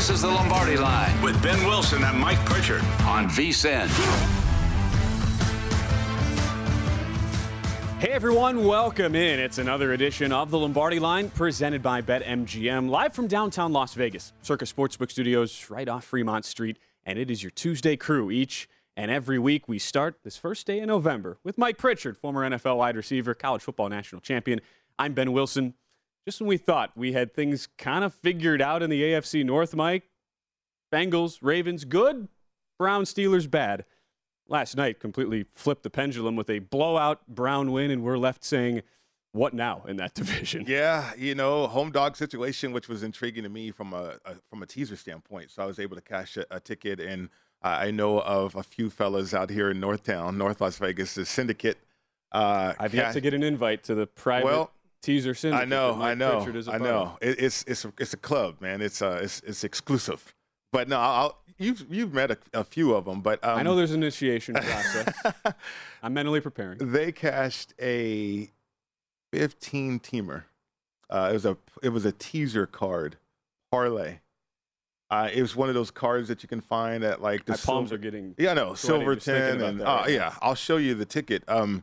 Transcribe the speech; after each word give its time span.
This 0.00 0.08
is 0.08 0.22
the 0.22 0.28
Lombardi 0.28 0.78
line 0.78 1.20
with 1.20 1.42
Ben 1.42 1.62
Wilson 1.66 2.02
and 2.04 2.18
Mike 2.18 2.42
Pritchard 2.46 2.80
on 3.02 3.28
VSIN. 3.28 3.86
Hey 7.98 8.08
everyone, 8.08 8.64
welcome 8.64 9.14
in. 9.14 9.38
It's 9.38 9.58
another 9.58 9.92
edition 9.92 10.32
of 10.32 10.50
the 10.50 10.58
Lombardi 10.58 10.98
Line 10.98 11.28
presented 11.28 11.82
by 11.82 12.00
BetMGM, 12.00 12.88
live 12.88 13.12
from 13.12 13.26
downtown 13.26 13.74
Las 13.74 13.92
Vegas, 13.92 14.32
Circus 14.40 14.72
Sportsbook 14.72 15.10
Studios, 15.10 15.68
right 15.68 15.86
off 15.86 16.06
Fremont 16.06 16.46
Street. 16.46 16.78
And 17.04 17.18
it 17.18 17.30
is 17.30 17.42
your 17.42 17.50
Tuesday 17.50 17.98
crew. 17.98 18.30
Each 18.30 18.70
and 18.96 19.10
every 19.10 19.38
week, 19.38 19.68
we 19.68 19.78
start 19.78 20.20
this 20.24 20.38
first 20.38 20.66
day 20.66 20.80
in 20.80 20.86
November 20.86 21.36
with 21.44 21.58
Mike 21.58 21.76
Pritchard, 21.76 22.16
former 22.16 22.48
NFL 22.48 22.78
wide 22.78 22.96
receiver, 22.96 23.34
college 23.34 23.60
football 23.60 23.90
national 23.90 24.22
champion. 24.22 24.62
I'm 24.98 25.12
Ben 25.12 25.32
Wilson. 25.32 25.74
Just 26.26 26.40
when 26.40 26.48
we 26.48 26.56
thought 26.56 26.92
we 26.96 27.12
had 27.12 27.34
things 27.34 27.68
kind 27.78 28.04
of 28.04 28.14
figured 28.14 28.60
out 28.60 28.82
in 28.82 28.90
the 28.90 29.02
AFC 29.02 29.44
North, 29.44 29.74
Mike, 29.74 30.08
Bengals, 30.92 31.38
Ravens, 31.40 31.84
good, 31.84 32.28
Browns, 32.78 33.12
Steelers, 33.12 33.50
bad. 33.50 33.84
Last 34.48 34.76
night, 34.76 34.98
completely 34.98 35.46
flipped 35.54 35.84
the 35.84 35.90
pendulum 35.90 36.34
with 36.34 36.50
a 36.50 36.58
blowout 36.58 37.26
Brown 37.28 37.70
win, 37.70 37.90
and 37.90 38.02
we're 38.02 38.18
left 38.18 38.44
saying, 38.44 38.82
what 39.32 39.54
now 39.54 39.84
in 39.86 39.96
that 39.96 40.14
division? 40.14 40.64
Yeah, 40.66 41.12
you 41.16 41.34
know, 41.34 41.66
home 41.66 41.90
dog 41.90 42.16
situation, 42.16 42.72
which 42.72 42.88
was 42.88 43.02
intriguing 43.02 43.44
to 43.44 43.48
me 43.48 43.70
from 43.70 43.92
a, 43.92 44.16
a 44.24 44.34
from 44.48 44.62
a 44.62 44.66
teaser 44.66 44.96
standpoint. 44.96 45.50
So 45.50 45.62
I 45.62 45.66
was 45.66 45.78
able 45.78 45.96
to 45.96 46.02
cash 46.02 46.36
a, 46.36 46.44
a 46.50 46.60
ticket, 46.60 47.00
and 47.00 47.28
uh, 47.62 47.78
I 47.80 47.90
know 47.90 48.20
of 48.20 48.56
a 48.56 48.62
few 48.62 48.90
fellas 48.90 49.34
out 49.34 49.50
here 49.50 49.70
in 49.70 49.80
Northtown, 49.80 50.36
North 50.36 50.60
Las 50.60 50.78
Vegas, 50.78 51.14
the 51.14 51.24
syndicate. 51.24 51.78
Uh, 52.32 52.74
I've 52.78 52.94
yet 52.94 53.12
to 53.12 53.20
get 53.20 53.34
an 53.34 53.42
invite 53.42 53.84
to 53.84 53.94
the 53.94 54.06
private 54.06 54.44
well, 54.44 54.72
teaser 55.02 55.34
syndicate. 55.34 55.62
I 55.62 55.66
know, 55.66 56.00
I 56.00 56.14
know, 56.14 56.46
I 56.68 56.78
know. 56.78 57.18
It, 57.20 57.40
it's 57.40 57.64
it's 57.66 57.84
a, 57.84 57.92
it's 57.98 58.12
a 58.12 58.16
club, 58.16 58.60
man. 58.60 58.80
It's 58.80 59.02
uh 59.02 59.20
it's 59.22 59.40
it's 59.40 59.64
exclusive. 59.64 60.34
But 60.72 60.88
no, 60.88 60.98
I'll, 60.98 61.38
you've 61.58 61.84
you've 61.90 62.14
met 62.14 62.30
a, 62.30 62.38
a, 62.54 62.64
few 62.64 62.94
of 62.94 63.04
them, 63.04 63.20
but 63.20 63.42
um, 63.44 63.58
I 63.58 63.62
know 63.62 63.74
there's 63.74 63.90
an 63.90 64.02
initiation 64.02 64.54
process. 64.60 65.12
I'm 66.02 66.14
mentally 66.14 66.40
preparing. 66.40 66.78
They 66.78 67.12
cashed 67.12 67.74
a 67.80 68.50
15 69.32 70.00
teamer. 70.00 70.44
Uh, 71.08 71.28
it 71.30 71.34
was 71.34 71.44
a 71.44 71.56
it 71.82 71.88
was 71.88 72.04
a 72.04 72.12
teaser 72.12 72.66
card 72.66 73.16
parlay. 73.70 74.18
Uh, 75.10 75.28
it 75.32 75.42
was 75.42 75.56
one 75.56 75.68
of 75.68 75.74
those 75.74 75.90
cards 75.90 76.28
that 76.28 76.44
you 76.44 76.48
can 76.48 76.60
find 76.60 77.02
at 77.02 77.20
like 77.20 77.44
the 77.44 77.52
My 77.52 77.56
palms 77.56 77.88
silver, 77.88 77.94
are 77.94 77.98
getting 77.98 78.34
yeah 78.38 78.54
no 78.54 78.74
Silverton 78.74 79.60
and 79.60 79.82
uh, 79.82 80.04
yeah 80.08 80.34
I'll 80.40 80.54
show 80.54 80.76
you 80.76 80.94
the 80.94 81.04
ticket. 81.04 81.42
Um, 81.48 81.82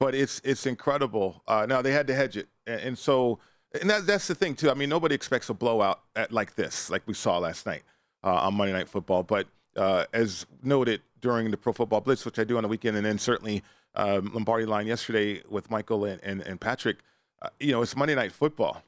but 0.00 0.14
it's 0.16 0.40
it's 0.44 0.66
incredible. 0.66 1.42
Uh, 1.46 1.66
now 1.68 1.82
they 1.82 1.92
had 1.92 2.08
to 2.08 2.14
hedge 2.14 2.36
it, 2.36 2.48
and, 2.66 2.98
so 2.98 3.38
and 3.80 3.90
that, 3.90 4.06
that's 4.06 4.26
the 4.26 4.34
thing 4.34 4.54
too. 4.54 4.70
I 4.70 4.74
mean, 4.74 4.88
nobody 4.88 5.14
expects 5.14 5.48
a 5.48 5.54
blowout 5.54 6.00
at, 6.14 6.32
like 6.32 6.54
this, 6.54 6.90
like 6.90 7.02
we 7.06 7.14
saw 7.14 7.38
last 7.38 7.66
night 7.66 7.82
uh, 8.22 8.34
on 8.34 8.54
Monday 8.54 8.72
Night 8.72 8.88
Football. 8.88 9.22
But 9.22 9.46
uh, 9.76 10.04
as 10.12 10.46
noted 10.62 11.02
during 11.20 11.50
the 11.50 11.56
Pro 11.56 11.72
Football 11.72 12.00
Blitz, 12.00 12.24
which 12.24 12.38
I 12.38 12.44
do 12.44 12.56
on 12.56 12.62
the 12.62 12.68
weekend, 12.68 12.96
and 12.96 13.04
then 13.04 13.18
certainly 13.18 13.62
um, 13.94 14.30
Lombardi 14.32 14.66
line 14.66 14.86
yesterday 14.86 15.42
with 15.48 15.70
Michael 15.70 16.04
and 16.04 16.20
and, 16.22 16.40
and 16.42 16.60
Patrick, 16.60 16.98
uh, 17.42 17.48
you 17.60 17.72
know, 17.72 17.82
it's 17.82 17.96
Monday 17.96 18.14
Night 18.14 18.32
Football, 18.32 18.82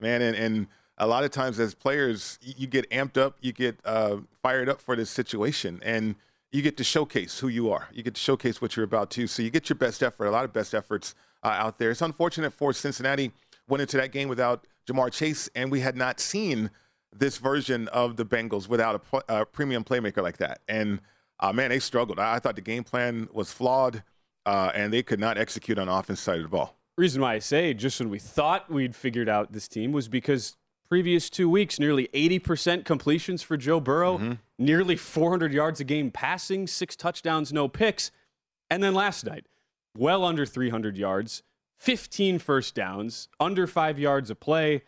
man, 0.00 0.22
and 0.22 0.36
and 0.36 0.66
a 0.98 1.06
lot 1.06 1.24
of 1.24 1.30
times 1.30 1.58
as 1.58 1.74
players, 1.74 2.38
you 2.42 2.66
get 2.66 2.88
amped 2.90 3.16
up, 3.16 3.36
you 3.40 3.52
get 3.52 3.78
uh, 3.86 4.18
fired 4.42 4.68
up 4.68 4.82
for 4.82 4.94
this 4.94 5.08
situation, 5.08 5.80
and 5.82 6.14
you 6.52 6.60
get 6.60 6.76
to 6.76 6.84
showcase 6.84 7.38
who 7.38 7.48
you 7.48 7.70
are. 7.70 7.88
You 7.92 8.02
get 8.02 8.14
to 8.14 8.20
showcase 8.20 8.60
what 8.60 8.76
you're 8.76 8.84
about 8.84 9.10
to. 9.12 9.26
So 9.26 9.42
you 9.42 9.50
get 9.50 9.68
your 9.70 9.76
best 9.76 10.02
effort, 10.02 10.26
a 10.26 10.30
lot 10.30 10.44
of 10.44 10.52
best 10.52 10.74
efforts 10.74 11.14
uh, 11.42 11.48
out 11.48 11.78
there. 11.78 11.90
It's 11.90 12.02
unfortunate 12.02 12.52
for 12.52 12.72
Cincinnati 12.72 13.32
went 13.68 13.80
into 13.80 13.96
that 13.96 14.12
game 14.12 14.28
without 14.28 14.66
Ja'Marr 14.86 15.12
Chase, 15.12 15.48
and 15.54 15.70
we 15.70 15.80
had 15.80 15.96
not 15.96 16.20
seen 16.20 16.70
this 17.16 17.38
version 17.38 17.88
of 17.88 18.16
the 18.16 18.24
Bengals 18.24 18.68
without 18.68 19.02
a, 19.12 19.40
a 19.40 19.46
premium 19.46 19.84
playmaker 19.84 20.22
like 20.22 20.38
that. 20.38 20.60
And 20.68 21.00
uh, 21.40 21.52
man, 21.52 21.70
they 21.70 21.78
struggled. 21.78 22.18
I, 22.18 22.34
I, 22.36 22.38
thought 22.38 22.56
the 22.56 22.62
game 22.62 22.84
plan 22.84 23.28
was 23.32 23.52
flawed, 23.52 24.02
uh, 24.46 24.72
and 24.74 24.92
they 24.92 25.02
could 25.02 25.20
not 25.20 25.38
execute 25.38 25.78
on 25.78 25.86
the 25.86 25.92
offense 25.92 26.20
side 26.20 26.36
of 26.36 26.42
the 26.42 26.48
ball. 26.48 26.76
Reason 26.98 27.22
why 27.22 27.34
I 27.34 27.38
say 27.38 27.72
just 27.72 27.98
when 27.98 28.10
we 28.10 28.18
thought 28.18 28.70
we'd 28.70 28.94
figured 28.94 29.28
out 29.28 29.52
this 29.52 29.66
team 29.66 29.92
was 29.92 30.08
because 30.08 30.56
previous 30.88 31.30
two 31.30 31.48
weeks, 31.48 31.78
nearly 31.78 32.08
80% 32.12 32.84
completions 32.84 33.42
for 33.42 33.56
Joe 33.56 33.80
Burrow, 33.80 34.18
mm-hmm. 34.18 34.32
nearly 34.58 34.96
400 34.96 35.52
yards 35.52 35.80
a 35.80 35.84
game 35.84 36.10
passing, 36.10 36.66
six 36.66 36.96
touchdowns, 36.96 37.52
no 37.52 37.68
picks. 37.68 38.10
And 38.68 38.82
then 38.82 38.92
last 38.92 39.24
night, 39.24 39.46
well 39.96 40.24
under 40.24 40.46
300 40.46 40.96
yards, 40.96 41.42
15 41.78 42.38
first 42.38 42.74
downs, 42.74 43.28
under 43.38 43.66
five 43.66 43.98
yards 43.98 44.30
a 44.30 44.34
play. 44.34 44.82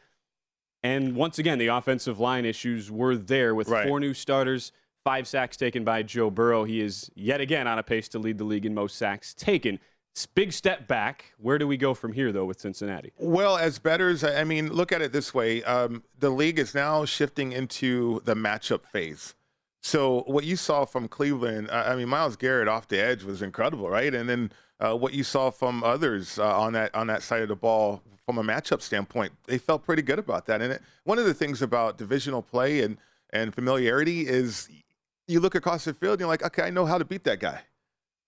And 0.83 1.15
once 1.15 1.39
again, 1.39 1.59
the 1.59 1.69
offensive 1.69 2.19
line 2.19 2.45
issues 2.45 2.91
were 2.91 3.17
there 3.17 3.55
with 3.55 3.69
right. 3.69 3.87
four 3.87 4.01
new 4.01 4.15
starters, 4.15 4.73
five 5.05 5.27
sacks 5.29 5.57
taken 5.57 5.85
by 5.85 6.03
Joe 6.03 6.31
Burrow. 6.31 6.65
He 6.65 6.81
is 6.81 7.11
yet 7.15 7.41
again 7.41 7.67
on 7.67 7.79
a 7.79 7.83
pace 7.83 8.09
to 8.09 8.19
lead 8.19 8.39
the 8.39 8.45
league 8.45 8.67
in 8.67 8.75
most 8.75 8.97
sacks 8.97 9.35
taken. 9.35 9.79
Big 10.35 10.53
step 10.53 10.87
back. 10.87 11.33
Where 11.39 11.57
do 11.57 11.67
we 11.67 11.79
go 11.79 11.95
from 11.95 12.13
here, 12.13 12.33
though, 12.33 12.45
with 12.45 12.61
Cincinnati? 12.61 13.13
Well, 13.17 13.57
as 13.57 13.79
betters, 13.79 14.23
I 14.23 14.45
mean, 14.45 14.71
look 14.71 14.93
at 14.93 15.01
it 15.01 15.11
this 15.11 15.33
way: 15.33 15.63
um, 15.63 16.03
the 16.19 16.29
league 16.29 16.59
is 16.59 16.75
now 16.75 17.07
shifting 17.07 17.53
into 17.53 18.21
the 18.25 18.35
matchup 18.35 18.85
phase. 18.85 19.35
So 19.83 20.23
what 20.27 20.45
you 20.45 20.57
saw 20.57 20.85
from 20.85 21.09
Cleveland, 21.09 21.71
I 21.71 21.97
mean, 21.97 22.09
Myles 22.09 22.37
Garrett 22.37 22.69
off 22.69 22.87
the 22.87 23.03
edge 23.03 23.25
was 23.25 23.43
incredible, 23.43 23.89
right? 23.89 24.15
And 24.15 24.29
then 24.29 24.53
uh, 24.83 24.97
what 24.97 25.15
you 25.15 25.23
saw 25.23 25.51
from 25.51 25.85
others 25.85 26.39
uh, 26.39 26.59
on 26.59 26.73
that 26.73 26.95
on 26.95 27.07
that 27.07 27.23
side 27.23 27.43
of 27.43 27.49
the 27.49 27.57
ball 27.57 28.03
from 28.27 28.39
a 28.39 28.43
matchup 28.43 28.83
standpoint, 28.83 29.33
they 29.47 29.59
felt 29.59 29.85
pretty 29.85 30.03
good 30.03 30.19
about 30.19 30.47
that. 30.47 30.61
And 30.61 30.75
it, 30.75 30.83
one 31.05 31.19
of 31.19 31.25
the 31.25 31.35
things 31.35 31.63
about 31.63 31.99
divisional 31.99 32.43
play 32.43 32.83
and 32.83 32.99
and 33.31 33.55
familiarity 33.55 34.27
is 34.27 34.69
you 35.27 35.41
look 35.41 35.55
across 35.55 35.85
the 35.85 35.95
field 35.95 36.15
and 36.15 36.21
you're 36.21 36.29
like, 36.29 36.43
okay, 36.45 36.63
I 36.63 36.71
know 36.71 36.85
how 36.85 36.99
to 36.99 37.05
beat 37.05 37.25
that 37.25 37.41
guy. 37.41 37.61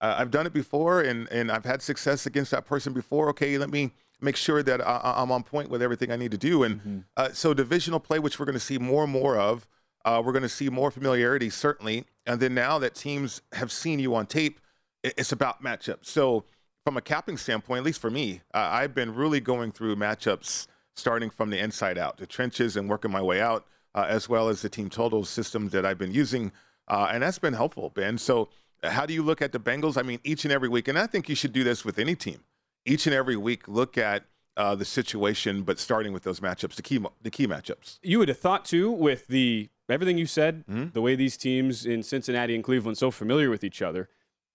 Uh, 0.01 0.17
I've 0.19 0.31
done 0.31 0.47
it 0.47 0.53
before, 0.53 1.01
and 1.01 1.29
and 1.31 1.51
I've 1.51 1.65
had 1.65 1.83
success 1.83 2.27
against 2.27 2.53
that 2.53 2.67
person 2.67 2.93
before. 2.93 3.29
Okay, 3.31 3.59
let 3.59 3.71
me 3.71 3.91
make 4.21 4.37
sure 4.37 4.63
that 4.63 4.81
I, 4.81 5.15
am 5.17 5.33
on 5.33 5.43
point 5.43 5.69
with 5.69 5.83
everything 5.83 6.11
I 6.11 6.17
need 6.17 6.31
to 6.31 6.39
do. 6.39 6.63
And 6.63 6.81
mm-hmm. 6.81 6.99
uh, 7.17 7.31
so 7.33 7.53
divisional 7.53 8.01
play, 8.01 8.19
which 8.19 8.39
we're 8.39 8.47
going 8.47 8.55
to 8.55 8.61
see 8.61 8.79
more 8.79 9.03
and 9.03 9.13
more 9.13 9.37
of, 9.37 9.67
uh, 10.05 10.23
we're 10.25 10.33
going 10.33 10.43
to 10.43 10.49
see 10.49 10.71
more 10.71 10.91
familiarity 10.91 11.51
certainly. 11.51 12.07
And 12.25 12.41
then 12.41 12.55
now 12.55 12.79
that 12.79 12.95
teams 12.95 13.43
have 13.53 13.71
seen 13.71 13.99
you 13.99 14.15
on 14.15 14.27
tape, 14.27 14.61
it's 15.05 15.33
about 15.33 15.63
matchups. 15.63 16.07
So 16.07 16.45
from 16.85 16.97
a 16.97 17.01
capping 17.01 17.37
standpoint, 17.37 17.79
at 17.79 17.85
least 17.85 18.01
for 18.01 18.11
me, 18.11 18.41
uh, 18.53 18.69
I've 18.73 18.95
been 18.95 19.15
really 19.15 19.41
going 19.41 19.73
through 19.73 19.97
matchups 19.97 20.67
starting 20.97 21.31
from 21.31 21.51
the 21.51 21.59
inside 21.59 21.99
out, 21.99 22.17
the 22.19 22.27
trenches, 22.27 22.77
and 22.77 22.89
working 22.89 23.11
my 23.11 23.23
way 23.23 23.41
out, 23.41 23.67
uh, 23.95 24.07
as 24.09 24.29
well 24.29 24.49
as 24.49 24.63
the 24.63 24.69
team 24.69 24.89
total 24.89 25.25
systems 25.25 25.73
that 25.73 25.85
I've 25.85 25.99
been 25.99 26.13
using, 26.13 26.53
uh, 26.89 27.09
and 27.11 27.23
that's 27.23 27.39
been 27.39 27.55
helpful, 27.55 27.91
Ben. 27.91 28.19
So 28.19 28.49
how 28.83 29.07
do 29.07 29.15
you 29.15 29.23
look 29.23 29.43
at 29.43 29.53
the 29.53 29.59
Bengals? 29.59 29.97
I 29.97 30.03
mean, 30.03 30.21
each 30.25 30.45
and 30.45 30.53
every 30.53 30.69
week, 30.69 30.89
and 30.89 30.99
I 30.99 31.07
think 31.07 31.29
you 31.29 31.35
should 31.35 31.53
do 31.53 31.65
this 31.65 31.85
with 31.85 31.99
any 31.99 32.15
team. 32.15 32.41
Each 32.87 33.07
and 33.07 33.15
every 33.15 33.37
week, 33.37 33.67
look 33.67 33.97
at 33.97 34.25
uh, 34.57 34.75
the 34.75 34.85
situation, 34.85 35.63
but 35.63 35.79
starting 35.79 36.13
with 36.13 36.23
those 36.23 36.41
matchups, 36.41 36.77
the 36.77 36.83
key 36.83 37.05
the 37.23 37.31
key 37.31 37.47
matchups. 37.47 37.99
You 38.03 38.19
would 38.19 38.29
have 38.29 38.39
thought 38.39 38.65
too, 38.65 38.91
with 38.91 39.27
the 39.27 39.69
everything 39.89 40.19
you 40.19 40.27
said, 40.27 40.65
mm-hmm. 40.67 40.91
the 40.93 41.01
way 41.01 41.17
these 41.17 41.37
teams 41.37 41.87
in 41.87 42.03
Cincinnati 42.03 42.55
and 42.55 42.63
Cleveland 42.63 42.99
so 42.99 43.11
familiar 43.11 43.51
with 43.51 43.65
each 43.65 43.83
other. 43.83 44.09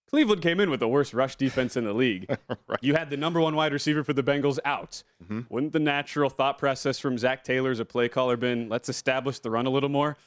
Cleveland 0.09 0.41
came 0.41 0.59
in 0.59 0.69
with 0.69 0.79
the 0.79 0.88
worst 0.88 1.13
rush 1.13 1.35
defense 1.35 1.77
in 1.77 1.83
the 1.83 1.94
league. 1.94 2.25
right. 2.67 2.79
You 2.81 2.95
had 2.95 3.09
the 3.09 3.17
number 3.17 3.39
one 3.39 3.56
wide 3.56 3.73
receiver 3.73 4.03
for 4.03 4.13
the 4.13 4.23
Bengals 4.23 4.57
out. 4.65 5.03
Mm-hmm. 5.23 5.41
Wouldn't 5.50 5.73
the 5.73 5.79
natural 5.79 6.29
thought 6.29 6.57
process 6.57 7.00
from 7.00 7.17
Zac 7.17 7.44
Taylor 7.44 7.71
as 7.71 7.79
a 7.79 7.85
play 7.85 8.09
caller 8.09 8.35
been 8.35 8.69
let's 8.69 8.89
establish 8.89 9.39
the 9.39 9.51
run 9.51 9.65
a 9.65 9.69
little 9.69 9.89
more? 9.89 10.17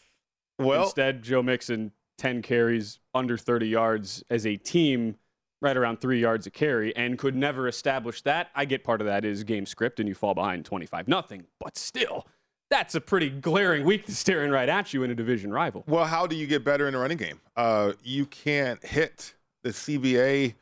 Well, 0.58 0.84
instead, 0.84 1.22
Joe 1.22 1.42
Mixon 1.42 1.92
10 2.18 2.42
carries 2.42 3.00
under 3.14 3.36
30 3.36 3.66
yards 3.66 4.22
as 4.30 4.46
a 4.46 4.56
team 4.56 5.16
right 5.60 5.76
around 5.76 6.00
three 6.00 6.20
yards 6.20 6.46
a 6.46 6.50
carry 6.50 6.94
and 6.96 7.18
could 7.18 7.34
never 7.34 7.68
establish 7.68 8.22
that. 8.22 8.50
I 8.54 8.64
get 8.64 8.84
part 8.84 9.00
of 9.00 9.06
that 9.06 9.24
is 9.24 9.44
game 9.44 9.66
script 9.66 10.00
and 10.00 10.08
you 10.08 10.14
fall 10.14 10.34
behind 10.34 10.64
25 10.64 11.08
nothing, 11.08 11.46
but 11.58 11.76
still, 11.76 12.26
that's 12.68 12.94
a 12.94 13.00
pretty 13.00 13.30
glaring 13.30 13.84
weakness 13.84 14.18
staring 14.18 14.50
right 14.50 14.68
at 14.68 14.92
you 14.92 15.02
in 15.02 15.10
a 15.10 15.14
division 15.14 15.52
rival. 15.52 15.84
Well, 15.86 16.04
how 16.04 16.26
do 16.26 16.36
you 16.36 16.46
get 16.46 16.64
better 16.64 16.88
in 16.88 16.94
a 16.94 16.98
running 16.98 17.18
game? 17.18 17.40
Uh, 17.56 17.92
you 18.02 18.26
can't 18.26 18.84
hit 18.84 19.34
the 19.62 19.70
CBA. 19.70 20.54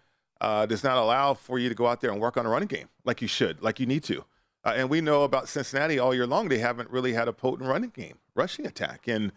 Uh, 0.42 0.64
does 0.64 0.82
not 0.82 0.96
allow 0.96 1.34
for 1.34 1.58
you 1.58 1.68
to 1.68 1.74
go 1.74 1.86
out 1.86 2.00
there 2.00 2.10
and 2.10 2.18
work 2.18 2.38
on 2.38 2.46
a 2.46 2.48
running 2.48 2.66
game 2.66 2.88
like 3.04 3.20
you 3.20 3.28
should, 3.28 3.62
like 3.62 3.78
you 3.78 3.84
need 3.84 4.02
to. 4.02 4.24
Uh, 4.64 4.72
and 4.74 4.88
we 4.88 5.02
know 5.02 5.22
about 5.24 5.50
Cincinnati 5.50 5.98
all 5.98 6.14
year 6.14 6.26
long; 6.26 6.48
they 6.48 6.56
haven't 6.56 6.88
really 6.88 7.12
had 7.12 7.28
a 7.28 7.32
potent 7.34 7.68
running 7.68 7.90
game, 7.90 8.14
rushing 8.34 8.66
attack, 8.66 9.06
and 9.06 9.32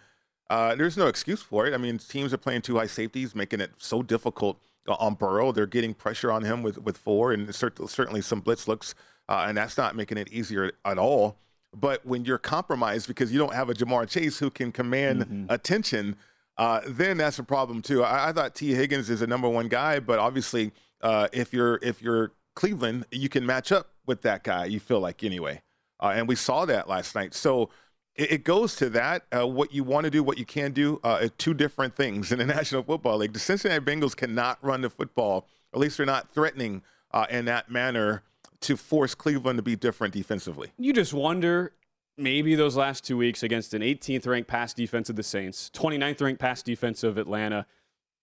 uh, 0.50 0.76
there's 0.76 0.96
no 0.96 1.08
excuse 1.08 1.42
for 1.42 1.66
it. 1.66 1.74
I 1.74 1.78
mean, 1.78 1.98
teams 1.98 2.34
are 2.34 2.38
playing 2.38 2.62
two 2.62 2.78
high 2.78 2.88
safeties, 2.88 3.36
making 3.36 3.60
it 3.60 3.72
so 3.78 4.04
difficult 4.04 4.60
on 4.88 5.16
Burrow. 5.16 5.52
They're 5.52 5.66
getting 5.66 5.94
pressure 5.94 6.32
on 6.32 6.44
him 6.44 6.62
with, 6.62 6.78
with 6.80 6.98
four 6.98 7.32
and 7.32 7.54
certainly 7.54 8.22
some 8.22 8.42
blitz 8.42 8.68
looks, 8.68 8.96
uh, 9.30 9.46
and 9.48 9.58
that's 9.58 9.78
not 9.78 9.96
making 9.96 10.18
it 10.18 10.32
easier 10.32 10.74
at 10.86 10.98
all. 10.98 11.38
But 11.76 12.06
when 12.06 12.26
you're 12.26 12.38
compromised 12.38 13.08
because 13.08 13.32
you 13.32 13.40
don't 13.40 13.56
have 13.56 13.70
a 13.70 13.74
Ja'Marr 13.74 14.08
Chase 14.08 14.38
who 14.38 14.52
can 14.52 14.72
command 14.72 15.22
mm-hmm. 15.22 15.46
attention, 15.50 16.16
uh, 16.58 16.82
then 16.88 17.18
that's 17.18 17.40
a 17.40 17.44
problem 17.44 17.82
too. 17.82 18.04
I, 18.04 18.30
I, 18.30 18.32
thought 18.32 18.56
Tee 18.56 18.74
Higgins 18.74 19.10
is 19.10 19.22
a 19.22 19.28
number 19.28 19.50
one 19.50 19.68
guy, 19.68 20.00
but 20.00 20.20
obviously, 20.20 20.72
uh, 21.02 21.28
if 21.34 21.54
you're 21.54 21.80
if 21.82 22.02
you're 22.02 22.32
Cleveland, 22.56 23.06
you 23.12 23.30
can 23.30 23.46
match 23.46 23.72
up 23.72 23.90
with 24.06 24.22
that 24.22 24.44
guy. 24.44 24.66
You 24.66 24.80
feel 24.80 25.00
like 25.00 25.24
anyway, 25.24 25.62
uh, 26.00 26.14
and 26.16 26.28
we 26.28 26.36
saw 26.36 26.66
that 26.66 26.88
last 26.88 27.16
night. 27.16 27.34
So 27.34 27.70
it, 28.16 28.44
goes 28.44 28.76
to 28.76 28.90
that. 28.92 29.26
Uh, 29.36 29.48
what 29.48 29.74
you 29.74 29.84
want 29.84 30.04
to 30.04 30.12
do, 30.12 30.22
what 30.22 30.38
you 30.38 30.46
can 30.46 30.72
do, 30.72 31.00
uh, 31.04 31.28
two 31.40 31.56
different 31.56 31.96
things 31.96 32.32
in 32.32 32.38
the 32.38 32.46
National 32.60 32.84
Football 32.84 33.18
League. 33.18 33.34
The 33.34 33.40
Cincinnati 33.40 33.84
Bengals 33.84 34.16
cannot 34.16 34.64
run 34.64 34.82
the 34.82 34.90
football, 34.90 35.48
at 35.74 35.80
least 35.80 35.98
they're 35.98 36.06
not 36.06 36.32
threatening 36.32 36.84
uh, 37.12 37.26
in 37.30 37.46
that 37.46 37.72
manner 37.72 38.24
to 38.62 38.78
force 38.78 39.16
Cleveland 39.16 39.58
to 39.58 39.64
be 39.64 39.76
different 39.76 40.14
defensively. 40.14 40.72
You 40.78 40.94
just 40.94 41.14
wonder 41.14 41.74
maybe 42.18 42.56
those 42.56 42.76
last 42.76 43.04
two 43.04 43.18
weeks 43.18 43.44
against 43.44 43.74
an 43.74 43.82
18th 43.82 44.28
ranked 44.28 44.50
pass 44.50 44.74
defense 44.74 45.10
of 45.10 45.16
the 45.16 45.24
Saints, 45.24 45.70
29th 45.74 46.22
ranked 46.22 46.42
pass 46.42 46.62
defense 46.62 47.04
of 47.04 47.18
Atlanta, 47.18 47.66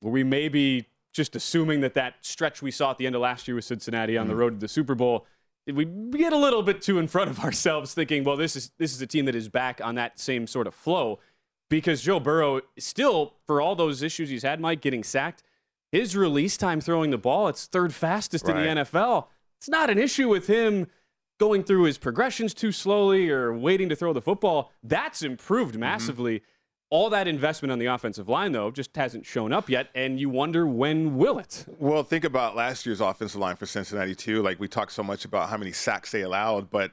where 0.01 0.13
we 0.13 0.25
maybe 0.25 0.89
just 1.13 1.35
assuming 1.35 1.81
that 1.81 1.95
that 1.95 2.15
stretch 2.21 2.63
we 2.63 2.71
saw 2.71 2.93
at 2.93 2.99
the 2.99 3.07
end 3.07 3.17
of 3.17 3.21
last 3.21 3.49
year 3.49 3.57
with 3.57 3.65
Cincinnati 3.65 4.17
on 4.17 4.27
mm. 4.27 4.31
the 4.31 4.37
road 4.37 4.51
to 4.51 4.59
the 4.59 4.69
Super 4.69 4.95
Bowl– 4.95 5.27
we 5.67 5.85
get 5.85 6.33
a 6.33 6.39
little 6.39 6.63
bit 6.63 6.83
too 6.83 6.99
in 6.99 7.07
front 7.07 7.31
of 7.31 7.41
ourselves 7.45 7.95
thinking, 7.95 8.25
well, 8.25 8.37
this 8.37 8.57
is 8.57 8.71
this 8.79 8.95
is 8.95 9.01
a 9.03 9.07
team 9.07 9.25
that 9.27 9.35
is 9.35 9.49
back 9.49 9.81
on 9.83 9.95
that 9.97 10.19
same 10.19 10.47
sort 10.47 10.67
of 10.67 10.75
flow 10.75 11.19
because 11.69 12.03
Joe 12.03 12.21
Burrow 12.21 12.61
still, 12.79 13.35
for 13.47 13.61
all 13.61 13.75
those 13.75 14.03
issues 14.03 14.29
he's 14.29 14.43
had, 14.43 14.61
Mike, 14.61 14.81
getting 14.81 15.05
sacked, 15.05 15.43
his 15.93 16.17
release 16.17 16.57
time 16.57 16.81
throwing 16.81 17.11
the 17.11 17.19
ball, 17.19 17.49
it's 17.49 17.67
third 17.67 17.95
fastest 17.95 18.47
right. 18.47 18.57
in 18.57 18.77
the 18.77 18.83
NFL. 18.83 19.27
It's 19.59 19.69
not 19.69 19.91
an 19.91 19.99
issue 19.99 20.29
with 20.29 20.47
him 20.47 20.89
going 21.41 21.65
through 21.65 21.85
his 21.85 21.97
progressions 21.97 22.53
too 22.53 22.71
slowly 22.71 23.31
or 23.31 23.53
waiting 23.53 23.89
to 23.89 23.97
throw 23.97 24.13
the 24.13 24.21
football. 24.21 24.71
That's 24.85 25.23
improved 25.23 25.73
mm-hmm. 25.73 25.81
massively. 25.81 26.37
Mm-hmm. 26.37 26.47
All 26.91 27.09
that 27.11 27.27
investment 27.27 27.73
on 27.73 27.79
the 27.79 27.87
offensive 27.87 28.29
line, 28.29 28.53
though, 28.53 28.71
just 28.71 28.95
hasn't 28.97 29.25
shown 29.25 29.53
up 29.53 29.71
yet, 29.71 29.91
and 29.95 30.19
you 30.19 30.29
wonder 30.29 30.67
when 30.67 31.17
will 31.17 31.39
it? 31.39 31.65
Well, 31.79 32.03
think 32.03 32.25
about 32.25 32.57
last 32.57 32.85
year's 32.85 33.01
offensive 33.01 33.41
line 33.41 33.55
for 33.55 33.65
Cincinnati, 33.65 34.17
too. 34.17 34.43
Like, 34.43 34.59
we 34.59 34.67
talked 34.67 34.91
so 34.91 35.05
much 35.05 35.25
about 35.25 35.51
how 35.51 35.57
many 35.57 35.71
sacks 35.71 36.11
they 36.11 36.23
allowed, 36.23 36.69
but 36.69 36.91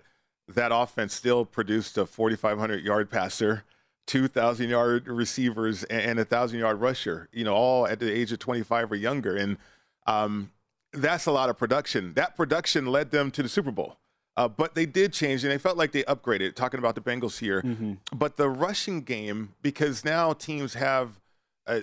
that 0.47 0.71
offense 0.71 1.15
still 1.15 1.45
produced 1.45 1.97
a 1.97 2.05
4,500 2.05 2.85
yard 2.85 3.09
passer, 3.09 3.63
2,000 4.05 4.69
yard 4.69 5.07
receivers, 5.07 5.83
and 5.85 6.19
a 6.19 6.21
1,000 6.21 6.59
yard 6.59 6.79
rusher, 6.79 7.27
you 7.33 7.43
know, 7.43 7.55
all 7.55 7.87
at 7.87 7.99
the 7.99 8.11
age 8.11 8.31
of 8.31 8.37
25 8.37 8.91
or 8.91 8.95
younger. 8.95 9.35
And 9.35 9.57
um, 10.05 10.51
that's 10.93 11.25
a 11.25 11.31
lot 11.31 11.49
of 11.49 11.57
production. 11.57 12.13
That 12.13 12.37
production 12.37 12.85
led 12.85 13.09
them 13.09 13.31
to 13.31 13.41
the 13.41 13.49
Super 13.49 13.71
Bowl. 13.71 13.97
Uh, 14.37 14.47
but 14.47 14.75
they 14.75 14.85
did 14.85 15.11
change, 15.11 15.43
and 15.43 15.51
they 15.51 15.57
felt 15.57 15.77
like 15.77 15.91
they 15.91 16.03
upgraded. 16.03 16.53
Talking 16.53 16.77
about 16.77 16.93
the 16.93 17.01
Bengals 17.01 17.39
here, 17.39 17.63
mm-hmm. 17.63 17.93
but 18.15 18.37
the 18.37 18.47
rushing 18.47 19.01
game 19.01 19.55
because 19.63 20.05
now 20.05 20.31
teams 20.33 20.75
have, 20.75 21.19
uh, 21.65 21.79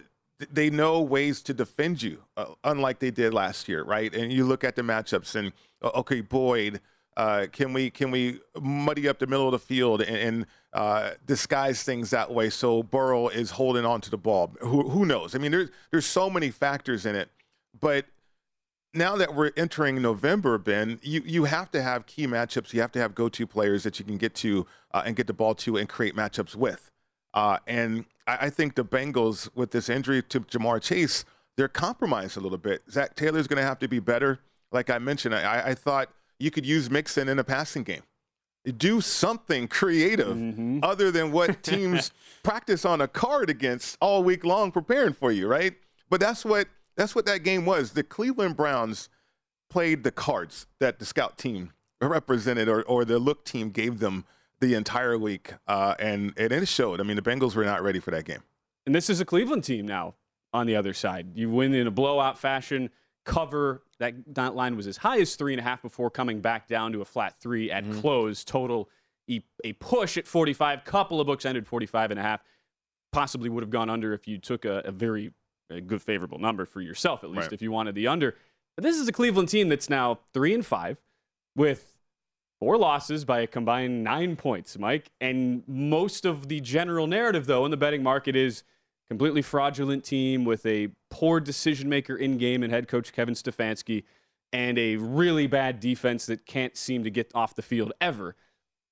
they 0.52 0.70
know 0.70 1.02
ways 1.02 1.42
to 1.42 1.52
defend 1.52 2.00
you, 2.00 2.22
uh, 2.36 2.46
unlike 2.62 3.00
they 3.00 3.10
did 3.10 3.34
last 3.34 3.68
year, 3.68 3.82
right? 3.82 4.14
And 4.14 4.32
you 4.32 4.44
look 4.44 4.62
at 4.62 4.76
the 4.76 4.82
matchups, 4.82 5.34
and 5.34 5.52
uh, 5.82 5.90
okay, 5.96 6.20
Boyd, 6.20 6.80
uh, 7.16 7.46
can 7.50 7.72
we 7.72 7.90
can 7.90 8.12
we 8.12 8.38
muddy 8.60 9.08
up 9.08 9.18
the 9.18 9.26
middle 9.26 9.46
of 9.46 9.52
the 9.52 9.58
field 9.58 10.02
and, 10.02 10.16
and 10.16 10.46
uh, 10.72 11.10
disguise 11.26 11.82
things 11.82 12.10
that 12.10 12.32
way 12.32 12.50
so 12.50 12.84
Burrow 12.84 13.28
is 13.28 13.50
holding 13.50 13.84
on 13.84 14.00
to 14.02 14.10
the 14.10 14.18
ball? 14.18 14.54
Who 14.60 14.88
who 14.88 15.04
knows? 15.04 15.34
I 15.34 15.38
mean, 15.38 15.50
there's 15.50 15.70
there's 15.90 16.06
so 16.06 16.30
many 16.30 16.50
factors 16.50 17.04
in 17.04 17.16
it, 17.16 17.30
but 17.80 18.06
now 18.94 19.16
that 19.16 19.34
we're 19.34 19.50
entering 19.56 20.00
November, 20.00 20.56
Ben, 20.56 21.00
you, 21.02 21.22
you 21.24 21.44
have 21.44 21.70
to 21.72 21.82
have 21.82 22.06
key 22.06 22.26
matchups. 22.26 22.72
You 22.72 22.80
have 22.80 22.92
to 22.92 23.00
have 23.00 23.14
go 23.14 23.28
to 23.28 23.46
players 23.46 23.82
that 23.82 23.98
you 23.98 24.04
can 24.04 24.16
get 24.16 24.34
to 24.36 24.66
uh, 24.92 25.02
and 25.04 25.16
get 25.16 25.26
the 25.26 25.32
ball 25.32 25.54
to 25.56 25.76
and 25.76 25.88
create 25.88 26.14
matchups 26.14 26.54
with. 26.54 26.90
Uh, 27.34 27.58
and 27.66 28.04
I, 28.26 28.38
I, 28.42 28.50
think 28.50 28.76
the 28.76 28.84
Bengals, 28.84 29.48
with 29.54 29.72
this 29.72 29.88
injury 29.88 30.22
to 30.22 30.40
Ja'Marr 30.40 30.80
Chase, 30.80 31.24
they're 31.56 31.68
compromised 31.68 32.36
a 32.36 32.40
little 32.40 32.58
bit. 32.58 32.82
Zac 32.90 33.16
Taylor's 33.16 33.48
going 33.48 33.60
to 33.60 33.66
have 33.66 33.80
to 33.80 33.88
be 33.88 33.98
better. 33.98 34.38
Like 34.70 34.88
I 34.90 34.98
mentioned, 34.98 35.34
I, 35.34 35.68
I, 35.68 35.74
thought 35.74 36.10
you 36.38 36.50
could 36.50 36.64
use 36.64 36.90
Mixon 36.90 37.28
in 37.28 37.38
a 37.38 37.44
passing 37.44 37.82
game. 37.82 38.02
Do 38.76 39.00
something 39.00 39.68
creative 39.68 40.36
mm-hmm. 40.36 40.80
other 40.82 41.10
than 41.10 41.32
what 41.32 41.62
teams 41.62 42.12
practice 42.42 42.84
on 42.84 43.00
a 43.00 43.08
card 43.08 43.50
against 43.50 43.98
all 44.00 44.22
week 44.24 44.44
long 44.44 44.72
preparing 44.72 45.12
for 45.12 45.30
you, 45.32 45.46
right? 45.48 45.74
But 46.08 46.20
that's 46.20 46.44
what 46.44 46.68
that's 46.96 47.14
what 47.14 47.26
that 47.26 47.42
game 47.42 47.64
was. 47.64 47.92
The 47.92 48.02
Cleveland 48.02 48.56
Browns 48.56 49.08
played 49.70 50.04
the 50.04 50.12
cards 50.12 50.66
that 50.80 50.98
the 50.98 51.04
scout 51.04 51.38
team 51.38 51.72
represented 52.00 52.68
or, 52.68 52.82
or 52.82 53.04
the 53.04 53.18
look 53.18 53.44
team 53.44 53.70
gave 53.70 53.98
them 53.98 54.24
the 54.60 54.74
entire 54.74 55.18
week. 55.18 55.54
Uh, 55.66 55.94
and, 55.98 56.32
and 56.36 56.52
it 56.52 56.68
showed. 56.68 57.00
I 57.00 57.04
mean, 57.04 57.16
the 57.16 57.22
Bengals 57.22 57.54
were 57.54 57.64
not 57.64 57.82
ready 57.82 58.00
for 58.00 58.10
that 58.10 58.24
game. 58.24 58.42
And 58.86 58.94
this 58.94 59.08
is 59.08 59.20
a 59.20 59.24
Cleveland 59.24 59.64
team 59.64 59.86
now 59.86 60.14
on 60.52 60.66
the 60.66 60.76
other 60.76 60.94
side. 60.94 61.28
You 61.34 61.50
win 61.50 61.74
in 61.74 61.86
a 61.86 61.90
blowout 61.90 62.38
fashion, 62.38 62.90
cover. 63.24 63.82
That, 63.98 64.54
line 64.54 64.76
was 64.76 64.86
as 64.86 64.98
high 64.98 65.20
as 65.20 65.34
three 65.36 65.54
and 65.54 65.60
a 65.60 65.62
half 65.62 65.80
before 65.82 66.10
coming 66.10 66.40
back 66.40 66.68
down 66.68 66.92
to 66.92 67.00
a 67.00 67.04
flat 67.04 67.40
three 67.40 67.70
at 67.70 67.84
mm-hmm. 67.84 68.00
close. 68.00 68.44
Total 68.44 68.88
a, 69.30 69.42
a 69.64 69.72
push 69.74 70.18
at 70.18 70.26
45. 70.26 70.84
Couple 70.84 71.20
of 71.20 71.26
books 71.26 71.44
ended 71.46 71.66
45 71.66 72.10
and 72.10 72.20
a 72.20 72.22
half. 72.22 72.42
Possibly 73.12 73.48
would 73.48 73.62
have 73.62 73.70
gone 73.70 73.88
under 73.88 74.12
if 74.12 74.28
you 74.28 74.38
took 74.38 74.64
a, 74.64 74.82
a 74.84 74.92
very 74.92 75.32
a 75.74 75.80
good 75.80 76.02
favorable 76.02 76.38
number 76.38 76.64
for 76.64 76.80
yourself, 76.80 77.24
at 77.24 77.30
least 77.30 77.42
right. 77.42 77.52
if 77.52 77.62
you 77.62 77.70
wanted 77.70 77.94
the 77.94 78.06
under. 78.06 78.34
But 78.76 78.84
this 78.84 78.96
is 78.96 79.06
a 79.08 79.12
Cleveland 79.12 79.48
team 79.48 79.68
that's 79.68 79.88
now 79.88 80.20
three 80.32 80.54
and 80.54 80.64
five 80.64 80.98
with 81.56 81.94
four 82.58 82.76
losses 82.76 83.24
by 83.24 83.40
a 83.40 83.46
combined 83.46 84.02
nine 84.02 84.36
points, 84.36 84.78
Mike. 84.78 85.10
And 85.20 85.62
most 85.66 86.24
of 86.24 86.48
the 86.48 86.60
general 86.60 87.06
narrative, 87.06 87.46
though, 87.46 87.64
in 87.64 87.70
the 87.70 87.76
betting 87.76 88.02
market 88.02 88.34
is 88.36 88.62
completely 89.08 89.42
fraudulent 89.42 90.04
team 90.04 90.44
with 90.44 90.64
a 90.66 90.88
poor 91.10 91.40
decision 91.40 91.88
maker 91.88 92.16
in 92.16 92.38
game 92.38 92.62
and 92.62 92.72
head 92.72 92.88
coach 92.88 93.12
Kevin 93.12 93.34
Stefanski 93.34 94.04
and 94.52 94.78
a 94.78 94.96
really 94.96 95.46
bad 95.46 95.80
defense 95.80 96.26
that 96.26 96.46
can't 96.46 96.76
seem 96.76 97.04
to 97.04 97.10
get 97.10 97.30
off 97.34 97.54
the 97.54 97.62
field 97.62 97.92
ever. 98.00 98.36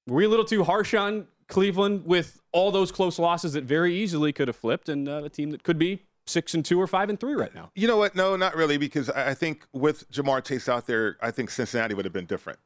Were 0.07 0.17
we 0.17 0.25
a 0.25 0.29
little 0.29 0.45
too 0.45 0.65
harsh 0.65 0.93
on 0.93 1.29
Cleveland 1.49 2.05
with 2.05 2.41
all 2.53 2.71
those 2.73 2.91
close 2.93 3.19
losses 3.19 3.53
that 3.53 3.65
very 3.65 3.95
easily 3.95 4.33
could 4.33 4.49
have 4.49 4.57
flipped 4.57 4.89
and 4.89 5.09
uh, 5.09 5.23
a 5.25 5.29
team 5.29 5.51
that 5.51 5.63
could 5.63 5.79
be 5.79 6.03
six 6.27 6.55
and 6.55 6.65
two 6.65 6.81
or 6.81 6.87
five 6.87 7.09
and 7.11 7.19
three 7.19 7.35
right 7.35 7.55
now. 7.55 7.71
You 7.75 7.89
know 7.89 7.97
what? 7.97 8.15
No, 8.15 8.37
not 8.37 8.57
really, 8.57 8.79
because 8.79 9.11
I 9.11 9.35
think 9.35 9.67
with 9.73 10.11
Ja'Marr 10.11 10.45
Chase 10.45 10.69
out 10.69 10.87
there, 10.87 11.17
I 11.21 11.31
think 11.31 11.51
Cincinnati 11.51 11.95
would 11.95 12.05
have 12.05 12.13
been 12.13 12.27
different. 12.27 12.59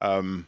Um, 0.00 0.46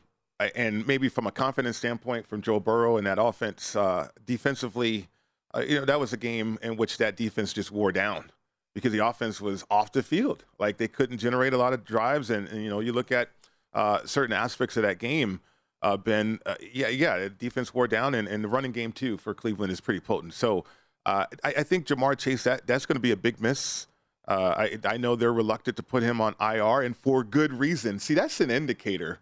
and 0.55 0.87
maybe 0.87 1.09
from 1.09 1.27
a 1.27 1.31
confidence 1.31 1.77
standpoint, 1.77 2.27
from 2.27 2.41
Joe 2.41 2.61
Burrow 2.61 2.97
and 2.97 3.07
that 3.07 3.19
offense, 3.21 3.77
uh, 3.77 4.09
defensively, 4.25 5.09
uh, 5.55 5.61
you 5.61 5.79
know, 5.79 5.85
that 5.85 6.00
was 6.00 6.12
a 6.12 6.17
game 6.17 6.59
in 6.62 6.77
which 6.77 6.99
that 6.99 7.17
defense 7.17 7.53
just 7.53 7.71
wore 7.71 7.93
down 7.93 8.31
because 8.75 8.93
the 8.93 9.05
offense 9.05 9.41
was 9.41 9.65
off 9.71 9.93
the 9.93 10.03
field. 10.03 10.45
Like 10.59 10.79
they 10.79 10.89
couldn't 10.89 11.19
generate 11.19 11.53
a 11.53 11.59
lot 11.59 11.73
of 11.73 11.85
drives, 11.85 12.31
and, 12.31 12.49
and 12.49 12.62
you 12.62 12.71
know, 12.71 12.81
you 12.81 12.93
look 12.93 13.12
at 13.12 13.31
uh, 13.75 14.00
certain 14.05 14.35
aspects 14.35 14.77
of 14.77 14.83
that 14.83 14.99
game. 14.99 15.41
Uh, 15.83 15.97
ben, 15.97 16.39
uh, 16.45 16.57
yeah, 16.73 16.89
yeah, 16.89 17.29
defense 17.39 17.73
wore 17.73 17.89
down, 17.89 18.15
and, 18.15 18.29
and 18.29 18.45
the 18.45 18.49
running 18.49 18.73
game 18.73 18.93
too 18.93 19.17
for 19.17 19.33
Cleveland 19.35 19.73
is 19.73 19.81
pretty 19.81 20.00
potent. 20.00 20.35
So 20.35 20.65
uh, 21.07 21.26
I, 21.42 21.54
I, 21.59 21.62
think 21.62 21.87
Ja'Marr 21.87 22.19
Chase 22.19 22.45
that 22.45 22.66
that's 22.66 22.87
going 22.87 22.97
to 22.97 23.00
be 23.00 23.11
a 23.11 23.16
big 23.16 23.40
miss. 23.40 23.87
Uh, 24.28 24.54
I, 24.57 24.78
I 24.85 24.97
know 24.97 25.16
they're 25.16 25.33
reluctant 25.33 25.76
to 25.78 25.83
put 25.83 26.02
him 26.02 26.21
on 26.21 26.35
IR, 26.40 26.83
and 26.83 26.97
for 26.97 27.25
good 27.25 27.52
reason. 27.54 27.99
See, 27.99 28.14
that's 28.14 28.40
an 28.40 28.50
indicator 28.50 29.21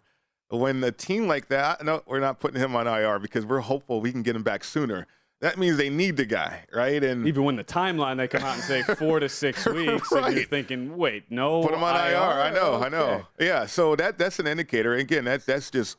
when 0.49 0.83
a 0.83 0.91
team 0.91 1.27
like 1.27 1.47
that, 1.49 1.83
no, 1.83 2.01
we're 2.07 2.19
not 2.19 2.39
putting 2.39 2.59
him 2.59 2.75
on 2.75 2.87
IR 2.87 3.19
because 3.19 3.45
we're 3.45 3.59
hopeful 3.59 4.01
we 4.01 4.11
can 4.11 4.23
get 4.23 4.35
him 4.35 4.43
back 4.43 4.63
sooner. 4.63 5.07
That 5.41 5.57
means 5.57 5.77
they 5.77 5.89
need 5.89 6.17
the 6.17 6.25
guy, 6.25 6.65
right? 6.73 7.01
And 7.01 7.25
even 7.25 7.45
when 7.45 7.55
the 7.55 7.63
timeline 7.63 8.17
they 8.17 8.27
come 8.27 8.43
out 8.43 8.55
and 8.55 8.63
say 8.63 8.81
four 8.81 9.21
to 9.21 9.29
six 9.29 9.65
weeks, 9.73 10.11
right. 10.11 10.25
and 10.25 10.35
you're 10.35 10.45
thinking, 10.45 10.97
wait, 10.97 11.25
no, 11.29 11.61
put 11.61 11.73
him 11.73 11.83
on 11.83 11.95
IR. 11.95 12.11
IR. 12.11 12.17
I 12.17 12.49
know, 12.51 12.73
okay. 12.73 12.85
I 12.85 12.89
know. 12.89 13.27
Yeah, 13.39 13.65
so 13.65 13.95
that 13.95 14.17
that's 14.17 14.39
an 14.39 14.47
indicator. 14.47 14.95
Again, 14.95 15.23
that's 15.23 15.45
that's 15.45 15.71
just 15.71 15.97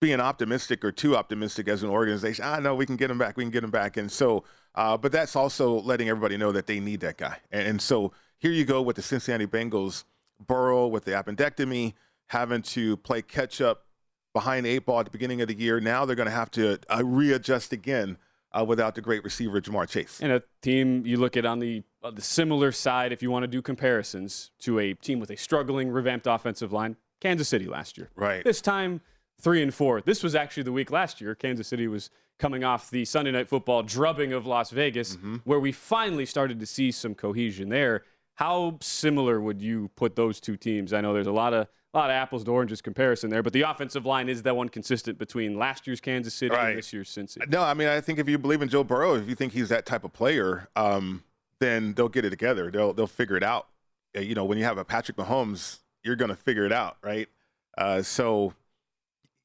being 0.00 0.20
optimistic 0.20 0.84
or 0.84 0.92
too 0.92 1.16
optimistic 1.16 1.68
as 1.68 1.82
an 1.82 1.90
organization. 1.90 2.44
I 2.44 2.60
know 2.60 2.74
we 2.74 2.86
can 2.86 2.96
get 2.96 3.10
him 3.10 3.18
back. 3.18 3.36
We 3.36 3.44
can 3.44 3.50
get 3.50 3.64
him 3.64 3.70
back. 3.70 3.96
And 3.96 4.10
so, 4.10 4.44
uh, 4.74 4.96
but 4.96 5.12
that's 5.12 5.34
also 5.34 5.80
letting 5.80 6.08
everybody 6.08 6.36
know 6.36 6.52
that 6.52 6.66
they 6.66 6.78
need 6.80 7.00
that 7.00 7.16
guy. 7.16 7.38
And, 7.50 7.66
and 7.66 7.82
so 7.82 8.12
here 8.38 8.52
you 8.52 8.64
go 8.64 8.80
with 8.80 8.96
the 8.96 9.02
Cincinnati 9.02 9.46
Bengals, 9.46 10.04
Burrow 10.46 10.86
with 10.86 11.04
the 11.04 11.12
appendectomy, 11.12 11.94
having 12.28 12.62
to 12.62 12.96
play 12.98 13.22
catch 13.22 13.60
up 13.60 13.86
behind 14.32 14.66
eight 14.66 14.86
ball 14.86 15.00
at 15.00 15.06
the 15.06 15.10
beginning 15.10 15.40
of 15.40 15.48
the 15.48 15.54
year. 15.54 15.80
Now 15.80 16.04
they're 16.04 16.14
going 16.14 16.28
to 16.28 16.34
have 16.34 16.50
to 16.52 16.78
uh, 16.88 17.02
readjust 17.04 17.72
again 17.72 18.18
uh, 18.52 18.64
without 18.64 18.94
the 18.94 19.00
great 19.00 19.24
receiver 19.24 19.60
Ja'Marr 19.60 19.88
Chase. 19.88 20.20
And 20.22 20.32
a 20.32 20.42
team 20.62 21.04
you 21.04 21.16
look 21.16 21.36
at 21.36 21.44
on 21.44 21.58
the 21.58 21.82
uh, 22.02 22.12
the 22.12 22.22
similar 22.22 22.70
side, 22.70 23.12
if 23.12 23.22
you 23.22 23.30
want 23.30 23.42
to 23.42 23.48
do 23.48 23.60
comparisons 23.60 24.52
to 24.60 24.78
a 24.78 24.94
team 24.94 25.18
with 25.18 25.30
a 25.30 25.36
struggling, 25.36 25.90
revamped 25.90 26.28
offensive 26.28 26.72
line, 26.72 26.96
Kansas 27.20 27.48
City 27.48 27.66
last 27.66 27.98
year. 27.98 28.08
Right. 28.14 28.44
This 28.44 28.60
time, 28.60 29.00
three 29.40 29.62
and 29.62 29.72
four. 29.72 30.00
This 30.00 30.22
was 30.22 30.34
actually 30.34 30.64
the 30.64 30.72
week 30.72 30.90
last 30.90 31.20
year. 31.20 31.34
Kansas 31.34 31.68
City 31.68 31.88
was 31.88 32.10
coming 32.38 32.64
off 32.64 32.90
the 32.90 33.04
Sunday 33.04 33.30
Night 33.30 33.48
Football 33.48 33.82
drubbing 33.82 34.32
of 34.32 34.46
Las 34.46 34.70
Vegas, 34.70 35.16
mm-hmm. 35.16 35.36
where 35.44 35.60
we 35.60 35.72
finally 35.72 36.26
started 36.26 36.60
to 36.60 36.66
see 36.66 36.90
some 36.90 37.14
cohesion 37.14 37.68
there. 37.68 38.02
How 38.34 38.78
similar 38.80 39.40
would 39.40 39.60
you 39.60 39.90
put 39.96 40.14
those 40.14 40.40
two 40.40 40.56
teams? 40.56 40.92
I 40.92 41.00
know 41.00 41.12
there's 41.12 41.26
a 41.26 41.32
lot 41.32 41.52
of 41.54 41.66
a 41.94 41.98
lot 41.98 42.10
of 42.10 42.14
apples 42.14 42.44
to 42.44 42.50
oranges 42.50 42.82
comparison 42.82 43.30
there, 43.30 43.42
but 43.42 43.54
the 43.54 43.62
offensive 43.62 44.04
line 44.04 44.28
is 44.28 44.42
that 44.42 44.54
one 44.54 44.68
consistent 44.68 45.18
between 45.18 45.58
last 45.58 45.86
year's 45.86 46.00
Kansas 46.00 46.34
City 46.34 46.54
right. 46.54 46.68
and 46.68 46.78
this 46.78 46.92
year's 46.92 47.08
Cincy. 47.08 47.48
No, 47.48 47.62
I 47.62 47.74
mean 47.74 47.88
I 47.88 48.00
think 48.00 48.18
if 48.18 48.28
you 48.28 48.38
believe 48.38 48.62
in 48.62 48.68
Joe 48.68 48.84
Burrow, 48.84 49.14
if 49.14 49.28
you 49.28 49.34
think 49.34 49.52
he's 49.52 49.70
that 49.70 49.86
type 49.86 50.04
of 50.04 50.12
player, 50.12 50.68
um, 50.76 51.24
then 51.60 51.94
they'll 51.94 52.08
get 52.08 52.24
it 52.24 52.30
together. 52.30 52.70
They'll 52.70 52.92
they'll 52.92 53.06
figure 53.06 53.36
it 53.36 53.42
out. 53.42 53.68
You 54.14 54.34
know, 54.34 54.44
when 54.44 54.58
you 54.58 54.64
have 54.64 54.78
a 54.78 54.84
Patrick 54.84 55.16
Mahomes, 55.16 55.80
you're 56.02 56.16
going 56.16 56.30
to 56.30 56.36
figure 56.36 56.64
it 56.64 56.72
out, 56.72 56.96
right? 57.02 57.28
Uh, 57.76 58.02
so 58.02 58.54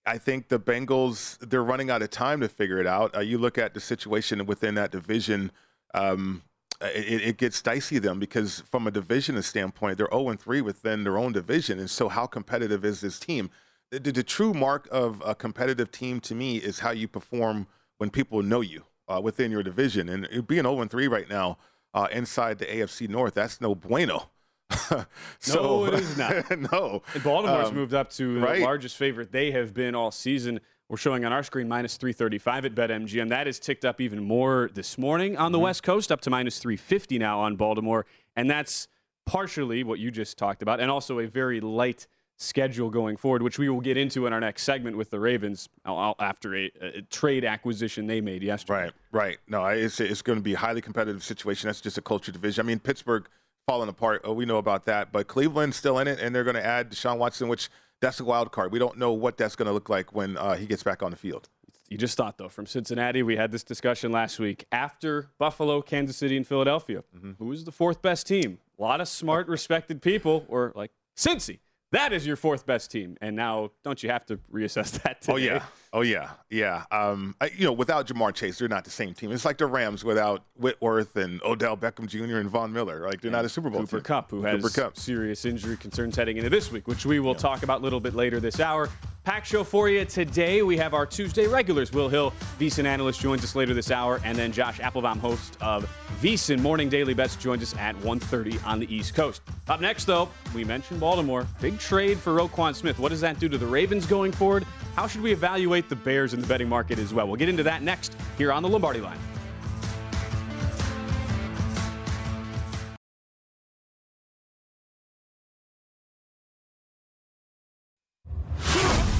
I 0.05 0.17
think 0.17 0.49
the 0.49 0.59
Bengals 0.59 1.37
they're 1.39 1.63
running 1.63 1.89
out 1.89 2.01
of 2.01 2.09
time 2.09 2.41
to 2.41 2.49
figure 2.49 2.79
it 2.79 2.87
out. 2.87 3.15
Uh, 3.15 3.21
you 3.21 3.37
look 3.37 3.57
at 3.57 3.73
the 3.73 3.79
situation 3.79 4.45
within 4.45 4.75
that 4.75 4.91
division. 4.91 5.51
Um, 5.93 6.43
it, 6.81 7.21
it, 7.21 7.37
gets 7.37 7.61
dicey 7.61 7.99
them 7.99 8.19
because 8.19 8.61
from 8.61 8.87
a 8.87 8.91
division 8.91 9.41
standpoint, 9.41 9.97
they're 9.97 10.09
0 10.11 10.35
3 10.35 10.61
within 10.61 11.03
their 11.03 11.17
own 11.17 11.31
division. 11.31 11.79
And 11.79 11.89
so, 11.89 12.09
how 12.09 12.25
competitive 12.25 12.83
is 12.83 13.01
this 13.01 13.19
team? 13.19 13.49
The, 13.91 13.99
the, 13.99 14.11
the, 14.11 14.23
true 14.23 14.53
mark 14.53 14.87
of 14.91 15.21
a 15.25 15.35
competitive 15.35 15.91
team 15.91 16.19
to 16.21 16.35
me 16.35 16.57
is 16.57 16.79
how 16.79 16.91
you 16.91 17.07
perform 17.07 17.67
when 17.99 18.09
people 18.09 18.41
know 18.43 18.61
you 18.61 18.83
uh, 19.07 19.21
within 19.23 19.51
your 19.51 19.63
division. 19.63 20.09
And 20.09 20.47
being 20.47 20.63
0 20.63 20.85
3 20.85 21.07
right 21.07 21.29
now 21.29 21.57
uh, 21.93 22.07
inside 22.11 22.57
the 22.59 22.65
AFC 22.65 23.07
North, 23.07 23.35
that's 23.35 23.61
no 23.61 23.75
bueno. 23.75 24.29
so, 25.39 25.61
no, 25.61 25.85
it 25.85 25.93
is 25.95 26.17
not. 26.17 26.49
no. 26.71 27.01
And 27.13 27.23
Baltimore's 27.23 27.69
um, 27.69 27.75
moved 27.75 27.93
up 27.93 28.09
to 28.11 28.39
right? 28.39 28.57
the 28.57 28.63
largest 28.63 28.97
favorite 28.97 29.31
they 29.31 29.51
have 29.51 29.73
been 29.73 29.95
all 29.95 30.11
season. 30.11 30.59
We're 30.89 30.97
showing 30.97 31.25
on 31.25 31.33
our 31.33 31.43
screen 31.43 31.67
minus 31.67 31.97
335 31.97 32.65
at 32.65 32.75
BetMGM. 32.75 33.29
That 33.29 33.47
has 33.47 33.59
ticked 33.59 33.85
up 33.85 34.01
even 34.01 34.23
more 34.23 34.69
this 34.73 34.97
morning 34.97 35.37
on 35.37 35.51
the 35.51 35.57
mm-hmm. 35.57 35.63
West 35.63 35.83
Coast, 35.83 36.11
up 36.11 36.21
to 36.21 36.29
minus 36.29 36.59
350 36.59 37.17
now 37.19 37.39
on 37.39 37.55
Baltimore. 37.55 38.05
And 38.35 38.49
that's 38.49 38.87
partially 39.25 39.83
what 39.83 39.99
you 39.99 40.11
just 40.11 40.37
talked 40.37 40.61
about, 40.61 40.79
and 40.79 40.91
also 40.91 41.19
a 41.19 41.27
very 41.27 41.61
light 41.61 42.07
schedule 42.37 42.89
going 42.89 43.15
forward, 43.15 43.41
which 43.41 43.57
we 43.57 43.69
will 43.69 43.81
get 43.81 43.95
into 43.95 44.27
in 44.27 44.33
our 44.33 44.39
next 44.39 44.63
segment 44.63 44.97
with 44.97 45.09
the 45.09 45.19
Ravens 45.19 45.69
after 45.85 46.55
a, 46.55 46.71
a 46.81 47.01
trade 47.03 47.45
acquisition 47.45 48.07
they 48.07 48.21
made 48.21 48.43
yesterday. 48.43 48.83
Right, 48.83 48.93
right. 49.11 49.37
No, 49.47 49.65
it's, 49.65 49.99
it's 49.99 50.21
going 50.21 50.39
to 50.39 50.43
be 50.43 50.53
a 50.53 50.57
highly 50.57 50.81
competitive 50.81 51.23
situation. 51.23 51.67
That's 51.67 51.81
just 51.81 51.97
a 51.97 52.01
culture 52.01 52.31
division. 52.31 52.65
I 52.65 52.67
mean, 52.67 52.79
Pittsburgh 52.79 53.27
falling 53.67 53.89
apart. 53.89 54.21
Oh, 54.23 54.33
we 54.33 54.45
know 54.45 54.57
about 54.57 54.85
that. 54.85 55.11
But 55.11 55.27
Cleveland's 55.27 55.75
still 55.75 55.99
in 55.99 56.07
it, 56.07 56.19
and 56.19 56.35
they're 56.35 56.43
going 56.43 56.55
to 56.55 56.65
add 56.65 56.91
Deshaun 56.91 57.17
Watson, 57.17 57.47
which– 57.47 57.69
that's 58.03 58.19
a 58.19 58.25
wild 58.25 58.51
card. 58.51 58.71
We 58.71 58.79
don't 58.79 58.97
know 58.97 59.13
what 59.13 59.37
that's 59.37 59.55
going 59.55 59.67
to 59.67 59.71
look 59.71 59.89
like 59.89 60.13
when 60.13 60.37
uh, 60.37 60.55
he 60.55 60.65
gets 60.65 60.83
back 60.83 61.01
on 61.01 61.11
the 61.11 61.17
field. 61.17 61.49
You 61.89 61.97
just 61.97 62.17
thought, 62.17 62.37
though, 62.37 62.49
from 62.49 62.65
Cincinnati, 62.65 63.23
we 63.23 63.37
had 63.37 63.51
this 63.51 63.63
discussion 63.63 64.11
last 64.11 64.39
week. 64.39 64.65
After 64.71 65.29
Buffalo, 65.37 65.81
Kansas 65.81 66.17
City, 66.17 66.35
and 66.35 66.45
Philadelphia, 66.45 67.03
mm-hmm. 67.15 67.31
who 67.39 67.51
is 67.51 67.63
the 67.63 67.71
fourth 67.71 68.01
best 68.01 68.27
team? 68.27 68.59
A 68.77 68.81
lot 68.81 68.99
of 68.99 69.07
smart, 69.07 69.47
respected 69.47 70.01
people 70.01 70.45
were 70.47 70.73
like, 70.75 70.91
Cincy. 71.15 71.59
That 71.91 72.11
is 72.11 72.25
your 72.25 72.35
fourth 72.35 72.65
best 72.65 72.89
team, 72.89 73.17
and 73.21 73.35
now 73.35 73.71
don't 73.83 74.01
you 74.01 74.09
have 74.09 74.25
to 74.25 74.37
reassess 74.51 74.91
that? 75.03 75.21
Today? 75.21 75.33
Oh 75.33 75.35
yeah, 75.35 75.63
oh 75.93 76.01
yeah, 76.01 76.31
yeah. 76.49 76.83
Um, 76.91 77.35
you 77.55 77.65
know, 77.65 77.71
without 77.71 78.07
Ja'Marr 78.07 78.33
Chase, 78.33 78.57
they're 78.57 78.67
not 78.67 78.83
the 78.83 78.89
same 78.89 79.13
team. 79.13 79.31
It's 79.31 79.45
like 79.45 79.57
the 79.57 79.67
Rams 79.67 80.03
without 80.03 80.43
Whitworth 80.55 81.15
and 81.15 81.41
Odell 81.43 81.77
Beckham 81.77 82.07
Jr. 82.07 82.37
and 82.37 82.49
Von 82.49 82.73
Miller. 82.73 83.07
Like 83.07 83.21
they're 83.21 83.29
and 83.29 83.33
not 83.33 83.45
a 83.45 83.49
Super 83.49 83.69
Bowl 83.69 83.81
Cooper 83.81 83.97
team. 83.97 84.03
Kupp, 84.03 84.31
who 84.31 84.41
has 84.41 84.75
Kupp. 84.75 84.97
serious 84.97 85.45
injury 85.45 85.77
concerns 85.77 86.15
heading 86.15 86.37
into 86.37 86.49
this 86.49 86.71
week, 86.71 86.87
which 86.87 87.05
we 87.05 87.19
will 87.19 87.33
yeah. 87.33 87.37
talk 87.37 87.63
about 87.63 87.79
a 87.79 87.83
little 87.83 87.99
bit 88.01 88.15
later 88.15 88.39
this 88.39 88.59
hour. 88.59 88.89
Pack 89.23 89.45
show 89.45 89.63
for 89.63 89.87
you 89.87 90.03
today. 90.03 90.63
We 90.63 90.75
have 90.75 90.93
our 90.93 91.05
Tuesday 91.05 91.47
regulars. 91.47 91.93
Will 91.93 92.09
Hill, 92.09 92.33
VSiN 92.59 92.83
analyst, 92.83 93.21
joins 93.21 93.41
us 93.41 93.55
later 93.55 93.73
this 93.73 93.89
hour, 93.89 94.19
and 94.25 94.37
then 94.37 94.51
Josh 94.51 94.81
Applebaum, 94.81 95.17
host 95.17 95.57
of 95.61 95.89
VSiN 96.21 96.59
Morning 96.59 96.89
Daily 96.89 97.13
Bets, 97.13 97.37
joins 97.37 97.63
us 97.63 97.73
at 97.77 97.95
1.30 98.01 98.61
on 98.67 98.81
the 98.81 98.93
East 98.93 99.15
Coast. 99.15 99.41
Up 99.69 99.79
next, 99.79 100.05
though, 100.05 100.27
we 100.53 100.65
mentioned 100.65 100.99
Baltimore. 100.99 101.47
Big 101.61 101.79
trade 101.79 102.17
for 102.17 102.35
Roquan 102.35 102.75
Smith. 102.75 102.99
What 102.99 103.09
does 103.09 103.21
that 103.21 103.39
do 103.39 103.47
to 103.47 103.57
the 103.57 103.65
Ravens 103.65 104.05
going 104.05 104.33
forward? 104.33 104.65
How 104.97 105.07
should 105.07 105.21
we 105.21 105.31
evaluate 105.31 105.82
the 105.89 105.95
Bears 105.95 106.33
in 106.33 106.41
the 106.41 106.47
betting 106.47 106.69
market 106.69 106.99
as 106.99 107.13
well? 107.13 107.27
We'll 107.27 107.35
get 107.35 107.49
into 107.49 107.63
that 107.63 107.81
next 107.81 108.15
here 108.37 108.51
on 108.51 108.63
the 108.63 108.69
Lombardi 108.69 109.01
line. 109.01 109.17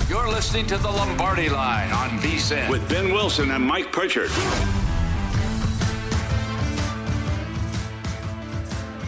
You're 0.10 0.29
listening 0.29 0.67
to 0.67 0.77
the 0.77 0.89
Lombardi 0.89 1.50
line 1.50 1.91
on 1.91 2.10
VSiN 2.20 2.70
with 2.70 2.88
Ben 2.88 3.12
Wilson 3.12 3.51
and 3.51 3.63
Mike 3.65 3.91
Pritchard. 3.91 4.29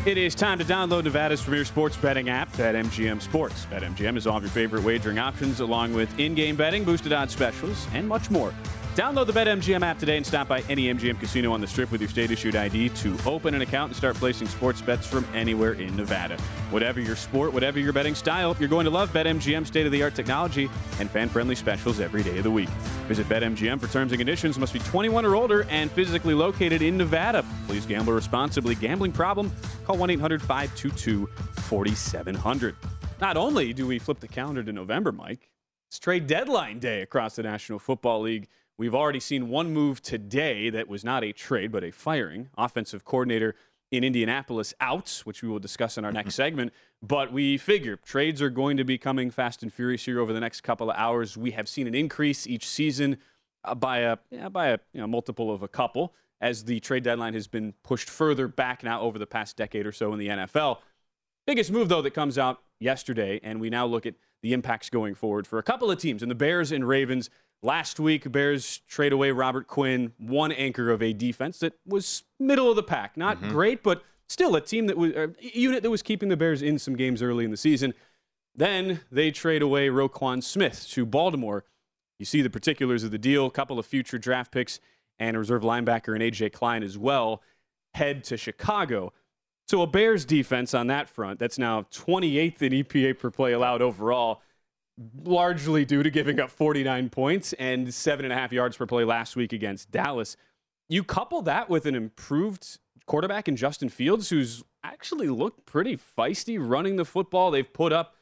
It 0.05 0.19
is 0.19 0.35
time 0.35 0.59
to 0.59 0.63
download 0.63 1.05
Nevada's 1.05 1.41
premier 1.41 1.65
sports 1.65 1.97
betting 1.97 2.29
app, 2.29 2.51
BetMGM 2.51 3.19
Sports. 3.19 3.65
BetMGM 3.71 4.17
is 4.17 4.27
all 4.27 4.37
of 4.37 4.43
your 4.43 4.51
favorite 4.51 4.83
wagering 4.83 5.17
options, 5.17 5.61
along 5.61 5.95
with 5.95 6.19
in-game 6.19 6.55
betting, 6.55 6.83
boosted 6.83 7.11
odds 7.11 7.33
specials, 7.33 7.87
and 7.91 8.07
much 8.07 8.29
more. 8.29 8.53
Download 8.95 9.27
the 9.27 9.33
BetMGM 9.33 9.81
app 9.81 9.99
today 9.99 10.15
and 10.15 10.25
stop 10.25 10.47
by 10.47 10.61
any 10.69 10.85
MGM 10.85 11.19
casino 11.19 11.51
on 11.51 11.59
the 11.59 11.67
strip 11.67 11.91
with 11.91 11.99
your 11.99 12.09
state 12.09 12.31
issued 12.31 12.55
ID 12.55 12.87
to 12.87 13.17
open 13.25 13.53
an 13.53 13.61
account 13.61 13.89
and 13.89 13.95
start 13.97 14.15
placing 14.15 14.47
sports 14.47 14.79
bets 14.81 15.05
from 15.05 15.27
anywhere 15.33 15.73
in 15.73 15.93
Nevada. 15.97 16.37
Whatever 16.69 17.01
your 17.01 17.17
sport, 17.17 17.51
whatever 17.51 17.77
your 17.77 17.91
betting 17.91 18.15
style, 18.15 18.55
you're 18.57 18.69
going 18.69 18.85
to 18.85 18.89
love 18.89 19.11
BetMGM 19.11 19.67
state 19.67 19.85
of 19.85 19.91
the 19.91 20.01
art 20.01 20.15
technology 20.15 20.69
and 21.01 21.11
fan 21.11 21.27
friendly 21.27 21.55
specials 21.55 21.99
every 21.99 22.23
day 22.23 22.37
of 22.37 22.45
the 22.45 22.51
week. 22.51 22.69
Visit 23.09 23.27
BetMGM 23.27 23.81
for 23.81 23.87
terms 23.87 24.13
and 24.13 24.17
conditions. 24.17 24.57
Must 24.57 24.71
be 24.71 24.79
21 24.79 25.25
or 25.25 25.35
older 25.35 25.67
and 25.69 25.91
physically 25.91 26.33
located 26.33 26.81
in 26.81 26.95
Nevada. 26.95 27.43
Please 27.67 27.85
gamble 27.85 28.13
responsibly. 28.13 28.75
Gambling 28.75 29.11
problem? 29.11 29.51
Call 29.83 29.97
1 29.97 30.09
800 30.09 30.41
522 30.41 31.27
4700. 31.63 32.77
Not 33.19 33.35
only 33.35 33.73
do 33.73 33.87
we 33.87 33.99
flip 33.99 34.21
the 34.21 34.29
calendar 34.29 34.63
to 34.63 34.71
November, 34.71 35.11
Mike, 35.11 35.49
it's 35.89 35.99
trade 35.99 36.27
deadline 36.27 36.79
day 36.79 37.01
across 37.01 37.35
the 37.35 37.43
National 37.43 37.77
Football 37.77 38.21
League. 38.21 38.47
We've 38.77 38.95
already 38.95 39.21
seen 39.21 39.47
one 39.47 39.71
move 39.71 40.01
today 40.01 40.69
that 40.69 40.89
was 40.89 41.03
not 41.03 41.23
a 41.23 41.31
trade, 41.31 41.71
but 41.71 41.83
a 41.83 41.91
firing. 41.91 42.49
Offensive 42.57 43.05
coordinator 43.05 43.55
in 43.89 44.03
Indianapolis 44.03 44.73
out, 44.81 45.21
which 45.23 45.41
we 45.41 45.47
will 45.47 45.59
discuss 45.59 45.97
in 45.97 46.03
our 46.03 46.11
next 46.11 46.35
segment. 46.35 46.73
But 47.01 47.31
we 47.31 47.57
figure 47.57 47.95
trades 47.95 48.41
are 48.41 48.49
going 48.49 48.75
to 48.77 48.83
be 48.83 48.97
coming 48.97 49.31
fast 49.31 49.63
and 49.63 49.71
furious 49.71 50.03
here 50.03 50.19
over 50.19 50.33
the 50.33 50.39
next 50.41 50.61
couple 50.61 50.89
of 50.89 50.97
hours. 50.97 51.37
We 51.37 51.51
have 51.51 51.69
seen 51.69 51.87
an 51.87 51.95
increase 51.95 52.47
each 52.47 52.67
season 52.67 53.17
uh, 53.63 53.75
by 53.75 53.99
a 53.99 54.17
yeah, 54.29 54.49
by 54.49 54.67
a 54.67 54.79
you 54.93 54.99
know, 54.99 55.07
multiple 55.07 55.53
of 55.53 55.63
a 55.63 55.67
couple 55.67 56.13
as 56.41 56.65
the 56.65 56.81
trade 56.81 57.03
deadline 57.03 57.33
has 57.33 57.47
been 57.47 57.73
pushed 57.83 58.09
further 58.09 58.47
back 58.47 58.83
now 58.83 59.01
over 59.01 59.17
the 59.17 59.27
past 59.27 59.55
decade 59.55 59.85
or 59.85 59.91
so 59.93 60.11
in 60.11 60.19
the 60.19 60.27
NFL. 60.27 60.79
Biggest 61.47 61.71
move 61.71 61.87
though 61.87 62.01
that 62.01 62.11
comes 62.11 62.37
out 62.37 62.61
yesterday, 62.79 63.39
and 63.41 63.61
we 63.61 63.69
now 63.69 63.85
look 63.85 64.05
at 64.05 64.15
the 64.41 64.51
impacts 64.51 64.89
going 64.89 65.15
forward 65.15 65.47
for 65.47 65.59
a 65.59 65.63
couple 65.63 65.89
of 65.89 65.97
teams, 65.97 66.21
and 66.21 66.29
the 66.29 66.35
Bears 66.35 66.71
and 66.71 66.87
Ravens 66.87 67.29
Last 67.63 67.99
week, 67.99 68.31
Bears 68.31 68.81
trade 68.87 69.11
away 69.11 69.31
Robert 69.31 69.67
Quinn, 69.67 70.13
one 70.17 70.51
anchor 70.51 70.91
of 70.91 71.01
a 71.01 71.13
defense 71.13 71.59
that 71.59 71.73
was 71.85 72.23
middle 72.39 72.69
of 72.69 72.75
the 72.75 72.83
pack. 72.83 73.17
Not 73.17 73.37
mm-hmm. 73.37 73.49
great, 73.49 73.83
but 73.83 74.03
still 74.27 74.55
a 74.55 74.61
team 74.61 74.87
that 74.87 74.97
was 74.97 75.11
a 75.13 75.33
unit 75.39 75.83
that 75.83 75.89
was 75.89 76.01
keeping 76.01 76.29
the 76.29 76.37
Bears 76.37 76.61
in 76.61 76.77
some 76.77 76.95
games 76.95 77.21
early 77.21 77.43
in 77.45 77.51
the 77.51 77.57
season. 77.57 77.93
Then 78.53 79.01
they 79.11 79.31
trade 79.31 79.61
away 79.61 79.89
Roquan 79.89 80.43
Smith 80.43 80.87
to 80.91 81.05
Baltimore. 81.05 81.65
You 82.19 82.25
see 82.25 82.41
the 82.41 82.49
particulars 82.49 83.03
of 83.03 83.11
the 83.11 83.17
deal, 83.17 83.47
a 83.47 83.51
couple 83.51 83.77
of 83.79 83.85
future 83.85 84.17
draft 84.17 84.51
picks 84.51 84.79
and 85.19 85.35
a 85.35 85.39
reserve 85.39 85.63
linebacker 85.63 86.13
and 86.13 86.21
AJ 86.21 86.53
Klein 86.53 86.83
as 86.83 86.97
well 86.97 87.41
head 87.95 88.23
to 88.25 88.37
Chicago. 88.37 89.11
So 89.67 89.81
a 89.81 89.87
Bears 89.87 90.25
defense 90.25 90.73
on 90.73 90.87
that 90.87 91.09
front 91.09 91.39
that's 91.39 91.57
now 91.57 91.83
28th 91.91 92.61
in 92.61 92.73
EPA 92.73 93.17
per 93.17 93.31
play 93.31 93.53
allowed 93.53 93.81
overall 93.81 94.41
largely 95.23 95.85
due 95.85 96.03
to 96.03 96.09
giving 96.09 96.39
up 96.39 96.49
49 96.49 97.09
points 97.09 97.53
and 97.53 97.93
seven 97.93 98.25
and 98.25 98.33
a 98.33 98.35
half 98.35 98.51
yards 98.51 98.77
per 98.77 98.85
play 98.85 99.03
last 99.03 99.35
week 99.35 99.53
against 99.53 99.91
Dallas. 99.91 100.37
You 100.87 101.03
couple 101.03 101.41
that 101.43 101.69
with 101.69 101.85
an 101.85 101.95
improved 101.95 102.79
quarterback 103.05 103.47
in 103.47 103.55
Justin 103.55 103.89
Fields, 103.89 104.29
who's 104.29 104.63
actually 104.83 105.27
looked 105.27 105.65
pretty 105.65 105.97
feisty 105.97 106.57
running 106.59 106.95
the 106.95 107.05
football. 107.05 107.51
They've 107.51 107.71
put 107.71 107.91
up 107.91 108.15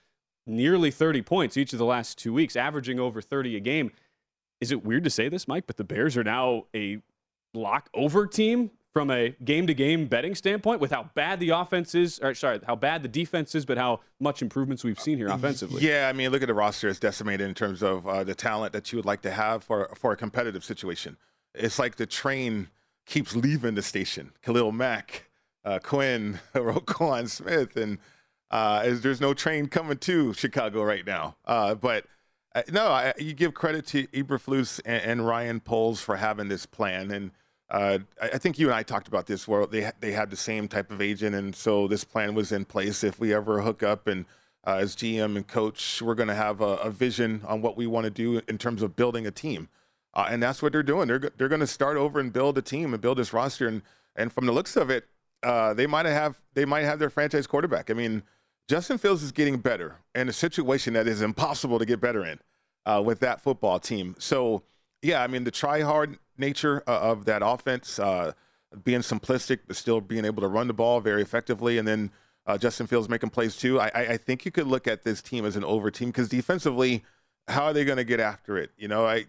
nearly 0.46 0.92
30 0.92 1.22
points 1.22 1.58
each 1.58 1.74
of 1.74 1.80
the 1.80 1.86
last 1.86 2.18
two 2.18 2.34
weeks, 2.34 2.56
averaging 2.56 3.00
over 3.00 3.22
30 3.22 3.56
a 3.56 3.60
game. 3.60 3.92
Is 4.60 4.72
it 4.72 4.84
weird 4.84 5.04
to 5.04 5.10
say 5.10 5.30
this, 5.30 5.48
Mike? 5.48 5.68
But 5.68 5.78
the 5.78 5.84
Bears 5.84 6.18
are 6.18 6.24
now 6.24 6.66
a 6.76 7.00
lock 7.54 7.90
over 7.94 8.26
team 8.26 8.72
from 8.94 9.10
a 9.10 9.36
game 9.44 9.66
to 9.68 9.74
game 9.74 10.06
betting 10.06 10.36
standpoint 10.36 10.80
with 10.80 10.92
how 10.92 11.10
bad 11.16 11.40
the 11.40 11.50
offense 11.50 11.96
is, 11.96 12.20
or 12.20 12.34
sorry, 12.36 12.60
how 12.66 12.76
bad 12.76 13.02
the 13.02 13.10
defense 13.10 13.56
is, 13.56 13.66
but 13.66 13.78
how 13.78 14.00
much 14.20 14.42
improvements 14.42 14.84
we've 14.84 15.00
seen 15.00 15.18
here 15.18 15.28
offensively. 15.28 15.82
Yeah, 15.82 16.08
I 16.08 16.14
mean, 16.14 16.30
look 16.32 16.44
at 16.44 16.48
the 16.48 16.54
roster; 16.54 16.88
it's 16.88 17.00
decimated 17.00 17.48
in 17.48 17.56
terms 17.56 17.82
of 17.82 18.08
uh, 18.08 18.24
the 18.24 18.36
talent 18.36 18.72
that 18.74 18.92
you 18.92 18.98
would 18.98 19.06
like 19.06 19.22
to 19.24 19.32
have 19.32 19.64
for 19.64 19.90
for 19.96 20.12
a 20.12 20.16
competitive 20.16 20.64
situation. 20.64 21.18
It's 21.56 21.80
like 21.80 21.96
the 21.96 22.06
train 22.06 22.70
keeps 23.06 23.36
leaving 23.36 23.76
the 23.76 23.82
station. 23.82 24.32
Khalil 24.44 24.72
Mack, 24.72 25.30
uh, 25.66 25.80
Quinn, 25.82 26.40
Roquan 26.54 27.28
Smith, 27.28 27.76
and 27.76 27.98
uh, 28.52 28.84
there's 28.88 29.20
no 29.20 29.34
train 29.34 29.68
coming 29.68 29.98
to 29.98 30.34
Chicago 30.34 30.84
right 30.84 31.06
now. 31.06 31.36
Uh, 31.46 31.74
but 31.74 32.06
uh, 32.54 32.62
no, 32.72 32.88
I, 32.88 33.14
you 33.18 33.34
give 33.34 33.56
credit 33.56 33.88
to 33.88 34.06
Eberflus 34.08 34.80
and, 34.86 35.04
and 35.04 35.28
Ryan 35.28 35.60
Poles 35.60 36.00
for 36.00 36.18
having 36.18 36.48
this 36.48 36.68
plan 36.68 37.10
and 37.10 37.32
uh, 37.70 38.00
I 38.22 38.38
think 38.38 38.60
you 38.60 38.68
and 38.68 38.76
I 38.76 38.84
talked 38.84 39.08
about 39.08 39.26
this 39.26 39.48
where 39.48 39.66
they 39.66 39.90
they 40.00 40.12
had 40.12 40.30
the 40.30 40.38
same 40.38 40.68
type 40.68 40.92
of 40.92 41.02
agent, 41.02 41.36
and 41.36 41.56
so 41.56 41.88
this 41.88 42.04
plan 42.04 42.36
was 42.36 42.52
in 42.52 42.66
place. 42.66 43.04
If 43.04 43.20
we 43.20 43.34
ever 43.34 43.62
hook 43.62 43.82
up 43.84 44.08
and 44.08 44.26
uh, 44.66 44.78
as 44.80 44.96
GM 44.96 45.36
and 45.36 45.48
coach, 45.48 46.02
we're 46.02 46.16
going 46.16 46.30
to 46.30 46.36
have 46.36 46.62
a, 46.62 46.76
a, 46.78 46.90
vision 46.90 47.42
on 47.46 47.62
what 47.62 47.76
we 47.76 47.86
want 47.86 48.06
to 48.06 48.10
do 48.10 48.42
in 48.48 48.58
terms 48.58 48.82
of 48.82 48.96
building 48.96 49.28
a 49.28 49.32
team, 49.32 49.68
uh, 50.14 50.28
and 50.30 50.42
that's 50.42 50.62
what 50.62 50.72
they're 50.72 50.84
doing. 50.84 51.08
They're 51.08 51.32
they're 51.38 51.50
going 51.50 51.62
to 51.62 51.68
start 51.68 51.98
over 51.98 52.20
and 52.20 52.32
build 52.32 52.58
a 52.58 52.62
team 52.62 52.94
and 52.94 53.02
build 53.02 53.18
this 53.18 53.34
roster, 53.34 53.68
and 53.68 53.82
and 54.16 54.32
from 54.32 54.46
the 54.46 54.52
looks 54.52 54.76
of 54.76 54.90
it, 54.90 55.08
uh, 55.42 55.74
they 55.74 55.88
might 55.88 56.06
have 56.06 56.42
they 56.54 56.66
might 56.66 56.84
have 56.84 57.00
their 57.00 57.10
franchise 57.10 57.48
quarterback. 57.48 57.90
I 57.90 57.94
mean, 57.94 58.24
Justin 58.68 58.98
Fields 58.98 59.24
is 59.24 59.32
getting 59.32 59.58
better 59.58 59.98
in 60.16 60.30
a 60.30 60.34
situation 60.34 60.94
that 60.94 61.08
is 61.08 61.22
impossible 61.22 61.80
to 61.80 61.86
get 61.86 62.00
better 62.00 62.26
in 62.26 62.40
uh, 62.86 63.02
with 63.04 63.20
that 63.22 63.42
football 63.42 63.80
team. 63.80 64.16
So 64.20 64.64
yeah, 65.02 65.22
I 65.22 65.28
mean 65.28 65.44
the 65.44 65.52
try 65.52 65.82
hard 65.82 66.18
nature 66.38 66.84
uh, 66.88 67.00
of 67.00 67.26
that 67.26 67.42
offense, 67.44 68.00
uh, 68.00 68.34
being 68.84 69.02
simplistic 69.02 69.60
but 69.68 69.76
still 69.76 70.02
being 70.02 70.26
able 70.26 70.42
to 70.42 70.48
run 70.48 70.68
the 70.68 70.74
ball 70.74 71.00
very 71.00 71.22
effectively, 71.22 71.78
and 71.78 71.88
then 71.88 72.12
uh, 72.46 72.58
Justin 72.58 72.88
Fields 72.88 73.08
making 73.08 73.30
plays 73.30 73.56
too. 73.56 73.80
I, 73.80 73.88
I, 73.94 74.18
think 74.18 74.46
you 74.46 74.52
could 74.52 74.68
look 74.68 74.88
at 74.88 75.04
this 75.04 75.22
team 75.22 75.46
as 75.46 75.56
an 75.56 75.64
over 75.64 75.90
team 75.90 76.10
because 76.10 76.28
defensively, 76.28 77.04
how 77.48 77.66
are 77.66 77.74
they 77.74 77.86
going 77.86 77.98
to 77.98 78.04
get 78.04 78.20
after 78.20 78.58
it? 78.58 78.72
You 78.78 78.88
know, 78.88 79.06
I 79.06 79.26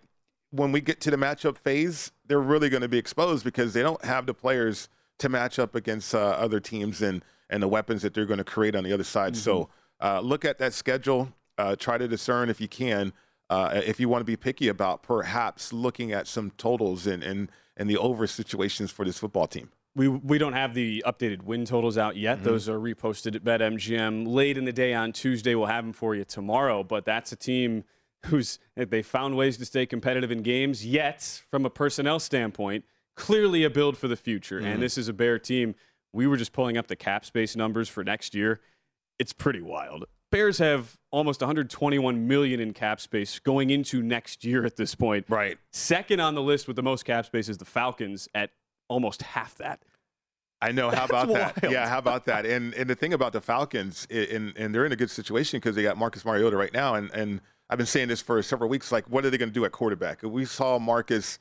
when 0.50 0.72
we 0.72 0.80
get 0.80 1.00
to 1.02 1.10
the 1.10 1.16
matchup 1.16 1.56
phase, 1.56 2.12
they're 2.26 2.40
really 2.40 2.68
going 2.68 2.82
to 2.82 2.88
be 2.88 2.98
exposed 2.98 3.44
because 3.44 3.72
they 3.72 3.82
don't 3.82 4.04
have 4.04 4.26
the 4.26 4.34
players 4.34 4.88
to 5.18 5.28
match 5.28 5.58
up 5.58 5.74
against 5.74 6.14
uh, 6.14 6.18
other 6.18 6.60
teams 6.60 7.02
and 7.02 7.24
and 7.50 7.62
the 7.62 7.68
weapons 7.68 8.02
that 8.02 8.14
they're 8.14 8.26
going 8.26 8.38
to 8.38 8.44
create 8.44 8.74
on 8.74 8.84
the 8.84 8.92
other 8.92 9.04
side. 9.04 9.34
Mm-hmm. 9.34 9.42
So 9.42 9.68
uh, 10.00 10.20
look 10.20 10.44
at 10.44 10.58
that 10.58 10.72
schedule. 10.72 11.32
Uh, 11.56 11.76
try 11.76 11.98
to 11.98 12.08
discern 12.08 12.48
if 12.48 12.60
you 12.60 12.66
can 12.66 13.12
uh, 13.50 13.80
if 13.84 14.00
you 14.00 14.08
want 14.08 14.20
to 14.20 14.24
be 14.24 14.36
picky 14.36 14.68
about 14.68 15.02
perhaps 15.02 15.72
looking 15.72 16.12
at 16.12 16.26
some 16.26 16.50
totals 16.52 17.06
and 17.06 17.22
and 17.22 17.50
and 17.76 17.90
the 17.90 17.96
over 17.96 18.26
situations 18.26 18.90
for 18.90 19.04
this 19.04 19.18
football 19.18 19.46
team. 19.46 19.70
We, 19.96 20.08
we 20.08 20.38
don't 20.38 20.54
have 20.54 20.74
the 20.74 21.04
updated 21.06 21.42
win 21.42 21.64
totals 21.64 21.96
out 21.96 22.16
yet. 22.16 22.38
Mm-hmm. 22.38 22.44
Those 22.46 22.68
are 22.68 22.78
reposted 22.78 23.36
at 23.36 23.44
BetMGM 23.44 24.26
late 24.26 24.58
in 24.58 24.64
the 24.64 24.72
day 24.72 24.92
on 24.92 25.12
Tuesday. 25.12 25.54
We'll 25.54 25.66
have 25.66 25.84
them 25.84 25.92
for 25.92 26.16
you 26.16 26.24
tomorrow. 26.24 26.82
But 26.82 27.04
that's 27.04 27.30
a 27.30 27.36
team 27.36 27.84
who's 28.26 28.58
they 28.76 29.02
found 29.02 29.36
ways 29.36 29.56
to 29.58 29.64
stay 29.64 29.86
competitive 29.86 30.32
in 30.32 30.42
games. 30.42 30.84
Yet, 30.84 31.42
from 31.50 31.64
a 31.64 31.70
personnel 31.70 32.18
standpoint, 32.18 32.84
clearly 33.14 33.64
a 33.64 33.70
build 33.70 33.96
for 33.96 34.08
the 34.08 34.16
future. 34.16 34.58
Mm-hmm. 34.58 34.66
And 34.66 34.82
this 34.82 34.98
is 34.98 35.08
a 35.08 35.12
Bear 35.12 35.38
team. 35.38 35.74
We 36.12 36.26
were 36.26 36.36
just 36.36 36.52
pulling 36.52 36.76
up 36.76 36.86
the 36.88 36.96
cap 36.96 37.24
space 37.24 37.56
numbers 37.56 37.88
for 37.88 38.02
next 38.04 38.34
year. 38.34 38.60
It's 39.18 39.32
pretty 39.32 39.60
wild. 39.60 40.06
Bears 40.34 40.58
have 40.58 40.98
almost 41.12 41.42
121 41.42 42.26
million 42.26 42.58
in 42.58 42.72
cap 42.72 43.00
space 43.00 43.38
going 43.38 43.70
into 43.70 44.02
next 44.02 44.44
year 44.44 44.64
at 44.64 44.74
this 44.74 44.92
point. 44.92 45.26
Right. 45.28 45.58
Second 45.72 46.18
on 46.18 46.34
the 46.34 46.42
list 46.42 46.66
with 46.66 46.74
the 46.74 46.82
most 46.82 47.04
cap 47.04 47.24
space 47.24 47.48
is 47.48 47.58
the 47.58 47.64
Falcons 47.64 48.28
at 48.34 48.50
almost 48.88 49.22
half 49.22 49.54
that. 49.58 49.84
I 50.60 50.72
know. 50.72 50.90
How 50.90 51.04
about 51.08 51.28
that? 51.28 51.70
Yeah, 51.70 51.88
how 51.88 51.98
about 51.98 52.24
that? 52.24 52.46
And 52.46 52.74
and 52.74 52.90
the 52.90 52.96
thing 52.96 53.12
about 53.12 53.32
the 53.32 53.40
Falcons, 53.40 54.08
and 54.10 54.52
and 54.56 54.74
they're 54.74 54.84
in 54.84 54.90
a 54.90 54.96
good 54.96 55.10
situation 55.10 55.60
because 55.60 55.76
they 55.76 55.84
got 55.84 55.96
Marcus 55.96 56.24
Mariota 56.24 56.56
right 56.56 56.72
now, 56.72 56.96
and 56.96 57.12
and 57.12 57.40
I've 57.70 57.78
been 57.78 57.86
saying 57.86 58.08
this 58.08 58.20
for 58.20 58.42
several 58.42 58.68
weeks. 58.68 58.90
Like, 58.90 59.08
what 59.08 59.24
are 59.24 59.30
they 59.30 59.38
going 59.38 59.50
to 59.50 59.54
do 59.54 59.64
at 59.64 59.70
quarterback? 59.70 60.24
We 60.24 60.46
saw 60.46 60.80
Marcus 60.80 61.38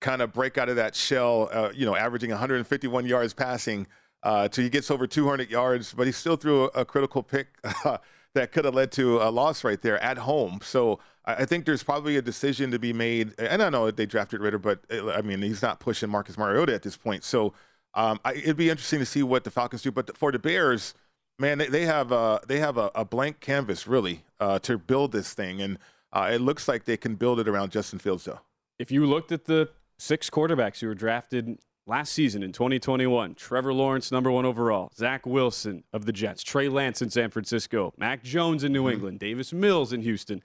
kind 0.00 0.20
of 0.20 0.32
break 0.32 0.58
out 0.58 0.68
of 0.68 0.74
that 0.74 0.96
shell, 0.96 1.48
uh, 1.52 1.70
you 1.72 1.86
know, 1.86 1.94
averaging 1.94 2.30
151 2.30 3.06
yards 3.06 3.34
passing 3.34 3.86
uh, 4.24 4.48
till 4.48 4.64
he 4.64 4.70
gets 4.70 4.90
over 4.90 5.06
200 5.06 5.48
yards, 5.48 5.94
but 5.94 6.08
he 6.08 6.12
still 6.12 6.34
threw 6.34 6.64
a, 6.64 6.80
a 6.80 6.84
critical 6.84 7.22
pick. 7.22 7.46
that 8.34 8.52
could 8.52 8.64
have 8.64 8.74
led 8.74 8.92
to 8.92 9.18
a 9.18 9.30
loss 9.30 9.64
right 9.64 9.80
there 9.80 10.02
at 10.02 10.18
home. 10.18 10.60
So 10.62 10.98
I 11.24 11.44
think 11.44 11.66
there's 11.66 11.82
probably 11.82 12.16
a 12.16 12.22
decision 12.22 12.70
to 12.70 12.78
be 12.78 12.92
made. 12.92 13.38
And 13.38 13.62
I 13.62 13.70
know 13.70 13.90
they 13.90 14.06
drafted 14.06 14.40
Ridder, 14.40 14.58
but 14.58 14.80
uh, 14.90 15.10
I 15.10 15.22
mean 15.22 15.42
he's 15.42 15.62
not 15.62 15.80
pushing 15.80 16.10
Marcus 16.10 16.38
Mariota 16.38 16.74
at 16.74 16.82
this 16.82 16.96
point. 16.96 17.24
So 17.24 17.52
um, 17.94 18.20
I, 18.24 18.34
it'd 18.34 18.56
be 18.56 18.70
interesting 18.70 19.00
to 19.00 19.06
see 19.06 19.22
what 19.22 19.44
the 19.44 19.50
Falcons 19.50 19.82
do. 19.82 19.92
But 19.92 20.16
for 20.16 20.32
the 20.32 20.38
Bears, 20.38 20.94
man, 21.38 21.58
they, 21.58 21.66
they 21.66 21.84
have 21.84 22.12
a 22.12 22.40
they 22.46 22.58
have 22.58 22.78
a, 22.78 22.90
a 22.94 23.04
blank 23.04 23.40
canvas 23.40 23.86
really 23.86 24.24
uh, 24.40 24.58
to 24.60 24.78
build 24.78 25.12
this 25.12 25.34
thing, 25.34 25.60
and 25.60 25.78
uh, 26.12 26.30
it 26.32 26.40
looks 26.40 26.68
like 26.68 26.84
they 26.84 26.96
can 26.96 27.16
build 27.16 27.38
it 27.38 27.48
around 27.48 27.70
Justin 27.70 27.98
Fields 27.98 28.24
though. 28.24 28.40
If 28.78 28.90
you 28.90 29.06
looked 29.06 29.30
at 29.30 29.44
the 29.44 29.68
six 29.98 30.30
quarterbacks 30.30 30.80
who 30.80 30.88
were 30.88 30.94
drafted 30.94 31.58
last 31.86 32.12
season 32.12 32.42
in 32.42 32.52
2021, 32.52 33.34
Trevor 33.34 33.72
Lawrence, 33.72 34.12
number 34.12 34.30
one 34.30 34.44
overall, 34.44 34.90
Zach 34.94 35.26
Wilson 35.26 35.84
of 35.92 36.06
the 36.06 36.12
Jets, 36.12 36.42
Trey 36.42 36.68
Lance 36.68 37.02
in 37.02 37.10
San 37.10 37.30
Francisco, 37.30 37.92
Mac 37.96 38.22
Jones 38.22 38.64
in 38.64 38.72
New 38.72 38.84
mm-hmm. 38.84 38.92
England, 38.92 39.18
Davis 39.18 39.52
Mills 39.52 39.92
in 39.92 40.02
Houston. 40.02 40.42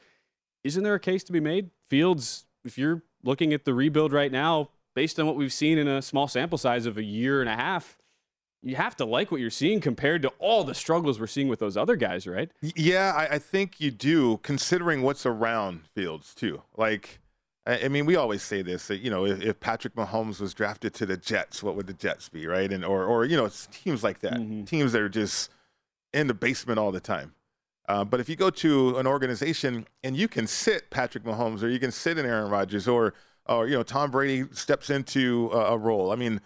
Isn't 0.64 0.84
there 0.84 0.96
a 0.96 1.00
case 1.00 1.24
to 1.26 1.32
be 1.32 1.40
made? 1.40 1.70
Fields, 1.90 2.46
if 2.66 2.78
you're 2.78 3.04
looking 3.24 3.54
at 3.54 3.66
the 3.66 3.74
rebuild 3.74 4.12
right 4.12 4.32
now, 4.32 4.70
based 4.96 5.20
on 5.20 5.28
what 5.28 5.36
we've 5.36 5.54
seen 5.54 5.78
in 5.78 5.88
a 5.88 6.02
small 6.02 6.28
sample 6.28 6.58
size 6.58 6.86
of 6.86 6.98
a 6.98 7.04
year 7.04 7.42
and 7.42 7.50
a 7.50 7.56
half, 7.56 7.98
you 8.64 8.76
have 8.76 8.96
to 8.98 9.06
like 9.06 9.32
what 9.32 9.40
you're 9.40 9.50
seeing 9.50 9.80
compared 9.80 10.22
to 10.24 10.30
all 10.40 10.64
the 10.64 10.74
struggles 10.74 11.20
we're 11.20 11.28
seeing 11.28 11.48
with 11.48 11.60
those 11.60 11.78
other 11.78 11.96
guys, 11.96 12.28
right? 12.28 12.52
Yeah, 12.62 13.14
I, 13.16 13.36
I 13.36 13.40
think 13.40 13.80
you 13.80 13.92
do, 13.92 14.40
considering 14.42 15.04
what's 15.04 15.26
around 15.26 15.82
Fields, 15.94 16.34
too. 16.34 16.64
Like, 16.76 17.20
I 17.68 17.90
mean, 17.90 18.06
we 18.06 18.16
always 18.16 18.42
say 18.44 18.62
this 18.62 18.88
that 18.88 19.00
you 19.00 19.10
know, 19.10 19.26
if, 19.26 19.42
if, 19.42 19.60
Patrick 19.60 19.94
Mahomes 19.96 20.40
was 20.40 20.54
drafted 20.54 20.94
to 20.96 21.06
the 21.06 21.18
Jets, 21.18 21.62
what 21.62 21.76
would 21.76 21.88
the 21.88 21.94
Jets 21.94 22.30
be, 22.30 22.48
right? 22.48 22.72
And 22.72 22.86
or 22.86 23.04
or 23.04 23.26
you 23.26 23.36
know, 23.36 23.50
teams 23.72 24.04
like 24.04 24.20
that, 24.22 24.36
mm-hmm. 24.36 24.64
teams 24.64 24.94
that 24.94 25.02
are 25.02 25.10
just 25.10 25.52
in 26.14 26.28
the 26.28 26.34
basement 26.34 26.80
all 26.80 26.92
the 26.92 27.02
time. 27.02 27.34
Uh, 27.90 28.04
but 28.04 28.20
if 28.20 28.30
you 28.30 28.36
go 28.36 28.50
to 28.50 28.98
an 28.98 29.08
organization 29.08 29.86
and 30.04 30.16
you 30.16 30.28
can 30.28 30.48
sit 30.48 30.90
Patrick 30.90 31.24
Mahomes, 31.24 31.62
or 31.62 31.68
you 31.68 31.80
can 31.80 31.92
sit 31.92 32.18
in 32.18 32.26
Aaron 32.26 32.50
Rodgers, 32.50 32.88
or 32.88 33.14
or 33.46 33.68
you 33.68 33.76
know, 33.76 33.84
Tom 33.84 34.12
Brady 34.12 34.46
steps 34.54 34.90
into 34.90 35.50
a, 35.52 35.74
a 35.74 35.78
role. 35.78 36.12
I 36.12 36.16
mean, 36.16 36.40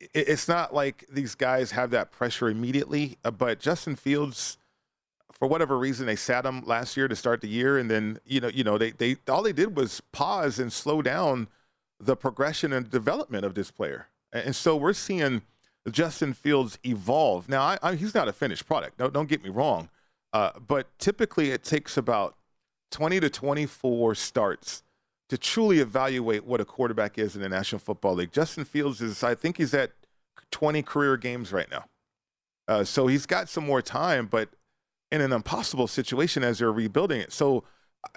it, 0.00 0.28
it's 0.28 0.48
not 0.48 0.74
like 0.74 1.06
these 1.10 1.34
guys 1.34 1.72
have 1.72 1.90
that 1.90 2.10
pressure 2.10 2.48
immediately. 2.48 3.18
Uh, 3.24 3.30
but 3.30 3.60
Justin 3.60 3.96
Fields 3.96 4.56
for 5.38 5.48
whatever 5.48 5.78
reason 5.78 6.06
they 6.06 6.16
sat 6.16 6.46
him 6.46 6.62
last 6.64 6.96
year 6.96 7.08
to 7.08 7.16
start 7.16 7.40
the 7.40 7.48
year, 7.48 7.78
and 7.78 7.90
then 7.90 8.18
you 8.24 8.40
know 8.40 8.48
you 8.48 8.64
know 8.64 8.78
they 8.78 8.92
they 8.92 9.16
all 9.28 9.42
they 9.42 9.52
did 9.52 9.76
was 9.76 10.00
pause 10.12 10.58
and 10.58 10.72
slow 10.72 11.02
down 11.02 11.48
the 12.00 12.16
progression 12.16 12.72
and 12.72 12.90
development 12.90 13.44
of 13.44 13.54
this 13.54 13.70
player, 13.70 14.08
and 14.32 14.54
so 14.54 14.76
we're 14.76 14.92
seeing 14.92 15.42
Justin 15.90 16.32
Fields 16.32 16.78
evolve. 16.84 17.48
Now 17.48 17.62
I, 17.62 17.78
I, 17.82 17.94
he's 17.94 18.14
not 18.14 18.28
a 18.28 18.32
finished 18.32 18.66
product. 18.66 18.98
No, 18.98 19.10
don't 19.10 19.28
get 19.28 19.42
me 19.42 19.50
wrong, 19.50 19.90
uh, 20.32 20.50
but 20.66 20.86
typically 20.98 21.50
it 21.50 21.62
takes 21.64 21.96
about 21.96 22.36
20 22.90 23.20
to 23.20 23.30
24 23.30 24.14
starts 24.14 24.82
to 25.28 25.38
truly 25.38 25.80
evaluate 25.80 26.44
what 26.44 26.60
a 26.60 26.64
quarterback 26.64 27.18
is 27.18 27.34
in 27.34 27.42
the 27.42 27.48
National 27.48 27.78
Football 27.78 28.14
League. 28.14 28.32
Justin 28.32 28.64
Fields 28.64 29.00
is 29.00 29.22
I 29.22 29.34
think 29.34 29.56
he's 29.56 29.74
at 29.74 29.92
20 30.50 30.82
career 30.82 31.16
games 31.16 31.52
right 31.52 31.70
now. 31.70 31.84
Uh, 32.68 32.84
so 32.84 33.06
he's 33.06 33.26
got 33.26 33.48
some 33.48 33.66
more 33.66 33.82
time, 33.82 34.26
but 34.26 34.50
in 35.14 35.20
an 35.20 35.32
impossible 35.32 35.86
situation 35.86 36.42
as 36.42 36.58
they're 36.58 36.72
rebuilding 36.72 37.20
it. 37.20 37.32
So 37.32 37.64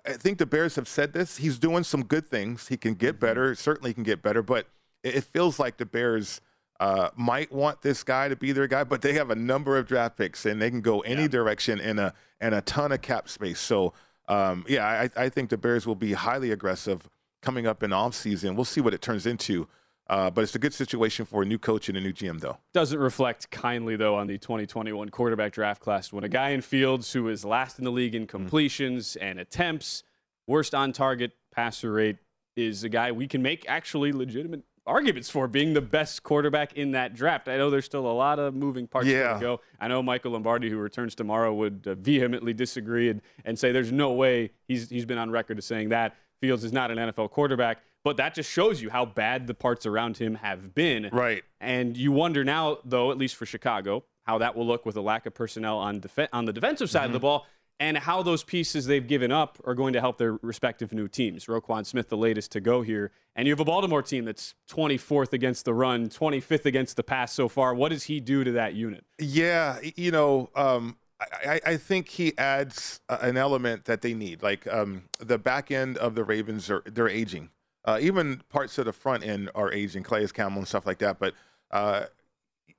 I 0.05 0.13
think 0.13 0.39
the 0.39 0.45
Bears 0.45 0.75
have 0.75 0.88
said 0.88 1.13
this. 1.13 1.38
He's 1.38 1.60
doing 1.60 1.83
some 1.83 2.03
good 2.03 2.27
things. 2.27 2.67
He 2.67 2.75
can 2.75 2.95
get 2.95 3.15
mm-hmm. 3.15 3.25
better. 3.25 3.55
Certainly 3.55 3.93
can 3.93 4.03
get 4.03 4.21
better. 4.23 4.41
But 4.41 4.67
it 5.03 5.23
feels 5.23 5.60
like 5.60 5.77
the 5.77 5.86
Bears 5.86 6.41
uh, 6.79 7.10
might 7.15 7.51
want 7.51 7.81
this 7.81 8.03
guy 8.03 8.27
to 8.27 8.36
be 8.36 8.51
their 8.51 8.67
guy, 8.67 8.83
but 8.83 9.01
they 9.01 9.13
have 9.13 9.29
a 9.29 9.36
number 9.36 9.77
of 9.77 9.88
draft 9.88 10.17
picks 10.17 10.45
and 10.45 10.62
they 10.62 10.69
can 10.69 10.81
go 10.81 11.01
any 11.01 11.23
yeah. 11.23 11.27
direction 11.27 11.79
in 11.79 11.99
a 11.99 12.13
and 12.39 12.53
a 12.53 12.62
ton 12.62 12.91
of 12.91 13.01
cap 13.01 13.29
space. 13.29 13.60
So 13.60 13.93
um, 14.27 14.65
yeah, 14.67 14.86
I, 14.86 15.23
I, 15.23 15.29
think 15.29 15.49
the 15.49 15.57
Bears 15.57 15.88
will 15.88 15.95
be 15.95 16.12
highly 16.12 16.51
aggressive 16.51 17.10
coming 17.41 17.65
up 17.65 17.81
in 17.81 17.93
off 17.93 18.13
season. 18.13 18.55
We'll 18.55 18.65
see 18.65 18.81
what 18.81 18.93
it 18.93 19.01
turns 19.01 19.25
into. 19.25 19.69
Uh, 20.09 20.29
but 20.29 20.43
it's 20.43 20.55
a 20.55 20.59
good 20.59 20.73
situation 20.73 21.25
for 21.25 21.41
a 21.41 21.45
new 21.45 21.57
coach 21.57 21.89
and 21.89 21.97
a 21.97 22.01
new 22.01 22.13
GM, 22.13 22.39
though. 22.39 22.57
Doesn't 22.73 22.99
reflect 22.99 23.49
kindly, 23.51 23.95
though, 23.95 24.15
on 24.15 24.27
the 24.27 24.37
2021 24.37 25.09
quarterback 25.09 25.51
draft 25.51 25.81
class 25.81 26.13
when 26.13 26.23
a 26.23 26.29
guy 26.29 26.49
in 26.49 26.61
Fields 26.61 27.11
who 27.11 27.27
is 27.27 27.43
last 27.43 27.77
in 27.77 27.85
the 27.85 27.91
league 27.91 28.15
in 28.15 28.23
mm-hmm. 28.23 28.37
completions 28.37 29.09
mm-hmm. 29.09 29.27
and 29.27 29.39
attempts, 29.39 30.03
worst 30.47 30.73
on 30.73 30.93
target 30.93 31.33
passer 31.51 31.91
rate, 31.91 32.17
is 32.55 32.83
a 32.83 32.89
guy 32.89 33.11
we 33.11 33.27
can 33.27 33.41
make 33.41 33.65
actually 33.67 34.11
legitimate 34.11 34.63
arguments 34.87 35.29
for 35.29 35.47
being 35.47 35.73
the 35.73 35.81
best 35.81 36.23
quarterback 36.23 36.73
in 36.73 36.91
that 36.91 37.13
draft. 37.13 37.49
I 37.49 37.57
know 37.57 37.69
there's 37.69 37.85
still 37.85 38.07
a 38.07 38.13
lot 38.13 38.39
of 38.39 38.55
moving 38.55 38.87
parts 38.87 39.07
yeah. 39.07 39.33
to 39.33 39.39
go. 39.39 39.61
I 39.79 39.89
know 39.89 40.01
Michael 40.01 40.31
Lombardi, 40.31 40.69
who 40.69 40.77
returns 40.77 41.13
tomorrow, 41.13 41.53
would 41.53 41.85
uh, 41.85 41.95
vehemently 41.95 42.53
disagree 42.53 43.09
and, 43.09 43.21
and 43.43 43.59
say 43.59 43.71
there's 43.71 43.91
no 43.91 44.13
way 44.13 44.51
he's 44.67 44.89
he's 44.89 45.05
been 45.05 45.17
on 45.17 45.29
record 45.29 45.57
as 45.57 45.65
saying 45.65 45.89
that 45.89 46.15
Fields 46.39 46.63
is 46.63 46.71
not 46.71 46.89
an 46.89 46.97
NFL 46.97 47.31
quarterback. 47.31 47.79
But 48.07 48.15
that 48.15 48.33
just 48.33 48.49
shows 48.49 48.81
you 48.81 48.89
how 48.89 49.03
bad 49.03 49.47
the 49.47 49.53
parts 49.53 49.85
around 49.85 50.15
him 50.15 50.35
have 50.35 50.73
been. 50.73 51.09
Right. 51.11 51.43
And 51.59 51.97
you 51.97 52.13
wonder 52.13 52.45
now, 52.45 52.77
though, 52.85 53.11
at 53.11 53.17
least 53.17 53.35
for 53.35 53.45
Chicago, 53.45 54.05
how 54.23 54.37
that 54.37 54.55
will 54.55 54.65
look 54.65 54.85
with 54.85 54.95
a 54.95 55.01
lack 55.01 55.25
of 55.25 55.33
personnel 55.33 55.77
on 55.77 55.99
def- 55.99 56.29
on 56.31 56.45
the 56.45 56.53
defensive 56.53 56.89
side 56.89 56.99
mm-hmm. 56.99 57.07
of 57.07 57.11
the 57.11 57.17
mm-hmm. 57.17 57.43
ball 57.43 57.47
and 57.81 57.97
how 57.97 58.23
those 58.23 58.45
pieces 58.45 58.85
they've 58.85 59.05
given 59.05 59.29
up 59.29 59.57
are 59.65 59.75
going 59.75 59.91
to 59.91 59.99
help 59.99 60.19
their 60.19 60.39
respective 60.41 60.93
new 60.93 61.09
teams. 61.09 61.47
Roquan 61.47 61.85
Smith, 61.85 62.07
the 62.07 62.15
latest 62.15 62.53
to 62.53 62.61
go 62.61 62.81
here. 62.81 63.11
And 63.35 63.45
you 63.45 63.51
have 63.51 63.59
a 63.59 63.65
Baltimore 63.65 64.01
team 64.01 64.23
that's 64.23 64.55
24th 64.71 65.33
against 65.33 65.65
the 65.65 65.73
run, 65.73 66.07
25th 66.07 66.65
against 66.65 66.95
the 66.95 67.03
pass 67.03 67.33
so 67.33 67.49
far. 67.49 67.75
What 67.75 67.89
does 67.89 68.03
he 68.03 68.21
do 68.21 68.45
to 68.45 68.53
that 68.53 68.73
unit? 68.73 69.03
Yeah, 69.19 69.79
you 69.97 70.11
know, 70.11 70.49
um, 70.55 70.95
I, 71.19 71.59
I, 71.65 71.77
think 71.77 72.07
he 72.07 72.37
adds 72.37 73.01
an 73.09 73.35
element 73.35 73.83
that 73.83 74.01
they 74.01 74.13
need. 74.13 74.41
Like 74.41 74.65
um, 74.67 75.09
the 75.19 75.37
back 75.37 75.71
end 75.71 75.97
of 75.97 76.15
the 76.15 76.23
Ravens 76.23 76.69
are 76.69 76.83
they're 76.85 77.09
aging. 77.09 77.49
Uh, 77.88 77.97
even 78.02 78.41
parts 78.50 78.78
of 78.78 78.86
the 78.86 78.93
front 78.93 79.26
end 79.26 79.50
are 79.56 79.71
aging, 79.71 80.04
Calais 80.04 80.28
Campbell 80.28 80.60
and 80.60 80.67
stuff 80.67 80.86
like 80.86 81.00
that. 81.00 81.17
But 81.17 81.34
uh, 81.71 82.06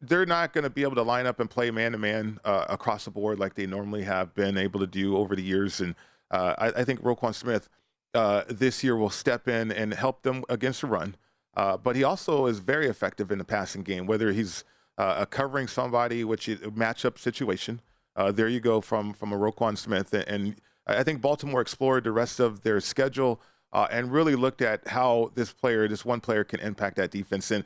they're 0.00 0.26
not 0.26 0.52
going 0.52 0.64
to 0.64 0.70
be 0.70 0.82
able 0.82 0.96
to 0.96 1.02
line 1.02 1.26
up 1.26 1.40
and 1.40 1.48
play 1.50 1.70
man 1.70 1.92
to 1.92 1.98
man 1.98 2.38
across 2.44 3.06
the 3.06 3.10
board 3.10 3.38
like 3.38 3.54
they 3.54 3.66
normally 3.66 4.02
have 4.02 4.34
been 4.34 4.58
able 4.58 4.80
to 4.80 4.86
do 4.86 5.16
over 5.16 5.34
the 5.34 5.42
years. 5.42 5.80
And 5.80 5.94
uh, 6.30 6.54
I, 6.58 6.66
I, 6.80 6.84
think 6.84 7.00
Roquan 7.02 7.34
Smith 7.34 7.68
uh, 8.14 8.44
this 8.48 8.84
year 8.84 8.96
will 8.96 9.10
step 9.10 9.48
in 9.48 9.72
and 9.72 9.94
help 9.94 10.22
them 10.22 10.44
against 10.48 10.82
the 10.82 10.86
run. 10.86 11.16
Uh, 11.56 11.76
but 11.76 11.96
he 11.96 12.04
also 12.04 12.46
is 12.46 12.60
very 12.60 12.86
effective 12.86 13.32
in 13.32 13.38
the 13.38 13.44
passing 13.44 13.82
game, 13.82 14.06
whether 14.06 14.32
he's 14.32 14.62
uh, 14.98 15.24
covering 15.24 15.66
somebody, 15.66 16.22
which 16.22 16.48
is 16.48 16.60
a 16.62 16.70
matchup 16.70 17.18
situation. 17.18 17.80
Uh, 18.14 18.30
there 18.30 18.48
you 18.48 18.60
go 18.60 18.80
from 18.80 19.12
from 19.12 19.32
a 19.32 19.36
Roquan 19.36 19.76
Smith, 19.76 20.12
and 20.12 20.56
I 20.86 21.02
think 21.02 21.20
Baltimore 21.20 21.60
explored 21.60 22.04
the 22.04 22.12
rest 22.12 22.40
of 22.40 22.62
their 22.62 22.80
schedule 22.80 23.40
uh, 23.72 23.86
and 23.90 24.12
really 24.12 24.34
looked 24.34 24.62
at 24.62 24.86
how 24.88 25.30
this 25.34 25.52
player, 25.52 25.88
this 25.88 26.04
one 26.04 26.20
player, 26.20 26.44
can 26.44 26.60
impact 26.60 26.96
that 26.96 27.10
defense. 27.10 27.50
And 27.50 27.64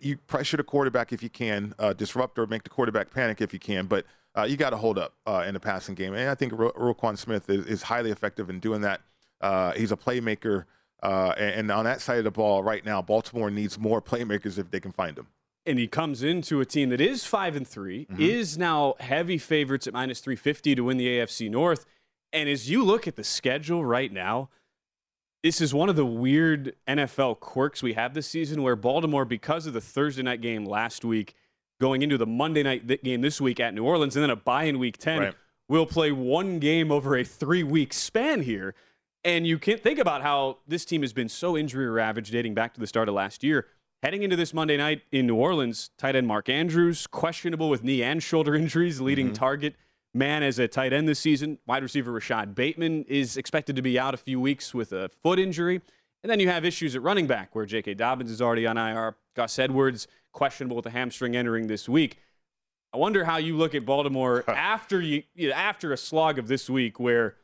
you 0.00 0.16
pressure 0.16 0.56
the 0.56 0.64
quarterback 0.64 1.12
if 1.12 1.22
you 1.22 1.30
can, 1.30 1.74
uh, 1.78 1.92
disrupt 1.92 2.38
or 2.38 2.46
make 2.46 2.62
the 2.62 2.70
quarterback 2.70 3.10
panic 3.10 3.40
if 3.40 3.52
you 3.52 3.58
can, 3.58 3.86
but 3.86 4.06
uh, 4.36 4.42
you 4.42 4.56
got 4.56 4.70
to 4.70 4.76
hold 4.76 4.98
up 4.98 5.14
uh, 5.26 5.44
in 5.46 5.54
the 5.54 5.60
passing 5.60 5.94
game. 5.94 6.14
And 6.14 6.28
I 6.28 6.34
think 6.34 6.52
Ro- 6.52 6.72
Roquan 6.72 7.16
Smith 7.16 7.48
is, 7.48 7.66
is, 7.66 7.82
highly 7.82 8.10
effective 8.10 8.50
in 8.50 8.58
doing 8.60 8.80
that. 8.80 9.00
Uh, 9.40 9.72
he's 9.72 9.92
a 9.92 9.96
playmaker. 9.96 10.64
Uh, 11.02 11.34
and, 11.36 11.70
on 11.70 11.84
that 11.84 12.00
side 12.00 12.18
of 12.18 12.24
the 12.24 12.30
ball 12.30 12.62
right 12.62 12.84
now, 12.84 13.02
Baltimore 13.02 13.50
needs 13.50 13.78
more 13.78 14.00
playmakers 14.00 14.58
if 14.58 14.70
they 14.70 14.80
can 14.80 14.90
find 14.90 15.16
them. 15.16 15.28
And 15.66 15.78
he 15.78 15.86
comes 15.86 16.22
into 16.22 16.60
a 16.60 16.64
team 16.64 16.90
that 16.90 17.00
is 17.00 17.24
five 17.24 17.56
and 17.56 17.66
3 17.66 18.06
mm-hmm. 18.06 18.22
is 18.22 18.58
now 18.58 18.94
heavy 19.00 19.38
favorites 19.38 19.86
at 19.86 19.92
minus 19.92 20.20
three 20.20 20.36
fifty 20.36 20.74
to 20.74 20.84
win 20.84 20.96
the 20.96 21.06
AFC 21.06 21.50
North. 21.50 21.86
And 22.32 22.48
as 22.48 22.68
you 22.68 22.82
look 22.84 23.06
at 23.06 23.16
the 23.16 23.24
schedule 23.24 23.84
right 23.84 24.12
now, 24.12 24.50
this 25.44 25.60
is 25.60 25.74
one 25.74 25.90
of 25.90 25.94
the 25.94 26.06
weird 26.06 26.74
NFL 26.88 27.38
quirks 27.38 27.82
we 27.82 27.92
have 27.92 28.14
this 28.14 28.26
season 28.26 28.62
where 28.62 28.74
Baltimore, 28.74 29.26
because 29.26 29.66
of 29.66 29.74
the 29.74 29.80
Thursday 29.80 30.22
night 30.22 30.40
game 30.40 30.64
last 30.64 31.04
week, 31.04 31.34
going 31.78 32.00
into 32.00 32.16
the 32.16 32.26
Monday 32.26 32.62
night 32.62 32.86
game 33.04 33.20
this 33.20 33.42
week 33.42 33.60
at 33.60 33.74
New 33.74 33.84
Orleans, 33.84 34.16
and 34.16 34.22
then 34.22 34.30
a 34.30 34.36
bye 34.36 34.64
in 34.64 34.78
week 34.78 34.96
10, 34.96 35.20
right. 35.20 35.34
will 35.68 35.84
play 35.84 36.10
one 36.12 36.60
game 36.60 36.90
over 36.90 37.14
a 37.14 37.22
three 37.22 37.62
week 37.62 37.92
span 37.92 38.40
here. 38.40 38.74
And 39.22 39.46
you 39.46 39.58
can't 39.58 39.82
think 39.82 39.98
about 39.98 40.22
how 40.22 40.60
this 40.66 40.86
team 40.86 41.02
has 41.02 41.12
been 41.12 41.28
so 41.28 41.58
injury 41.58 41.88
ravaged 41.90 42.32
dating 42.32 42.54
back 42.54 42.72
to 42.74 42.80
the 42.80 42.86
start 42.86 43.10
of 43.10 43.14
last 43.14 43.44
year. 43.44 43.66
Heading 44.02 44.22
into 44.22 44.36
this 44.36 44.54
Monday 44.54 44.78
night 44.78 45.02
in 45.12 45.26
New 45.26 45.36
Orleans, 45.36 45.90
tight 45.98 46.16
end 46.16 46.26
Mark 46.26 46.48
Andrews, 46.48 47.06
questionable 47.06 47.68
with 47.68 47.84
knee 47.84 48.02
and 48.02 48.22
shoulder 48.22 48.54
injuries, 48.54 49.02
leading 49.02 49.26
mm-hmm. 49.26 49.34
target 49.34 49.74
man 50.14 50.42
as 50.42 50.58
a 50.58 50.68
tight 50.68 50.92
end 50.92 51.08
this 51.08 51.18
season. 51.18 51.58
Wide 51.66 51.82
receiver 51.82 52.12
Rashod 52.12 52.54
Bateman 52.54 53.04
is 53.08 53.36
expected 53.36 53.76
to 53.76 53.82
be 53.82 53.98
out 53.98 54.14
a 54.14 54.16
few 54.16 54.40
weeks 54.40 54.72
with 54.72 54.92
a 54.92 55.10
foot 55.22 55.38
injury. 55.38 55.82
And 56.22 56.30
then 56.30 56.40
you 56.40 56.48
have 56.48 56.64
issues 56.64 56.96
at 56.96 57.02
running 57.02 57.26
back 57.26 57.54
where 57.54 57.66
J.K. 57.66 57.94
Dobbins 57.94 58.30
is 58.30 58.40
already 58.40 58.66
on 58.66 58.78
IR. 58.78 59.16
Gus 59.34 59.58
Edwards, 59.58 60.06
questionable 60.32 60.76
with 60.76 60.86
a 60.86 60.90
hamstring 60.90 61.36
entering 61.36 61.66
this 61.66 61.88
week. 61.88 62.18
I 62.94 62.96
wonder 62.96 63.24
how 63.24 63.36
you 63.38 63.56
look 63.56 63.74
at 63.74 63.84
Baltimore 63.84 64.44
after 64.48 65.00
you, 65.00 65.24
you 65.34 65.48
know, 65.48 65.54
after 65.54 65.92
a 65.92 65.96
slog 65.96 66.38
of 66.38 66.48
this 66.48 66.70
week 66.70 67.00
where 67.00 67.34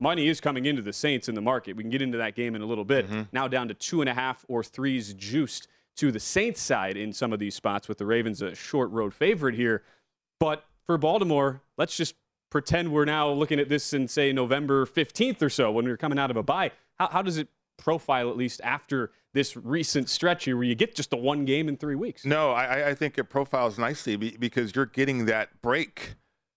money 0.00 0.28
is 0.28 0.40
coming 0.40 0.64
into 0.64 0.80
the 0.80 0.92
Saints 0.92 1.28
in 1.28 1.34
the 1.34 1.40
market. 1.40 1.76
We 1.76 1.82
can 1.82 1.90
get 1.90 2.02
into 2.02 2.18
that 2.18 2.34
game 2.34 2.54
in 2.54 2.62
a 2.62 2.66
little 2.66 2.84
bit. 2.84 3.06
Mm-hmm. 3.06 3.22
Now 3.32 3.48
down 3.48 3.68
to 3.68 3.74
two 3.74 4.00
and 4.00 4.08
a 4.08 4.14
half 4.14 4.44
or 4.48 4.62
threes 4.62 5.12
juiced 5.14 5.68
to 5.96 6.10
the 6.10 6.20
Saints 6.20 6.60
side 6.60 6.96
in 6.96 7.12
some 7.12 7.32
of 7.32 7.38
these 7.38 7.54
spots 7.54 7.88
with 7.88 7.98
the 7.98 8.06
Ravens 8.06 8.40
a 8.40 8.54
short 8.54 8.90
road 8.90 9.12
favorite 9.12 9.54
here. 9.54 9.82
But 10.40 10.64
for 10.86 10.98
Baltimore, 10.98 11.62
let's 11.76 11.96
just 11.96 12.14
pretend 12.50 12.92
we're 12.92 13.06
now 13.06 13.30
looking 13.30 13.58
at 13.58 13.68
this 13.68 13.92
in, 13.92 14.06
say, 14.06 14.32
November 14.32 14.84
15th 14.84 15.40
or 15.42 15.48
so 15.48 15.72
when 15.72 15.84
we 15.84 15.90
are 15.90 15.96
coming 15.96 16.18
out 16.18 16.30
of 16.30 16.36
a 16.36 16.42
bye. 16.42 16.70
How, 16.98 17.08
how 17.08 17.22
does 17.22 17.38
it 17.38 17.48
profile, 17.78 18.28
at 18.28 18.36
least 18.36 18.60
after 18.62 19.10
this 19.34 19.56
recent 19.56 20.08
stretch 20.08 20.44
here 20.44 20.56
where 20.56 20.64
you 20.64 20.74
get 20.74 20.94
just 20.94 21.10
the 21.10 21.16
one 21.16 21.44
game 21.44 21.68
in 21.68 21.76
three 21.76 21.94
weeks? 21.94 22.24
No, 22.24 22.52
I, 22.52 22.90
I 22.90 22.94
think 22.94 23.16
it 23.18 23.24
profiles 23.24 23.78
nicely 23.78 24.16
because 24.16 24.76
you're 24.76 24.86
getting 24.86 25.24
that 25.26 25.62
break, 25.62 26.14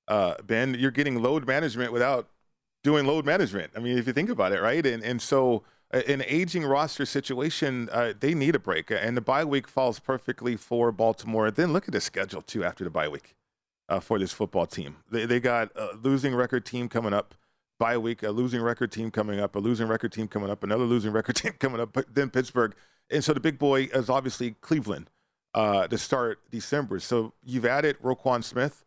uh, 0.08 0.36
Ben. 0.44 0.76
You're 0.78 0.92
getting 0.92 1.22
load 1.22 1.48
management 1.48 1.94
without 1.94 2.30
doing 2.84 3.06
load 3.06 3.26
management. 3.26 3.72
I 3.76 3.80
mean, 3.80 3.98
if 3.98 4.06
you 4.06 4.14
think 4.14 4.30
about 4.30 4.52
it, 4.52 4.62
right? 4.62 4.86
And, 4.86 5.02
and 5.02 5.22
so 5.22 5.64
uh, 5.94 6.02
an 6.08 6.24
aging 6.28 6.66
roster 6.66 7.06
situation, 7.06 7.88
uh, 7.92 8.14
they 8.20 8.34
need 8.34 8.54
a 8.54 8.60
break. 8.60 8.92
And 8.92 9.16
the 9.16 9.22
bye 9.22 9.46
week 9.46 9.68
falls 9.68 10.00
perfectly 10.00 10.58
for 10.58 10.92
Baltimore. 10.92 11.50
Then 11.52 11.72
look 11.72 11.88
at 11.88 11.94
the 11.94 12.02
schedule, 12.02 12.42
too, 12.42 12.66
after 12.66 12.84
the 12.84 12.90
bye 12.90 13.08
week 13.08 13.34
uh, 13.90 14.00
for 14.00 14.20
this 14.20 14.32
football 14.32 14.66
team. 14.66 14.98
They, 15.12 15.26
they 15.26 15.40
got 15.40 15.72
a 15.76 15.96
losing 16.02 16.36
record 16.36 16.66
team 16.66 16.90
coming 16.90 17.14
up 17.14 17.36
by 17.78 17.98
week, 17.98 18.24
a 18.24 18.32
losing 18.32 18.62
record 18.62 18.92
team 18.92 19.12
coming 19.12 19.40
up, 19.40 19.56
a 19.56 19.60
losing 19.60 19.88
record 19.88 20.12
team 20.12 20.28
coming 20.28 20.50
up, 20.50 20.64
another 20.64 20.86
losing 20.86 21.12
record 21.12 21.36
team 21.38 21.54
coming 21.60 21.82
up, 21.82 21.98
then 22.12 22.30
Pittsburgh. 22.30 22.74
And 23.10 23.24
so 23.24 23.34
the 23.34 23.40
big 23.40 23.60
boy 23.60 23.84
is 23.94 24.10
obviously 24.10 24.52
Cleveland 24.62 25.10
uh, 25.54 25.88
to 25.88 25.98
start 25.98 26.40
December. 26.52 27.00
So 27.00 27.34
you've 27.44 27.66
added 27.66 27.98
Roquan 28.02 28.44
Smith. 28.44 28.84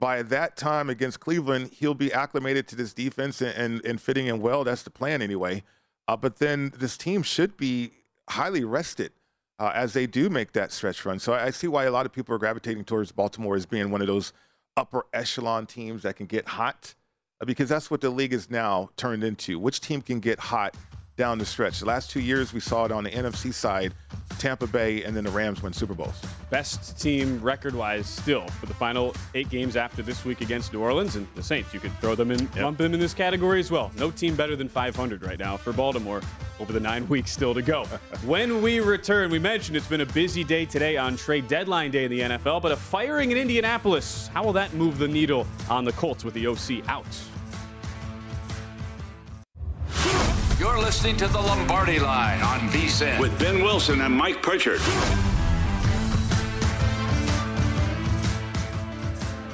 By 0.00 0.22
that 0.22 0.56
time 0.56 0.90
against 0.90 1.20
Cleveland, 1.20 1.70
he'll 1.72 1.94
be 1.94 2.12
acclimated 2.12 2.68
to 2.68 2.76
this 2.76 2.92
defense 2.92 3.40
and, 3.40 3.56
and, 3.56 3.86
and 3.86 4.00
fitting 4.00 4.26
in 4.26 4.40
well. 4.40 4.64
That's 4.64 4.82
the 4.82 4.90
plan 4.90 5.22
anyway. 5.22 5.62
Uh, 6.06 6.16
but 6.16 6.36
then 6.38 6.72
this 6.76 6.98
team 6.98 7.22
should 7.22 7.56
be 7.56 7.92
highly 8.28 8.64
rested 8.64 9.12
uh, 9.58 9.70
as 9.74 9.92
they 9.92 10.06
do 10.06 10.28
make 10.28 10.52
that 10.52 10.72
stretch 10.72 11.04
run. 11.04 11.18
So 11.18 11.32
I, 11.32 11.46
I, 11.46 11.50
see 11.50 11.68
why 11.68 11.84
a 11.84 11.90
lot 11.90 12.06
of 12.06 12.12
people 12.12 12.34
are 12.34 12.38
gravitating 12.38 12.84
towards 12.84 13.12
Baltimore 13.12 13.54
as 13.54 13.66
being 13.66 13.90
one 13.90 14.00
of 14.00 14.06
those 14.06 14.32
upper 14.76 15.06
echelon 15.12 15.66
teams 15.66 16.02
that 16.02 16.16
can 16.16 16.26
get 16.26 16.48
hot, 16.48 16.94
uh, 17.40 17.44
because 17.44 17.68
that's 17.68 17.90
what 17.90 18.00
the 18.00 18.10
league 18.10 18.32
is 18.32 18.50
now 18.50 18.90
turned 18.96 19.22
into. 19.22 19.58
Which 19.58 19.80
team 19.80 20.02
can 20.02 20.20
get 20.20 20.38
hot 20.38 20.76
down 21.16 21.38
the 21.38 21.46
stretch. 21.46 21.80
The 21.80 21.86
last 21.86 22.10
two 22.10 22.20
years, 22.20 22.52
we 22.52 22.60
saw 22.60 22.84
it 22.84 22.92
on 22.92 23.04
the 23.04 23.10
NFC 23.10 23.52
side 23.52 23.94
Tampa 24.38 24.66
Bay 24.66 25.04
and 25.04 25.16
then 25.16 25.24
the 25.24 25.30
Rams 25.30 25.62
win 25.62 25.72
Super 25.72 25.94
Bowls. 25.94 26.20
Best 26.50 27.00
team 27.00 27.40
record 27.40 27.74
wise 27.74 28.06
still 28.06 28.46
for 28.48 28.66
the 28.66 28.74
final 28.74 29.14
eight 29.34 29.48
games 29.48 29.76
after 29.76 30.02
this 30.02 30.24
week 30.24 30.40
against 30.40 30.72
New 30.72 30.80
Orleans 30.80 31.16
and 31.16 31.26
the 31.34 31.42
Saints. 31.42 31.72
You 31.72 31.80
could 31.80 31.96
throw 32.00 32.14
them 32.14 32.30
in, 32.30 32.40
yep. 32.40 32.56
lump 32.56 32.78
them 32.78 32.94
in 32.94 33.00
this 33.00 33.14
category 33.14 33.60
as 33.60 33.70
well. 33.70 33.92
No 33.96 34.10
team 34.10 34.34
better 34.34 34.56
than 34.56 34.68
500 34.68 35.22
right 35.22 35.38
now 35.38 35.56
for 35.56 35.72
Baltimore 35.72 36.20
over 36.60 36.72
the 36.72 36.80
nine 36.80 37.08
weeks 37.08 37.30
still 37.30 37.54
to 37.54 37.62
go. 37.62 37.84
when 38.24 38.60
we 38.60 38.80
return, 38.80 39.30
we 39.30 39.38
mentioned 39.38 39.76
it's 39.76 39.88
been 39.88 40.00
a 40.00 40.06
busy 40.06 40.44
day 40.44 40.64
today 40.64 40.96
on 40.96 41.16
trade 41.16 41.48
deadline 41.48 41.90
day 41.90 42.04
in 42.04 42.10
the 42.10 42.20
NFL, 42.20 42.60
but 42.60 42.72
a 42.72 42.76
firing 42.76 43.30
in 43.30 43.38
Indianapolis. 43.38 44.28
How 44.28 44.44
will 44.44 44.52
that 44.54 44.74
move 44.74 44.98
the 44.98 45.08
needle 45.08 45.46
on 45.70 45.84
the 45.84 45.92
Colts 45.92 46.24
with 46.24 46.34
the 46.34 46.46
OC 46.46 46.86
out? 46.88 47.06
You're 50.64 50.78
listening 50.78 51.18
to 51.18 51.28
the 51.28 51.38
Lombardi 51.38 51.98
Line 51.98 52.40
on 52.40 52.58
VSIN 52.70 53.20
with 53.20 53.38
Ben 53.38 53.62
Wilson 53.62 54.00
and 54.00 54.14
Mike 54.14 54.40
Pritchard. 54.40 54.80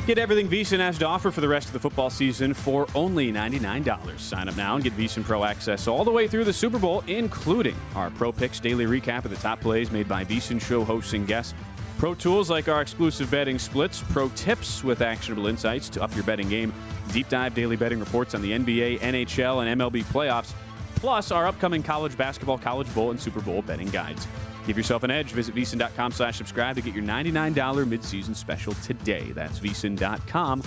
Get 0.06 0.18
everything 0.18 0.48
VSIN 0.48 0.78
has 0.78 0.98
to 0.98 1.06
offer 1.08 1.32
for 1.32 1.40
the 1.40 1.48
rest 1.48 1.66
of 1.66 1.72
the 1.72 1.80
football 1.80 2.10
season 2.10 2.54
for 2.54 2.86
only 2.94 3.32
$99. 3.32 4.20
Sign 4.20 4.48
up 4.48 4.56
now 4.56 4.76
and 4.76 4.84
get 4.84 4.96
VSIN 4.96 5.24
Pro 5.24 5.42
access 5.42 5.88
all 5.88 6.04
the 6.04 6.12
way 6.12 6.28
through 6.28 6.44
the 6.44 6.52
Super 6.52 6.78
Bowl, 6.78 7.02
including 7.08 7.74
our 7.96 8.10
Pro 8.10 8.30
Picks 8.30 8.60
daily 8.60 8.86
recap 8.86 9.24
of 9.24 9.32
the 9.32 9.36
top 9.38 9.60
plays 9.60 9.90
made 9.90 10.06
by 10.06 10.24
VSIN 10.24 10.62
show 10.62 10.84
hosts 10.84 11.12
and 11.14 11.26
guests. 11.26 11.54
Pro 11.98 12.14
tools 12.14 12.50
like 12.50 12.68
our 12.68 12.80
exclusive 12.80 13.28
betting 13.32 13.58
splits, 13.58 14.00
pro 14.00 14.28
tips 14.36 14.84
with 14.84 15.02
actionable 15.02 15.48
insights 15.48 15.88
to 15.88 16.00
up 16.04 16.14
your 16.14 16.22
betting 16.22 16.48
game, 16.48 16.72
deep 17.10 17.28
dive 17.28 17.52
daily 17.52 17.74
betting 17.74 17.98
reports 17.98 18.36
on 18.36 18.42
the 18.42 18.52
NBA, 18.52 19.00
NHL, 19.00 19.66
and 19.66 19.80
MLB 19.80 20.04
playoffs 20.04 20.52
plus 21.00 21.30
our 21.30 21.46
upcoming 21.46 21.82
college 21.82 22.16
basketball, 22.16 22.58
college 22.58 22.92
bowl, 22.94 23.10
and 23.10 23.18
Super 23.18 23.40
Bowl 23.40 23.62
betting 23.62 23.88
guides. 23.88 24.28
Give 24.66 24.76
yourself 24.76 25.02
an 25.02 25.10
edge. 25.10 25.32
Visit 25.32 25.54
VSIN.com 25.54 26.12
slash 26.12 26.36
subscribe 26.36 26.76
to 26.76 26.82
get 26.82 26.94
your 26.94 27.02
$99 27.02 27.54
midseason 27.88 28.36
special 28.36 28.74
today. 28.74 29.32
That's 29.32 29.58
VSIN.com 29.58 30.62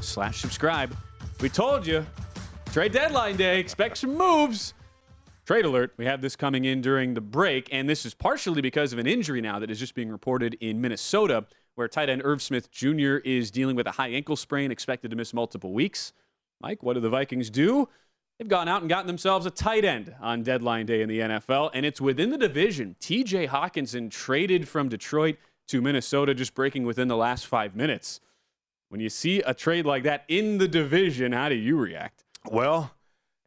slash 0.00 0.40
subscribe. 0.40 0.96
We 1.40 1.48
told 1.48 1.86
you, 1.86 2.06
trade 2.72 2.92
deadline 2.92 3.36
day, 3.36 3.58
expect 3.58 3.98
some 3.98 4.16
moves. 4.16 4.74
Trade 5.44 5.64
alert. 5.64 5.92
We 5.96 6.06
have 6.06 6.20
this 6.20 6.36
coming 6.36 6.64
in 6.64 6.80
during 6.80 7.14
the 7.14 7.20
break, 7.20 7.68
and 7.72 7.88
this 7.88 8.06
is 8.06 8.14
partially 8.14 8.62
because 8.62 8.92
of 8.92 9.00
an 9.00 9.08
injury 9.08 9.40
now 9.40 9.58
that 9.58 9.72
is 9.72 9.80
just 9.80 9.96
being 9.96 10.08
reported 10.08 10.54
in 10.60 10.80
Minnesota, 10.80 11.46
where 11.74 11.88
tight 11.88 12.08
end 12.08 12.22
Irv 12.24 12.40
Smith 12.40 12.70
Jr. 12.70 13.16
is 13.24 13.50
dealing 13.50 13.74
with 13.74 13.88
a 13.88 13.92
high 13.92 14.10
ankle 14.10 14.36
sprain, 14.36 14.70
expected 14.70 15.10
to 15.10 15.16
miss 15.16 15.34
multiple 15.34 15.72
weeks. 15.72 16.12
Mike, 16.60 16.84
what 16.84 16.94
do 16.94 17.00
the 17.00 17.10
Vikings 17.10 17.50
do? 17.50 17.88
They've 18.38 18.48
gone 18.48 18.68
out 18.68 18.80
and 18.82 18.88
gotten 18.88 19.06
themselves 19.06 19.46
a 19.46 19.50
tight 19.50 19.84
end 19.84 20.14
on 20.20 20.42
deadline 20.42 20.86
day 20.86 21.02
in 21.02 21.08
the 21.08 21.20
NFL, 21.20 21.70
and 21.74 21.86
it's 21.86 22.00
within 22.00 22.30
the 22.30 22.38
division. 22.38 22.96
TJ 23.00 23.48
Hockenson 23.48 24.10
traded 24.10 24.68
from 24.68 24.88
Detroit 24.88 25.36
to 25.68 25.80
Minnesota, 25.80 26.34
just 26.34 26.54
breaking 26.54 26.84
within 26.84 27.08
the 27.08 27.16
last 27.16 27.46
five 27.46 27.76
minutes. 27.76 28.20
When 28.88 29.00
you 29.00 29.08
see 29.08 29.40
a 29.40 29.54
trade 29.54 29.86
like 29.86 30.02
that 30.02 30.24
in 30.28 30.58
the 30.58 30.68
division, 30.68 31.32
how 31.32 31.48
do 31.48 31.54
you 31.54 31.76
react? 31.76 32.24
Well, 32.50 32.92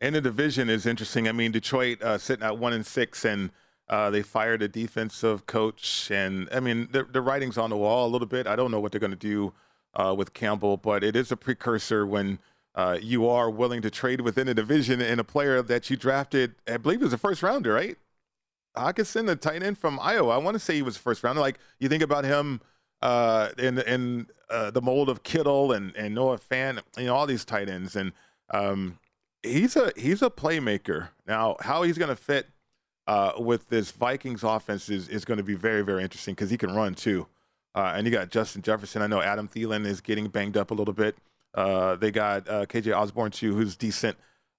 in 0.01 0.13
the 0.13 0.21
division 0.21 0.69
is 0.69 0.85
interesting. 0.85 1.27
I 1.27 1.31
mean, 1.31 1.51
Detroit 1.51 2.01
uh, 2.01 2.17
sitting 2.17 2.45
at 2.45 2.57
one 2.57 2.73
and 2.73 2.85
six, 2.85 3.25
and 3.25 3.51
uh, 3.89 4.09
they 4.09 4.21
fired 4.21 4.61
a 4.61 4.67
defensive 4.67 5.45
coach, 5.45 6.09
and 6.09 6.49
I 6.51 6.59
mean, 6.59 6.87
the, 6.91 7.03
the 7.03 7.21
writing's 7.21 7.57
on 7.57 7.69
the 7.69 7.77
wall 7.77 8.07
a 8.07 8.09
little 8.09 8.27
bit. 8.27 8.47
I 8.47 8.55
don't 8.55 8.71
know 8.71 8.79
what 8.79 8.91
they're 8.91 8.99
going 8.99 9.11
to 9.11 9.17
do 9.17 9.53
uh, 9.93 10.15
with 10.17 10.33
Campbell, 10.33 10.77
but 10.77 11.03
it 11.03 11.15
is 11.15 11.31
a 11.31 11.37
precursor 11.37 12.05
when 12.05 12.39
uh, 12.75 12.97
you 13.01 13.27
are 13.27 13.49
willing 13.49 13.81
to 13.81 13.89
trade 13.89 14.21
within 14.21 14.47
a 14.47 14.53
division 14.53 15.01
and 15.01 15.19
a 15.19 15.23
player 15.23 15.61
that 15.61 15.89
you 15.89 15.95
drafted, 15.95 16.55
I 16.67 16.77
believe 16.77 17.01
it 17.01 17.05
was 17.05 17.13
a 17.13 17.17
first 17.17 17.41
rounder, 17.41 17.73
right? 17.73 17.97
Hockenson, 18.75 19.25
the 19.25 19.37
tight 19.37 19.63
end 19.63 19.77
from 19.77 19.97
Iowa. 20.01 20.33
I 20.33 20.37
want 20.37 20.55
to 20.55 20.59
say 20.59 20.75
he 20.75 20.81
was 20.81 20.97
first 20.97 21.23
rounder. 21.23 21.39
Like 21.39 21.57
you 21.79 21.87
think 21.87 22.03
about 22.03 22.25
him 22.25 22.59
uh, 23.01 23.49
in 23.57 23.79
in 23.79 24.27
uh, 24.49 24.71
the 24.71 24.81
mold 24.81 25.09
of 25.09 25.23
Kittle 25.23 25.71
and, 25.71 25.95
and 25.95 26.13
Noah 26.13 26.37
Fant, 26.37 26.81
you 26.97 27.05
know, 27.05 27.15
all 27.15 27.25
these 27.25 27.45
tight 27.45 27.69
ends, 27.69 27.95
and 27.95 28.11
um, 28.49 28.99
he's 29.41 29.77
a 29.77 29.93
he's 29.95 30.21
a 30.21 30.29
playmaker. 30.29 31.09
Now, 31.25 31.55
how 31.61 31.83
he's 31.83 31.97
going 31.97 32.09
to 32.09 32.15
fit 32.15 32.47
uh, 33.07 33.33
with 33.37 33.69
this 33.69 33.91
Vikings 33.91 34.43
offense 34.43 34.89
is, 34.89 35.07
is 35.07 35.23
going 35.23 35.37
to 35.37 35.43
be 35.43 35.55
very 35.55 35.81
very 35.81 36.03
interesting 36.03 36.33
because 36.33 36.49
he 36.49 36.57
can 36.57 36.75
run 36.75 36.95
too. 36.95 37.27
Uh, 37.73 37.93
and 37.95 38.05
you 38.05 38.11
got 38.11 38.29
Justin 38.29 38.61
Jefferson. 38.61 39.01
I 39.01 39.07
know 39.07 39.21
Adam 39.21 39.47
Thielen 39.47 39.85
is 39.85 40.01
getting 40.01 40.27
banged 40.27 40.57
up 40.57 40.71
a 40.71 40.73
little 40.73 40.93
bit. 40.93 41.17
Uh, 41.55 41.95
they 41.95 42.11
got 42.11 42.47
uh, 42.49 42.65
KJ 42.65 42.95
Osborne 42.95 43.31
too, 43.31 43.55
who's 43.55 43.75
decent. 43.75 44.17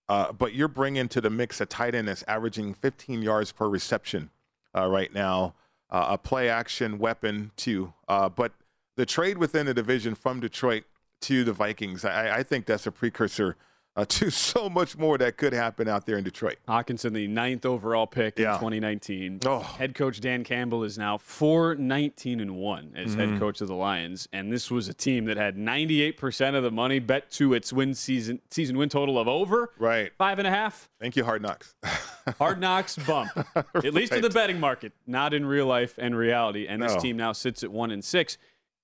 Uh, 0.08 0.32
but 0.32 0.54
you're 0.54 0.68
bringing 0.68 1.08
to 1.08 1.20
the 1.20 1.30
mix 1.30 1.60
a 1.60 1.66
tight 1.66 1.94
end 1.94 2.08
that's 2.08 2.24
averaging 2.26 2.74
15 2.74 3.22
yards 3.22 3.52
per 3.52 3.68
reception 3.68 4.30
uh, 4.74 4.86
right 4.86 5.12
now, 5.12 5.54
uh, 5.90 6.06
a 6.10 6.18
play 6.18 6.48
action 6.48 6.98
weapon 6.98 7.50
too. 7.56 7.92
But 8.08 8.52
the 8.96 9.04
trade 9.04 9.38
within 9.38 9.66
the 9.66 9.74
division 9.74 10.14
from 10.14 10.40
Detroit 10.40 10.84
to 11.22 11.44
the 11.44 11.52
Vikings, 11.52 12.04
I, 12.04 12.38
I 12.38 12.42
think 12.42 12.66
that's 12.66 12.86
a 12.86 12.92
precursor 12.92 13.56
uh, 13.96 14.04
to 14.08 14.30
so 14.30 14.68
much 14.68 14.96
more 14.98 15.16
that 15.18 15.36
could 15.36 15.52
happen 15.52 15.88
out 15.88 16.06
there 16.06 16.18
in 16.18 16.24
Detroit. 16.24 16.56
Hockenson, 16.68 17.12
the 17.12 17.26
ninth 17.26 17.64
overall 17.66 18.06
pick 18.06 18.38
Yeah. 18.38 18.52
in 18.54 18.58
2019. 18.58 19.40
Oh. 19.46 19.60
Head 19.60 19.94
coach 19.94 20.20
Dan 20.20 20.44
Campbell 20.44 20.84
is 20.84 20.98
now 20.98 21.18
4 21.18 21.74
19 21.76 22.40
and 22.40 22.56
1 22.56 22.92
as 22.96 23.10
Mm-hmm. 23.16 23.20
head 23.32 23.38
coach 23.40 23.60
of 23.60 23.68
the 23.68 23.74
Lions. 23.74 24.28
And 24.32 24.52
this 24.52 24.70
was 24.70 24.88
a 24.88 24.94
team 24.94 25.24
that 25.26 25.36
had 25.36 25.56
98% 25.56 26.54
of 26.54 26.62
the 26.62 26.70
money 26.70 26.98
bet 26.98 27.30
to 27.32 27.54
its 27.54 27.72
win 27.72 27.94
season 27.94 28.40
season 28.50 28.76
win 28.76 28.88
total 28.88 29.18
of 29.18 29.28
over 29.28 29.72
Right. 29.78 30.12
five 30.18 30.38
and 30.38 30.46
a 30.46 30.50
half. 30.50 30.88
Thank 31.00 31.16
you, 31.16 31.24
Hard 31.24 31.42
Knocks. 31.42 31.74
Hard 32.38 32.60
knocks 32.60 32.96
bump. 32.96 33.30
At 33.54 33.94
least 33.94 34.12
in 34.12 34.20
the 34.20 34.30
betting 34.30 34.58
market, 34.58 34.92
not 35.06 35.32
in 35.32 35.46
real 35.46 35.66
life 35.66 35.94
and 35.96 36.16
reality. 36.16 36.66
And 36.66 36.82
this 36.82 36.96
team 37.00 37.16
now 37.16 37.32
sits 37.32 37.62
at 37.62 37.70
one 37.70 37.90
and 37.92 38.04
six. 38.04 38.36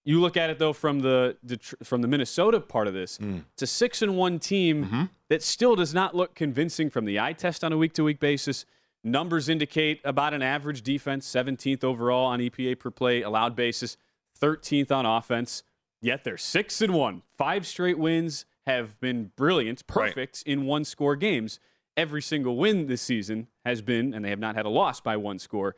You 0.05 0.21
look 0.21 0.37
at 0.37 0.51
it 0.51 0.59
though 0.59 0.73
from 0.73 1.01
the, 1.01 1.37
the 1.45 1.59
from 1.85 2.03
the 2.03 2.09
Minnesota 2.09 2.59
part 2.61 2.89
of 2.89 2.95
this. 2.95 3.19
Mm. 3.19 3.45
It's 3.53 3.63
a 3.63 3.67
six 3.67 4.03
and 4.03 4.17
one 4.17 4.39
team 4.39 4.85
Mm-hmm. 4.87 5.03
that 5.29 5.43
still 5.43 5.77
does 5.77 5.95
not 5.95 6.15
look 6.15 6.35
convincing 6.35 6.91
from 6.91 7.05
the 7.05 7.21
eye 7.21 7.33
test 7.35 7.63
on 7.63 7.73
a 7.73 7.77
week 7.77 7.93
to 7.95 8.05
week 8.05 8.19
basis. 8.21 8.65
Numbers 9.05 9.49
indicate 9.49 10.01
about 10.05 10.33
an 10.35 10.43
average 10.43 10.83
defense, 10.83 11.27
17th 11.31 11.83
overall 11.85 12.27
on 12.27 12.41
EPA 12.41 12.79
per 12.79 12.91
play 12.91 13.23
allowed 13.23 13.55
basis, 13.57 13.97
13th 14.41 14.91
on 14.91 15.07
offense. 15.07 15.63
Yet 16.01 16.25
they're 16.25 16.37
six 16.39 16.81
and 16.81 16.95
one. 16.95 17.23
Five 17.37 17.67
straight 17.67 17.99
wins 17.99 18.45
have 18.67 18.99
been 19.01 19.31
brilliant, 19.37 19.83
Right. 19.89 20.09
perfect 20.09 20.43
in 20.47 20.65
one 20.67 20.85
score 20.85 21.17
games. 21.17 21.59
Every 21.97 22.23
single 22.23 22.57
win 22.57 22.87
this 22.87 23.03
season 23.03 23.49
has 23.65 23.83
been, 23.83 24.15
and 24.15 24.25
they 24.25 24.31
have 24.31 24.39
not 24.41 24.55
had 24.57 24.67
a 24.67 24.71
loss 24.71 25.01
by 25.01 25.17
one 25.17 25.39
score. 25.39 25.77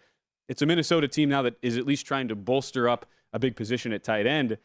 It's 0.49 0.63
a 0.63 0.67
Minnesota 0.67 1.09
team 1.09 1.29
now 1.29 1.43
that 1.43 1.57
is 1.63 1.77
at 1.77 1.87
least 1.87 2.07
trying 2.07 2.29
to 2.29 2.35
bolster 2.37 2.89
up 2.89 3.07
a 3.35 3.39
big 3.39 3.57
position 3.57 3.93
at 3.93 4.03
tight 4.03 4.27
end. 4.27 4.57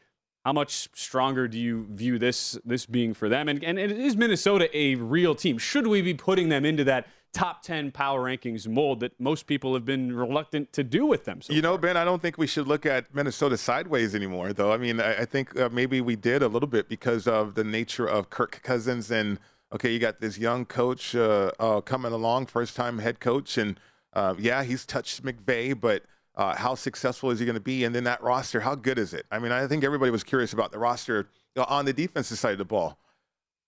How 0.45 0.53
much 0.53 0.87
stronger 0.93 1.49
do 1.49 1.59
you 1.59 1.87
view 1.91 2.17
this 2.17 2.57
this 2.63 2.85
being 2.85 3.13
for 3.13 3.27
them? 3.27 3.49
And, 3.49 3.61
and 3.61 3.77
is 3.77 4.15
Minnesota 4.15 4.69
a 4.77 4.95
real 4.95 5.35
team? 5.35 5.57
Should 5.57 5.87
we 5.87 6.01
be 6.01 6.13
putting 6.13 6.47
them 6.47 6.63
into 6.63 6.85
that 6.85 7.07
top 7.33 7.61
10 7.61 7.91
power 7.91 8.23
rankings 8.23 8.67
mold 8.67 9.01
that 9.01 9.19
most 9.19 9.45
people 9.45 9.73
have 9.73 9.85
been 9.85 10.15
reluctant 10.15 10.71
to 10.73 10.83
do 10.83 11.05
with 11.05 11.25
them? 11.25 11.41
So 11.41 11.51
You 11.51 11.61
know, 11.61 11.77
Ben, 11.77 11.97
I 11.97 12.05
don't 12.05 12.21
think 12.21 12.37
we 12.37 12.47
should 12.47 12.67
look 12.67 12.85
at 12.85 13.13
Minnesota 13.13 13.57
sideways 13.57 14.15
anymore, 14.15 14.53
though. 14.53 14.71
I 14.71 14.77
mean, 14.77 15.01
I, 15.01 15.21
I 15.21 15.25
think 15.25 15.59
uh, 15.59 15.69
maybe 15.71 15.99
we 15.99 16.15
did 16.15 16.41
a 16.41 16.47
little 16.47 16.69
bit 16.69 16.87
because 16.87 17.27
of 17.27 17.55
the 17.55 17.65
nature 17.65 18.07
of 18.07 18.29
Kirk 18.29 18.61
Cousins. 18.63 19.11
And, 19.11 19.39
okay, 19.73 19.91
you 19.91 19.99
got 19.99 20.21
this 20.21 20.37
young 20.37 20.65
coach 20.65 21.15
uh, 21.15 21.51
uh, 21.59 21.81
coming 21.81 22.13
along, 22.13 22.45
first 22.45 22.77
time 22.77 22.99
head 22.99 23.19
coach. 23.19 23.57
And, 23.57 23.77
uh, 24.13 24.35
yeah, 24.39 24.63
he's 24.63 24.85
touched 24.85 25.21
McVay, 25.23 25.79
but 25.79 26.03
uh, 26.39 26.55
how 26.55 26.73
successful 26.73 27.31
is 27.31 27.39
he 27.39 27.45
going 27.45 27.55
to 27.55 27.59
be? 27.59 27.83
And 27.83 27.93
then 27.93 28.05
that 28.05 28.23
roster, 28.23 28.61
how 28.61 28.73
good 28.73 28.97
is 28.97 29.13
it? 29.13 29.25
I 29.29 29.39
mean, 29.39 29.51
I 29.51 29.67
think 29.67 29.83
everybody 29.83 30.09
was 30.09 30.23
curious 30.23 30.53
about 30.53 30.71
the 30.71 30.79
roster 30.79 31.27
uh, 31.57 31.65
on 31.67 31.83
the 31.83 31.91
defensive 31.91 32.39
side 32.39 32.53
of 32.53 32.57
the 32.57 32.65
ball. 32.65 32.97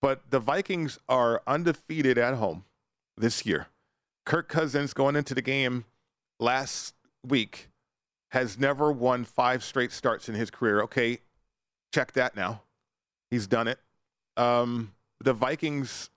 But 0.02 0.22
the 0.30 0.40
Vikings 0.40 0.98
are 1.10 1.42
undefeated 1.46 2.18
at 2.18 2.36
home 2.36 2.64
this 3.18 3.46
year. 3.46 3.68
Kirk 4.26 4.48
Cousins 4.48 4.94
going 4.94 5.18
into 5.18 5.36
the 5.36 5.42
game 5.42 5.84
last 6.40 6.96
week 7.28 7.68
has 8.32 8.58
never 8.58 8.90
won 8.90 9.26
five 9.26 9.66
straight 9.66 9.92
starts 9.92 10.30
in 10.30 10.36
his 10.36 10.50
career. 10.50 10.82
Okay, 10.84 11.20
check 11.94 12.14
that 12.14 12.38
now. 12.38 12.62
He's 13.30 13.48
done 13.48 13.68
it. 13.68 13.80
Um, 14.38 14.94
the 15.20 15.34
Vikings 15.34 16.10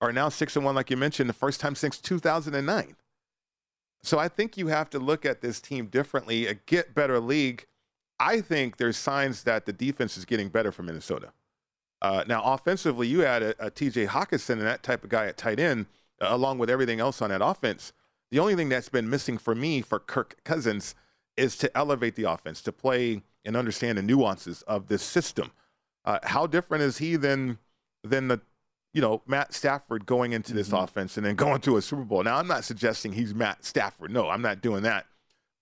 are 0.00 0.12
now 0.12 0.28
six 0.28 0.54
and 0.54 0.64
one, 0.64 0.76
like 0.76 0.90
you 0.90 0.96
mentioned, 0.96 1.28
the 1.28 1.34
first 1.34 1.58
time 1.58 1.74
since 1.74 1.98
2009. 1.98 2.94
So 4.02 4.18
I 4.18 4.28
think 4.28 4.56
you 4.56 4.68
have 4.68 4.90
to 4.90 4.98
look 4.98 5.26
at 5.26 5.40
this 5.40 5.60
team 5.60 5.86
differently, 5.86 6.46
a 6.46 6.54
get 6.54 6.94
better 6.94 7.18
league. 7.20 7.66
I 8.20 8.40
think 8.40 8.76
there's 8.76 8.96
signs 8.96 9.44
that 9.44 9.66
the 9.66 9.72
defense 9.72 10.16
is 10.16 10.24
getting 10.24 10.48
better 10.48 10.72
for 10.72 10.82
Minnesota. 10.82 11.32
Uh, 12.00 12.24
now, 12.26 12.42
offensively, 12.42 13.08
you 13.08 13.24
add 13.24 13.42
a, 13.42 13.66
a 13.66 13.70
TJ 13.70 14.08
Hockenson 14.08 14.52
and 14.52 14.62
that 14.62 14.82
type 14.82 15.02
of 15.02 15.10
guy 15.10 15.26
at 15.26 15.36
tight 15.36 15.58
end, 15.58 15.86
uh, 16.20 16.28
along 16.30 16.58
with 16.58 16.70
everything 16.70 17.00
else 17.00 17.20
on 17.20 17.30
that 17.30 17.42
offense. 17.42 17.92
The 18.30 18.38
only 18.38 18.54
thing 18.54 18.68
that's 18.68 18.88
been 18.88 19.10
missing 19.10 19.38
for 19.38 19.54
me 19.54 19.80
for 19.80 19.98
Kirk 19.98 20.36
Cousins 20.44 20.94
is 21.36 21.56
to 21.58 21.76
elevate 21.76 22.14
the 22.14 22.24
offense, 22.24 22.60
to 22.62 22.72
play 22.72 23.22
and 23.44 23.56
understand 23.56 23.98
the 23.98 24.02
nuances 24.02 24.62
of 24.62 24.88
this 24.88 25.02
system. 25.02 25.50
Uh, 26.04 26.18
how 26.24 26.46
different 26.46 26.82
is 26.82 26.98
he 26.98 27.16
than 27.16 27.58
than 28.04 28.28
the 28.28 28.40
you 28.92 29.00
know 29.00 29.22
Matt 29.26 29.54
Stafford 29.54 30.06
going 30.06 30.32
into 30.32 30.52
this 30.52 30.72
offense 30.72 31.16
and 31.16 31.26
then 31.26 31.34
going 31.36 31.60
to 31.62 31.76
a 31.76 31.82
Super 31.82 32.04
Bowl? 32.04 32.22
Now, 32.22 32.36
I'm 32.36 32.48
not 32.48 32.64
suggesting 32.64 33.12
he's 33.12 33.34
Matt 33.34 33.64
Stafford. 33.64 34.10
No, 34.10 34.28
I'm 34.28 34.42
not 34.42 34.60
doing 34.60 34.82
that. 34.82 35.06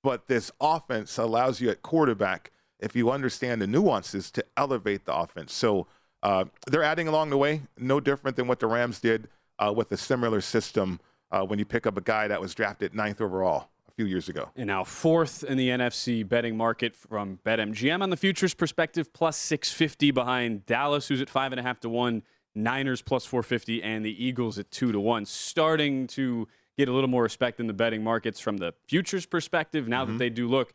But 0.02 0.28
this 0.28 0.52
offense 0.60 1.18
allows 1.18 1.60
you 1.60 1.68
at 1.70 1.82
quarterback, 1.82 2.52
if 2.78 2.94
you 2.94 3.10
understand 3.10 3.60
the 3.60 3.66
nuances, 3.66 4.30
to 4.32 4.44
elevate 4.56 5.04
the 5.04 5.14
offense. 5.14 5.52
So 5.52 5.88
uh, 6.22 6.44
they're 6.66 6.82
adding 6.82 7.08
along 7.08 7.30
the 7.30 7.36
way, 7.36 7.62
no 7.76 8.00
different 8.00 8.36
than 8.36 8.46
what 8.46 8.60
the 8.60 8.66
Rams 8.66 9.00
did 9.00 9.28
uh, 9.58 9.72
with 9.74 9.90
a 9.92 9.96
similar 9.96 10.40
system 10.40 11.00
uh, 11.30 11.42
when 11.42 11.58
you 11.58 11.64
pick 11.64 11.86
up 11.86 11.96
a 11.96 12.00
guy 12.00 12.28
that 12.28 12.40
was 12.40 12.54
drafted 12.54 12.94
ninth 12.94 13.20
overall 13.20 13.68
a 13.88 13.92
few 13.92 14.06
years 14.06 14.28
ago. 14.28 14.50
And 14.56 14.68
now 14.68 14.84
fourth 14.84 15.42
in 15.44 15.56
the 15.58 15.68
NFC 15.68 16.26
betting 16.26 16.56
market 16.56 16.94
from 16.94 17.40
BetMGM 17.44 18.02
on 18.02 18.10
the 18.10 18.16
futures 18.16 18.54
perspective, 18.54 19.12
plus 19.12 19.36
650 19.36 20.10
behind 20.12 20.66
Dallas, 20.66 21.08
who's 21.08 21.20
at 21.20 21.30
five 21.30 21.52
and 21.52 21.60
a 21.60 21.62
half 21.62 21.80
to 21.80 21.88
one, 21.88 22.22
Niners 22.56 23.02
plus 23.02 23.24
450, 23.26 23.82
and 23.82 24.04
the 24.04 24.24
Eagles 24.24 24.58
at 24.58 24.70
two 24.70 24.90
to 24.92 24.98
one. 25.00 25.24
Starting 25.26 26.06
to 26.08 26.48
get 26.78 26.88
a 26.88 26.92
little 26.92 27.08
more 27.08 27.22
respect 27.22 27.60
in 27.60 27.66
the 27.66 27.72
betting 27.72 28.02
markets 28.02 28.40
from 28.40 28.56
the 28.58 28.74
futures 28.88 29.26
perspective 29.26 29.88
now 29.88 30.04
that 30.04 30.18
they 30.18 30.28
do 30.30 30.48
look 30.48 30.72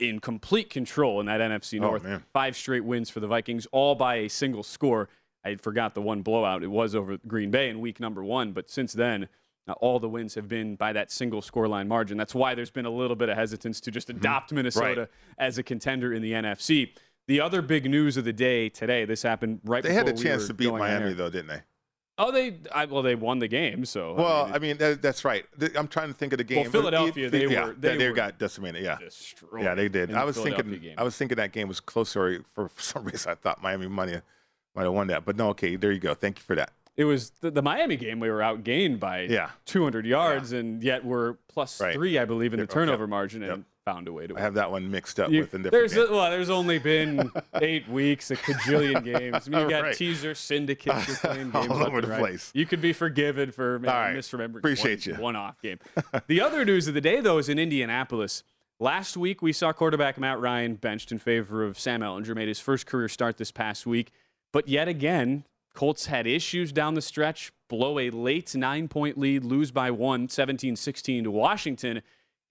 in 0.00 0.18
complete 0.20 0.70
control 0.70 1.20
in 1.20 1.26
that 1.26 1.40
NFC 1.40 1.74
Mm-hmm. 1.74 1.84
Oh, 1.84 1.88
North. 1.90 2.04
man. 2.04 2.24
Five 2.32 2.56
straight 2.56 2.84
wins 2.84 3.10
for 3.10 3.20
the 3.20 3.26
Vikings, 3.26 3.66
all 3.72 3.94
by 3.94 4.14
a 4.16 4.28
single 4.28 4.62
score. 4.62 5.08
I 5.44 5.56
forgot 5.56 5.94
the 5.94 6.00
one 6.02 6.22
blowout. 6.22 6.62
It 6.62 6.68
was 6.70 6.94
over 6.94 7.18
Green 7.26 7.50
Bay 7.50 7.68
in 7.68 7.80
week 7.80 7.98
number 8.00 8.22
one, 8.22 8.52
but 8.52 8.70
since 8.70 8.92
then, 8.92 9.28
uh, 9.68 9.72
all 9.72 9.98
the 10.00 10.08
wins 10.08 10.34
have 10.34 10.48
been 10.48 10.76
by 10.76 10.92
that 10.92 11.10
single 11.10 11.40
scoreline 11.42 11.86
margin. 11.88 12.16
That's 12.16 12.34
why 12.34 12.54
there's 12.54 12.70
been 12.70 12.86
a 12.86 12.90
little 12.90 13.16
bit 13.16 13.28
of 13.28 13.36
hesitance 13.36 13.80
to 13.82 13.90
just 13.90 14.08
adopt 14.08 14.52
Minnesota 14.52 14.86
Mm-hmm. 14.86 15.00
Right. 15.00 15.08
as 15.38 15.58
a 15.58 15.62
contender 15.62 16.12
in 16.12 16.22
the 16.22 16.32
NFC. 16.32 16.92
The 17.28 17.40
other 17.40 17.62
big 17.62 17.88
news 17.88 18.16
of 18.16 18.24
the 18.24 18.32
day 18.32 18.68
today, 18.68 19.04
this 19.04 19.22
happened 19.22 19.60
right 19.64 19.82
They 19.82 19.90
before 19.90 20.06
had 20.06 20.18
a 20.18 20.20
chance 20.22 20.46
to 20.48 20.54
beat 20.54 20.72
Miami, 20.72 21.12
though, 21.12 21.30
didn't 21.30 21.48
they? 21.48 21.60
Oh, 22.18 22.30
they 22.30 22.58
I, 22.72 22.84
well 22.84 23.02
they 23.02 23.14
won 23.14 23.38
the 23.38 23.48
game. 23.48 23.84
So 23.86 24.14
Well, 24.14 24.42
I 24.42 24.46
mean, 24.46 24.54
I 24.54 24.58
mean, 24.58 24.76
that, 24.78 25.02
that's 25.02 25.24
right. 25.24 25.44
I'm 25.76 25.88
trying 25.88 26.08
to 26.08 26.14
think 26.14 26.32
of 26.34 26.38
the 26.38 26.44
game. 26.44 26.62
Well, 26.62 26.70
Philadelphia, 26.70 27.30
they 27.30 27.46
yeah, 27.46 27.66
were- 27.66 27.72
they 27.72 27.96
they, 27.96 28.08
were 28.08 28.14
got 28.14 28.38
decimated. 28.38 28.82
Yeah, 28.84 28.98
destroyed 28.98 29.62
yeah, 29.62 29.74
they 29.74 29.88
did. 29.88 30.12
I 30.12 30.24
was 30.24 30.36
thinking, 30.36 30.78
game. 30.78 30.94
I 30.98 31.04
was 31.04 31.16
thinking 31.16 31.36
that 31.36 31.52
game 31.52 31.68
was 31.68 31.80
closer. 31.80 32.44
For, 32.54 32.68
for 32.74 32.82
some 32.82 33.04
reason, 33.04 33.32
I 33.32 33.34
thought 33.36 33.62
Miami 33.62 33.86
money 33.88 34.20
might 34.74 34.82
have 34.82 34.92
won 34.92 35.06
that. 35.06 35.24
But 35.24 35.36
no, 35.36 35.48
okay, 35.50 35.76
there 35.76 35.90
you 35.92 36.00
go. 36.00 36.12
Thank 36.14 36.38
you 36.38 36.42
for 36.44 36.54
that. 36.56 36.72
it 36.96 37.04
was 37.04 37.30
the, 37.40 37.50
the 37.50 37.62
Miami 37.62 37.96
game. 37.96 38.20
We 38.20 38.30
were 38.30 38.40
outgained 38.40 39.00
by 39.00 39.22
Yeah. 39.22 39.50
200 39.64 40.04
yards, 40.04 40.52
and 40.52 40.82
yet 40.82 41.04
we're 41.04 41.34
plus 41.48 41.80
Right. 41.80 41.94
three, 41.94 42.18
I 42.18 42.26
believe, 42.26 42.52
in 42.52 42.60
the 42.60 42.66
turnover 42.66 43.04
yep, 43.04 43.10
margin, 43.10 43.42
and 43.42 43.50
yep. 43.58 43.66
Found 43.84 44.06
a 44.06 44.12
way 44.12 44.28
to. 44.28 44.36
I 44.36 44.40
have 44.40 44.54
that 44.54 44.70
one 44.70 44.88
mixed 44.92 45.18
up 45.18 45.30
You- 45.32 45.40
with 45.40 45.54
a 45.54 45.58
different 45.58 45.72
there's 45.72 45.92
game. 45.94 46.06
a, 46.08 46.12
well, 46.12 46.30
there's 46.30 46.50
only 46.50 46.78
been 46.78 47.28
eight 47.60 47.88
weeks, 47.88 48.30
a 48.30 48.36
cajillion 48.36 49.02
games. 49.18 49.48
I 49.48 49.50
mean, 49.50 49.60
you 49.62 49.68
got 49.70 49.82
Right. 49.82 49.96
teaser 49.96 50.36
syndicates, 50.36 51.08
you're 51.08 51.16
playing 51.16 51.50
games 51.52 51.68
left 51.68 51.88
over 51.88 52.00
the 52.00 52.06
right. 52.06 52.20
place. 52.20 52.52
You 52.54 52.64
could 52.64 52.80
be 52.80 52.92
forgiven 52.92 53.50
for 53.50 53.80
maybe 53.80 53.92
All 53.92 53.98
right. 53.98 54.16
misremembering 54.16 54.58
Appreciate 54.58 55.04
one, 55.08 55.16
you. 55.16 55.22
one-off 55.22 55.60
game. 55.60 55.80
the 56.28 56.40
other 56.40 56.64
news 56.64 56.86
of 56.86 56.94
the 56.94 57.00
day, 57.00 57.20
though, 57.20 57.38
is 57.38 57.48
in 57.48 57.58
Indianapolis. 57.58 58.44
Last 58.78 59.16
week, 59.16 59.42
we 59.42 59.52
saw 59.52 59.72
quarterback 59.72 60.16
Matt 60.16 60.38
Ryan 60.40 60.76
benched 60.76 61.10
in 61.10 61.18
favor 61.18 61.64
of 61.64 61.76
Sam 61.76 62.02
Ehlinger, 62.02 62.36
made 62.36 62.46
his 62.48 62.60
first 62.60 62.86
career 62.86 63.08
start 63.08 63.36
this 63.36 63.50
past 63.50 63.84
week. 63.84 64.12
But 64.52 64.68
yet 64.68 64.86
again, 64.86 65.44
Colts 65.74 66.06
had 66.06 66.28
issues 66.28 66.70
down 66.70 66.94
the 66.94 67.02
stretch, 67.02 67.50
blow 67.68 67.98
a 67.98 68.10
late 68.10 68.54
nine 68.54 68.86
point 68.86 69.18
lead, 69.18 69.42
lose 69.42 69.72
by 69.72 69.90
one, 69.90 70.28
17 70.28 70.76
16 70.76 71.24
to 71.24 71.30
Washington. 71.32 72.02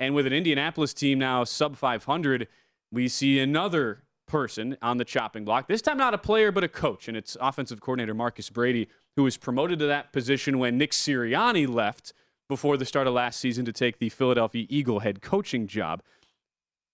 And 0.02 0.16
with 0.16 0.26
an 0.26 0.34
Indianapolis 0.34 0.96
team 0.96 1.20
now 1.20 1.44
sub 1.44 1.78
500, 1.78 2.48
we 2.92 3.08
see 3.08 3.40
another 3.40 4.02
person 4.28 4.76
on 4.82 4.98
the 4.98 5.06
chopping 5.06 5.46
block. 5.46 5.68
This 5.68 5.84
time, 5.84 6.00
not 6.00 6.16
a 6.16 6.18
player, 6.18 6.52
but 6.52 6.64
a 6.64 6.68
coach. 6.68 7.08
And 7.08 7.16
it's 7.16 7.38
offensive 7.40 7.82
coordinator 7.82 8.16
Marcus 8.16 8.50
Brady, 8.50 8.88
who 9.16 9.22
was 9.22 9.38
promoted 9.38 9.78
to 9.78 9.86
that 9.86 10.12
position 10.12 10.58
when 10.58 10.80
Nick 10.80 10.90
Sirianni 10.92 11.72
left 11.72 12.14
before 12.50 12.78
the 12.78 12.86
start 12.86 13.06
of 13.06 13.14
last 13.14 13.40
season 13.40 13.64
to 13.66 13.72
take 13.72 14.00
the 14.00 14.10
Philadelphia 14.10 14.66
Eagle 14.70 15.02
head 15.02 15.22
coaching 15.22 15.68
job. 15.68 16.02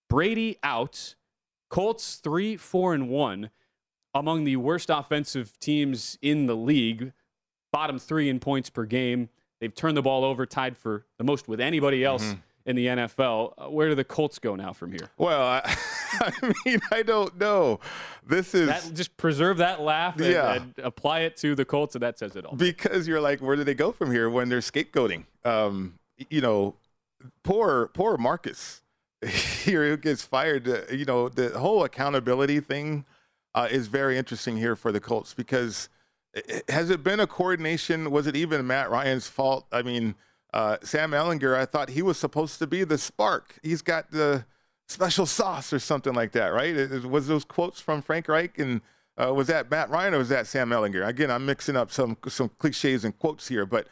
Brady 0.09 0.57
out. 0.61 1.15
Colts 1.69 2.15
3 2.15 2.57
4 2.57 2.93
and 2.93 3.09
1 3.09 3.49
among 4.13 4.43
the 4.43 4.57
worst 4.57 4.89
offensive 4.89 5.57
teams 5.59 6.17
in 6.21 6.45
the 6.45 6.55
league, 6.55 7.13
bottom 7.71 7.99
three 7.99 8.27
in 8.27 8.39
points 8.39 8.69
per 8.69 8.85
game. 8.85 9.29
They've 9.61 9.73
turned 9.73 9.95
the 9.95 10.01
ball 10.01 10.23
over, 10.23 10.45
tied 10.45 10.77
for 10.77 11.05
the 11.17 11.23
most 11.23 11.47
with 11.47 11.61
anybody 11.61 12.03
else 12.03 12.23
Mm-hmm. 12.23 12.39
In 12.67 12.75
the 12.75 12.85
NFL. 12.85 13.53
Uh, 13.57 13.69
Where 13.71 13.89
do 13.89 13.95
the 13.95 14.03
Colts 14.03 14.37
go 14.37 14.55
now 14.55 14.73
from 14.73 14.91
here? 14.91 15.09
Well, 15.17 15.41
I, 15.41 15.61
I 16.19 16.53
mean, 16.65 16.79
I 16.91 17.01
don't 17.01 17.35
know. 17.39 17.79
This 18.27 18.53
is 18.53 18.67
That, 18.67 18.91
just 18.93 19.17
preserve 19.17 19.57
that 19.57 19.81
laugh 19.81 20.17
and, 20.17 20.25
Yeah. 20.25 20.53
and 20.53 20.73
apply 20.83 21.21
it 21.21 21.35
to 21.37 21.55
the 21.55 21.65
Colts, 21.65 21.95
and 21.95 22.03
that 22.03 22.19
says 22.19 22.35
it 22.35 22.45
all. 22.45 22.55
because 22.55 23.07
you're 23.07 23.21
like, 23.21 23.39
where 23.39 23.55
do 23.55 23.63
they 23.63 23.73
go 23.73 23.91
from 23.91 24.11
here 24.11 24.29
when 24.29 24.49
they're 24.49 24.59
scapegoating? 24.59 25.23
Um, 25.45 25.97
you 26.29 26.41
know, 26.41 26.75
poor 27.43 27.87
poor 27.93 28.17
Marcus 28.17 28.81
here 29.25 29.87
who 29.89 29.97
gets 29.97 30.21
fired. 30.23 30.67
uh, 30.67 30.81
You 30.91 31.05
know, 31.05 31.29
the 31.29 31.57
whole 31.57 31.83
accountability 31.83 32.59
thing 32.59 33.05
uh, 33.55 33.67
is 33.71 33.87
very 33.87 34.17
interesting 34.17 34.57
here 34.57 34.75
for 34.75 34.91
the 34.91 34.99
Colts 34.99 35.33
because 35.33 35.89
i- 36.35 36.41
i- 36.67 36.71
has 36.71 36.89
it 36.89 37.01
been 37.03 37.19
a 37.19 37.27
coordination? 37.27 38.11
Was 38.11 38.27
it 38.27 38.35
even 38.35 38.67
Matt 38.67 38.89
Ryan's 38.91 39.27
fault? 39.27 39.65
I 39.71 39.81
mean, 39.83 40.15
uh, 40.53 40.77
Sam 40.83 41.11
Ehlinger, 41.11 41.55
I 41.55 41.65
thought 41.65 41.89
he 41.89 42.01
was 42.01 42.17
supposed 42.17 42.59
to 42.59 42.67
be 42.67 42.83
the 42.83 42.97
spark. 42.97 43.59
He's 43.63 43.81
got 43.81 44.11
the 44.11 44.45
special 44.87 45.25
sauce 45.25 45.73
or 45.73 45.79
something 45.79 46.13
like 46.13 46.31
that, 46.31 46.47
right? 46.47 46.75
It- 46.75 46.91
it- 46.91 47.05
was 47.05 47.27
those 47.27 47.43
quotes 47.43 47.79
from 47.81 48.01
Frank 48.01 48.27
Reich 48.27 48.57
and 48.59 48.81
uh, 49.21 49.33
was 49.33 49.47
that 49.47 49.69
Matt 49.71 49.89
Ryan 49.89 50.13
or 50.13 50.19
was 50.19 50.29
that 50.29 50.45
Sam 50.47 50.69
Ehlinger? 50.69 51.05
Again, 51.05 51.31
I'm 51.31 51.45
mixing 51.45 51.75
up 51.75 51.91
some 51.91 52.17
some 52.27 52.49
cliches 52.59 53.03
and 53.03 53.17
quotes 53.17 53.47
here, 53.47 53.65
but 53.65 53.87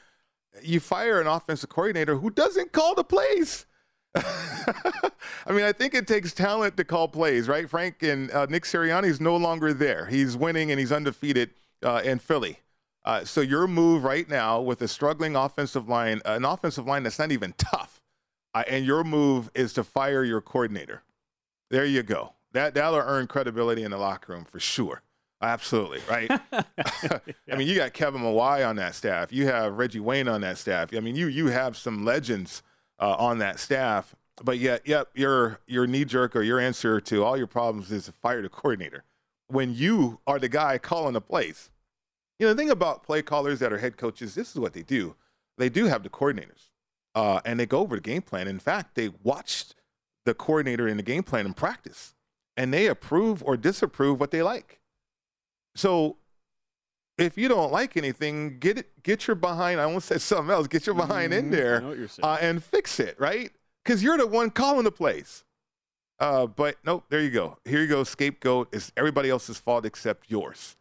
you 0.62 0.80
fire 0.80 1.20
an 1.20 1.26
offensive 1.28 1.70
coordinator 1.70 2.15
who 2.18 2.30
doesn't 2.30 2.72
call 2.72 2.94
the 2.96 3.04
plays. 3.04 3.65
I 4.15 5.52
mean, 5.52 5.63
I 5.63 5.72
think 5.72 5.94
it 5.94 6.08
takes 6.08 6.34
talent 6.34 6.78
to 6.78 6.84
call 6.84 7.08
plays, 7.08 7.48
right? 7.48 7.70
Frank 7.70 8.02
and 8.04 8.32
uh, 8.32 8.46
Nick 8.46 8.65
is 8.74 9.20
no 9.20 9.36
longer 9.36 9.74
there. 9.74 10.06
He's 10.06 10.38
winning 10.38 10.72
and 10.72 10.80
he's 10.80 10.91
undefeated 10.91 11.52
uh, 11.84 12.02
in 12.04 12.20
Philly. 12.20 12.60
Uh, 13.06 13.24
so 13.24 13.39
your 13.39 13.68
move 13.68 14.04
right 14.04 14.28
now 14.28 14.60
with 14.60 14.82
a 14.82 14.88
struggling 14.88 15.36
offensive 15.36 15.88
line, 15.88 16.22
an 16.26 16.44
offensive 16.44 16.88
line 16.88 17.04
that's 17.04 17.20
not 17.20 17.32
even 17.32 17.54
tough, 17.58 18.02
uh, 18.56 18.63
and 18.68 18.86
your 18.86 19.04
move 19.04 19.50
is 19.54 19.74
to 19.74 19.84
fire 19.84 20.24
your 20.24 20.41
coordinator. 20.41 21.04
There 21.70 21.86
you 21.86 22.04
go. 22.04 22.34
That 22.52 22.74
that'll 22.74 23.00
earn 23.00 23.28
credibility 23.28 23.84
in 23.84 23.91
the 23.91 23.98
locker 23.98 24.34
room 24.34 24.44
for 24.44 24.60
sure. 24.60 25.04
Absolutely, 25.41 26.00
right? 26.10 26.32
I 26.52 27.56
mean, 27.56 27.68
you 27.68 27.76
got 27.76 27.94
Kevin 27.94 28.22
Mawae 28.22 28.68
on 28.68 28.78
that 28.78 28.96
staff. 28.96 29.32
You 29.32 29.46
have 29.48 29.78
Reggie 29.78 30.00
Wayne 30.00 30.28
on 30.28 30.41
that 30.41 30.58
staff. 30.58 30.96
I 30.96 31.00
mean, 31.00 31.15
you 31.15 31.28
you 31.28 31.48
have 31.48 31.78
some 31.78 32.04
legends 32.06 32.63
uh, 33.00 33.15
on 33.20 33.38
that 33.39 33.60
staff. 33.60 34.15
But 34.44 34.58
yet, 34.58 34.82
yep, 34.86 35.10
your 35.13 35.60
your 35.68 35.86
knee 35.86 36.06
jerk 36.06 36.36
or 36.36 36.41
your 36.41 36.60
answer 36.60 37.00
to 37.02 37.24
all 37.24 37.38
your 37.38 37.48
problems 37.48 37.91
is 37.91 38.06
to 38.06 38.12
fire 38.12 38.41
the 38.41 38.50
coordinator 38.50 39.04
when 39.48 39.76
you 39.76 40.20
are 40.26 40.39
the 40.39 40.50
guy 40.50 40.78
calling 40.78 41.13
the 41.13 41.22
plays. 41.22 41.70
You 42.39 42.48
know, 42.48 42.54
the 42.54 42.58
thing 42.62 42.69
about 42.69 43.04
play 43.04 43.21
callers 43.21 43.60
that 43.60 43.71
are 43.71 43.78
head 43.78 43.98
coaches, 43.98 44.36
this 44.36 44.52
is 44.52 44.60
what 44.60 44.74
they 44.74 44.82
do. 44.84 45.15
They 45.58 45.69
do 45.69 45.86
have 45.86 46.04
the 46.04 46.10
coordinators, 46.10 46.69
uh, 47.15 47.39
and 47.45 47.60
they 47.60 47.65
go 47.65 47.80
over 47.80 47.95
the 47.95 48.02
game 48.02 48.21
plan. 48.21 48.48
In 48.48 48.60
fact, 48.60 48.95
they 48.95 49.10
watched 49.24 49.76
the 50.26 50.34
coordinator 50.34 50.88
in 50.88 50.98
the 50.98 51.04
game 51.04 51.24
plan 51.24 51.45
in 51.45 51.54
practice, 51.54 52.13
and 52.58 52.74
they 52.74 52.88
approve 52.88 53.41
or 53.43 53.56
disapprove 53.56 54.19
what 54.19 54.32
they 54.32 54.41
like. 54.43 54.82
So 55.76 56.17
if 57.17 57.38
you 57.38 57.48
don't 57.48 57.71
like 57.71 57.95
anything, 57.95 58.60
get 58.60 58.80
it, 58.80 59.04
get 59.04 59.28
your 59.28 59.36
behind. 59.36 59.80
I 59.80 59.84
almost 59.86 60.08
said 60.08 60.19
something 60.21 60.52
else. 60.52 60.67
Get 60.67 60.86
your 60.86 60.95
behind 60.95 61.34
in 61.34 61.48
Mhm, 61.48 61.52
there 61.52 61.78
I 61.78 61.80
know 61.82 61.89
what 61.89 61.98
you're 61.98 62.08
saying. 62.10 62.26
uh, 62.26 62.38
and 62.41 62.62
fix 62.62 63.00
it, 63.00 63.17
right? 63.19 63.52
Because 63.84 64.04
you're 64.04 64.17
the 64.17 64.28
one 64.28 64.50
calling 64.50 64.84
the 64.84 64.91
plays. 64.91 65.45
Uh, 66.19 66.48
but 66.48 66.78
nope, 66.84 67.06
there 67.10 67.21
you 67.21 67.30
go. 67.30 67.58
Here 67.65 67.82
you 67.82 67.88
go. 67.88 68.04
Scapegoat 68.04 68.74
is 68.74 68.91
everybody 68.98 69.30
else's 69.30 69.58
fault 69.58 69.86
except 69.86 70.30
yours. 70.30 70.76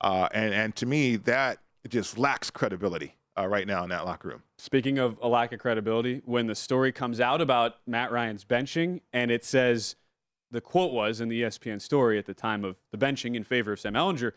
Uh, 0.00 0.28
and 0.32 0.54
and 0.54 0.76
to 0.76 0.86
me, 0.86 1.16
that 1.16 1.58
just 1.88 2.18
lacks 2.18 2.50
credibility 2.50 3.14
uh, 3.38 3.46
right 3.46 3.66
now 3.66 3.82
in 3.84 3.90
that 3.90 4.04
locker 4.04 4.28
room. 4.28 4.42
Speaking 4.58 4.98
of 4.98 5.18
a 5.22 5.28
lack 5.28 5.52
of 5.52 5.60
credibility, 5.60 6.22
when 6.24 6.46
the 6.46 6.54
story 6.54 6.92
comes 6.92 7.20
out 7.20 7.40
about 7.40 7.76
Matt 7.86 8.10
Ryan's 8.10 8.44
benching 8.44 9.00
and 9.12 9.30
it 9.30 9.44
says 9.44 9.96
the 10.50 10.60
quote 10.60 10.92
was 10.92 11.20
in 11.20 11.28
the 11.28 11.42
ESPN 11.42 11.80
story 11.80 12.18
at 12.18 12.26
the 12.26 12.34
time 12.34 12.64
of 12.64 12.76
the 12.90 12.98
benching 12.98 13.34
in 13.36 13.44
favor 13.44 13.72
of 13.72 13.80
Sam 13.80 13.94
Ehlinger, 13.94 14.32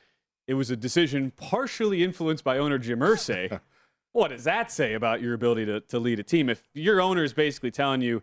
it 0.48 0.54
was 0.54 0.70
a 0.70 0.76
decision 0.76 1.32
partially 1.36 2.04
influenced 2.04 2.44
by 2.44 2.58
owner 2.58 2.78
Jim 2.78 3.00
Irsay. 3.00 3.60
what 4.12 4.30
does 4.30 4.44
that 4.44 4.72
say 4.72 4.94
about 4.94 5.22
your 5.22 5.34
ability 5.34 5.66
to, 5.66 5.82
to 5.82 6.00
lead 6.00 6.20
a 6.20 6.24
team? 6.24 6.50
If 6.50 6.68
your 6.74 7.02
owner 7.02 7.24
is 7.24 7.34
basically 7.34 7.72
telling 7.72 8.02
you 8.02 8.22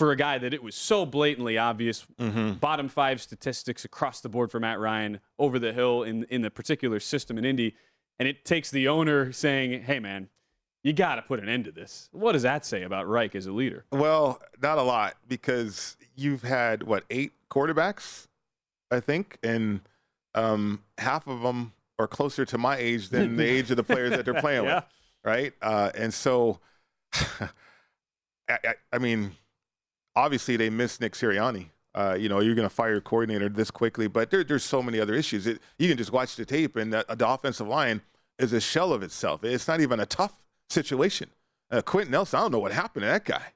for 0.00 0.12
a 0.12 0.16
guy 0.16 0.38
that 0.38 0.54
it 0.54 0.62
was 0.62 0.74
so 0.74 1.04
blatantly 1.04 1.58
obvious, 1.58 2.06
bottom 2.18 2.88
five 2.88 3.20
statistics 3.20 3.84
across 3.84 4.22
the 4.22 4.30
board 4.30 4.50
for 4.50 4.58
Matt 4.58 4.78
Ryan 4.80 5.20
over 5.38 5.58
the 5.58 5.74
hill 5.74 6.04
in, 6.04 6.24
in 6.30 6.40
the 6.40 6.50
particular 6.50 6.98
system 7.00 7.36
in 7.36 7.44
Indy, 7.44 7.76
and 8.18 8.26
it 8.26 8.46
takes 8.46 8.70
the 8.70 8.88
owner 8.88 9.30
saying, 9.30 9.82
hey, 9.82 10.00
man, 10.00 10.30
you 10.82 10.94
got 10.94 11.16
to 11.16 11.22
put 11.22 11.38
an 11.38 11.50
end 11.50 11.66
to 11.66 11.70
this. 11.72 12.08
What 12.12 12.32
does 12.32 12.40
that 12.44 12.64
say 12.64 12.82
about 12.84 13.06
Reich 13.06 13.34
as 13.34 13.44
a 13.44 13.52
leader? 13.52 13.84
Well, 13.92 14.40
not 14.62 14.78
a 14.78 14.82
lot 14.82 15.16
because 15.28 15.98
you've 16.16 16.44
had 16.44 16.82
what 16.82 17.04
eight 17.10 17.32
quarterbacks, 17.50 18.26
I 18.90 19.00
think, 19.00 19.36
and 19.42 19.82
um, 20.34 20.82
half 20.96 21.26
of 21.26 21.42
them 21.42 21.74
are 21.98 22.08
closer 22.08 22.46
to 22.46 22.56
my 22.56 22.78
age 22.78 23.10
than 23.10 23.36
the 23.36 23.44
age 23.56 23.70
of 23.70 23.76
the 23.76 23.84
players 23.84 24.12
that 24.12 24.24
they're 24.24 24.40
playing 24.40 24.64
Yeah. 24.64 24.76
with, 24.76 24.84
right? 25.24 25.52
Uh, 25.60 25.90
and 25.94 26.14
so, 26.14 26.58
I, 27.12 27.48
I, 28.48 28.74
I 28.94 28.98
mean, 28.98 29.32
obviously 30.16 30.56
they 30.56 30.70
miss 30.70 31.00
Nick 31.00 31.12
Sirianni. 31.12 31.70
Uh, 31.94 32.16
you 32.18 32.28
know, 32.28 32.40
you're 32.40 32.54
going 32.54 32.68
to 32.68 32.74
fire 32.74 32.92
your 32.92 33.00
coordinator 33.00 33.48
this 33.48 33.70
quickly, 33.70 34.06
but 34.06 34.30
there, 34.30 34.44
there's 34.44 34.62
so 34.62 34.80
many 34.82 35.00
other 35.00 35.14
issues. 35.14 35.46
It, 35.46 35.60
you 35.78 35.88
can 35.88 35.96
just 35.98 36.12
watch 36.12 36.36
the 36.36 36.44
tape, 36.44 36.76
and 36.76 36.92
the, 36.92 37.04
the 37.08 37.28
offensive 37.28 37.66
line 37.66 38.02
is 38.38 38.52
a 38.52 38.60
shell 38.60 38.92
of 38.92 39.02
itself. 39.02 39.42
It's 39.42 39.66
not 39.66 39.80
even 39.80 39.98
a 39.98 40.06
tough 40.06 40.40
situation. 40.68 41.30
Uh, 41.70 41.82
Quenton 41.82 42.12
Nelson, 42.12 42.38
I 42.38 42.42
don't 42.42 42.52
know 42.52 42.58
what 42.60 42.72
happened 42.72 43.02
to 43.02 43.08
that 43.08 43.24
guy. 43.24 43.54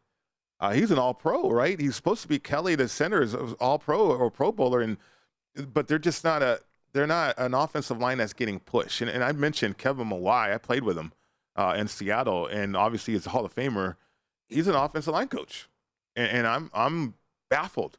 Uh, 0.60 0.72
he's 0.72 0.90
an 0.90 0.98
All 0.98 1.14
Pro, 1.14 1.50
right? 1.50 1.78
He's 1.78 1.96
supposed 1.96 2.22
to 2.22 2.28
be 2.28 2.38
Kelly, 2.38 2.74
the 2.74 2.88
center, 2.88 3.22
is 3.22 3.34
All 3.34 3.78
Pro 3.78 4.10
or 4.10 4.30
Pro 4.30 4.50
Bowler, 4.50 4.80
and 4.80 4.96
but 5.72 5.88
they're 5.88 5.98
just 5.98 6.24
not 6.24 6.42
a 6.42 6.60
they're 6.92 7.06
not 7.06 7.34
an 7.38 7.54
offensive 7.54 7.98
line 7.98 8.18
that's 8.18 8.32
getting 8.32 8.60
pushed. 8.60 9.00
And, 9.00 9.10
and 9.10 9.22
I 9.22 9.32
mentioned 9.32 9.78
Kevin 9.78 10.08
Mawae. 10.08 10.54
I 10.54 10.58
played 10.58 10.84
with 10.84 10.96
him 10.96 11.12
uh, 11.56 11.74
in 11.76 11.88
Seattle, 11.88 12.46
and 12.46 12.76
obviously 12.76 13.14
he's 13.14 13.26
a 13.26 13.30
Hall 13.30 13.44
of 13.44 13.54
Famer. 13.54 13.96
He's 14.48 14.68
an 14.68 14.74
offensive 14.74 15.12
line 15.12 15.28
coach, 15.28 15.68
and, 16.16 16.28
and 16.28 16.46
I'm 16.46 16.70
I'm 16.74 17.14
baffled 17.50 17.98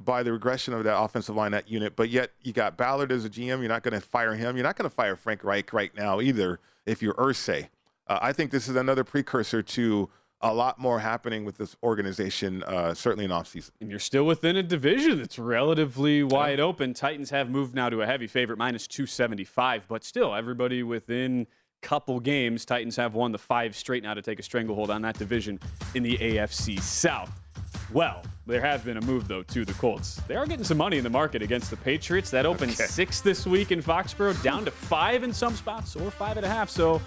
by 0.00 0.22
the 0.22 0.32
regression 0.32 0.74
of 0.74 0.84
that 0.84 0.98
offensive 0.98 1.36
line, 1.36 1.52
that 1.52 1.68
unit. 1.68 1.94
But 1.94 2.10
yet 2.10 2.32
you 2.42 2.52
got 2.52 2.76
Ballard 2.76 3.12
as 3.12 3.24
a 3.24 3.30
GM. 3.30 3.60
You're 3.60 3.68
not 3.68 3.82
going 3.82 3.94
to 3.94 4.00
fire 4.00 4.34
him. 4.34 4.56
You're 4.56 4.64
not 4.64 4.76
going 4.76 4.88
to 4.88 4.94
fire 4.94 5.16
Frank 5.16 5.44
Reich 5.44 5.72
right 5.72 5.94
now 5.94 6.20
either. 6.20 6.58
If 6.84 7.00
you're 7.00 7.14
Irsay, 7.14 7.68
uh, 8.06 8.18
I 8.20 8.32
think 8.32 8.50
this 8.50 8.68
is 8.68 8.76
another 8.76 9.04
precursor 9.04 9.62
to 9.62 10.10
a 10.40 10.52
lot 10.52 10.78
more 10.78 10.98
happening 10.98 11.44
with 11.44 11.56
this 11.56 11.74
organization, 11.82 12.62
uh, 12.64 12.92
certainly 12.92 13.24
in 13.24 13.30
offseason. 13.30 13.70
And 13.80 13.88
you're 13.88 13.98
still 13.98 14.24
within 14.24 14.56
a 14.56 14.62
division 14.62 15.18
that's 15.18 15.38
relatively 15.38 16.22
wide 16.22 16.60
open. 16.60 16.92
Titans 16.92 17.30
have 17.30 17.48
moved 17.48 17.74
now 17.74 17.88
to 17.88 18.02
a 18.02 18.06
heavy 18.06 18.26
favorite, 18.26 18.58
minus 18.58 18.86
275, 18.86 19.88
but 19.88 20.04
still 20.04 20.34
everybody 20.34 20.82
within 20.82 21.46
couple 21.84 22.18
games, 22.18 22.64
Titans 22.64 22.96
have 22.96 23.14
won 23.14 23.30
the 23.30 23.38
five 23.38 23.76
straight 23.76 24.02
now 24.02 24.14
to 24.14 24.22
take 24.22 24.40
a 24.40 24.42
stranglehold 24.42 24.90
on 24.90 25.02
that 25.02 25.18
division 25.18 25.60
in 25.94 26.02
the 26.02 26.16
AFC 26.16 26.80
South. 26.80 27.43
Well, 27.92 28.22
there 28.46 28.60
have 28.60 28.84
been 28.84 28.96
a 28.96 29.00
move, 29.00 29.28
though, 29.28 29.42
to 29.42 29.64
the 29.64 29.72
Colts. 29.74 30.20
They 30.26 30.36
are 30.36 30.46
getting 30.46 30.64
some 30.64 30.78
money 30.78 30.98
in 30.98 31.04
the 31.04 31.10
market 31.10 31.42
against 31.42 31.70
the 31.70 31.76
Patriots. 31.76 32.30
That 32.30 32.46
opened 32.46 32.72
okay. 32.72 32.84
six 32.84 33.20
this 33.20 33.46
week 33.46 33.72
in 33.72 33.82
Foxborough, 33.82 34.42
down 34.42 34.64
to 34.64 34.70
five 34.70 35.22
in 35.22 35.32
some 35.32 35.54
spots, 35.54 35.96
or 35.96 36.10
five 36.10 36.36
and 36.36 36.44
a 36.44 36.48
half. 36.48 36.68
So 36.68 37.00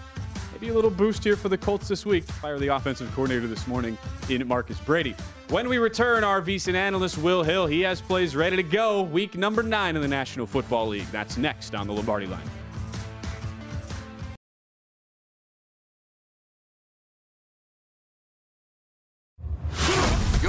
maybe 0.54 0.70
a 0.70 0.74
little 0.74 0.90
boost 0.90 1.24
here 1.24 1.36
for 1.36 1.50
the 1.50 1.58
Colts 1.58 1.88
this 1.88 2.06
week. 2.06 2.24
Fire 2.24 2.58
the 2.58 2.68
offensive 2.68 3.12
coordinator 3.14 3.48
this 3.48 3.68
morning 3.68 3.98
in 4.30 4.48
Marcus 4.48 4.80
Brady. 4.80 5.16
When 5.50 5.70
we 5.70 5.78
return, 5.78 6.24
our 6.24 6.42
VSiN 6.42 6.76
analyst 6.76 7.18
Will 7.18 7.44
Hill, 7.44 7.68
he 7.68 7.82
has 7.82 8.02
plays 8.02 8.36
ready 8.36 8.56
to 8.56 8.64
go. 8.64 9.02
Week 9.04 9.36
number 9.36 9.64
nine 9.64 9.96
in 9.96 10.02
the 10.02 10.08
National 10.08 10.48
Football 10.48 10.88
League. 10.88 11.08
That's 11.12 11.38
next 11.38 11.76
on 11.76 11.88
the 11.88 11.94
Lombardi 11.94 12.26
line. 12.28 12.50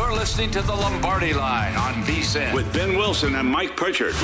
You're 0.09 0.17
listening 0.17 0.51
to 0.53 0.63
the 0.63 0.73
Lombardi 0.73 1.35
Line 1.35 1.77
on 1.77 1.93
VSiN 2.05 2.55
with 2.55 2.73
Ben 2.73 2.97
Wilson 2.97 3.35
and 3.35 3.47
Mike 3.47 3.77
Pritchard. 3.77 4.15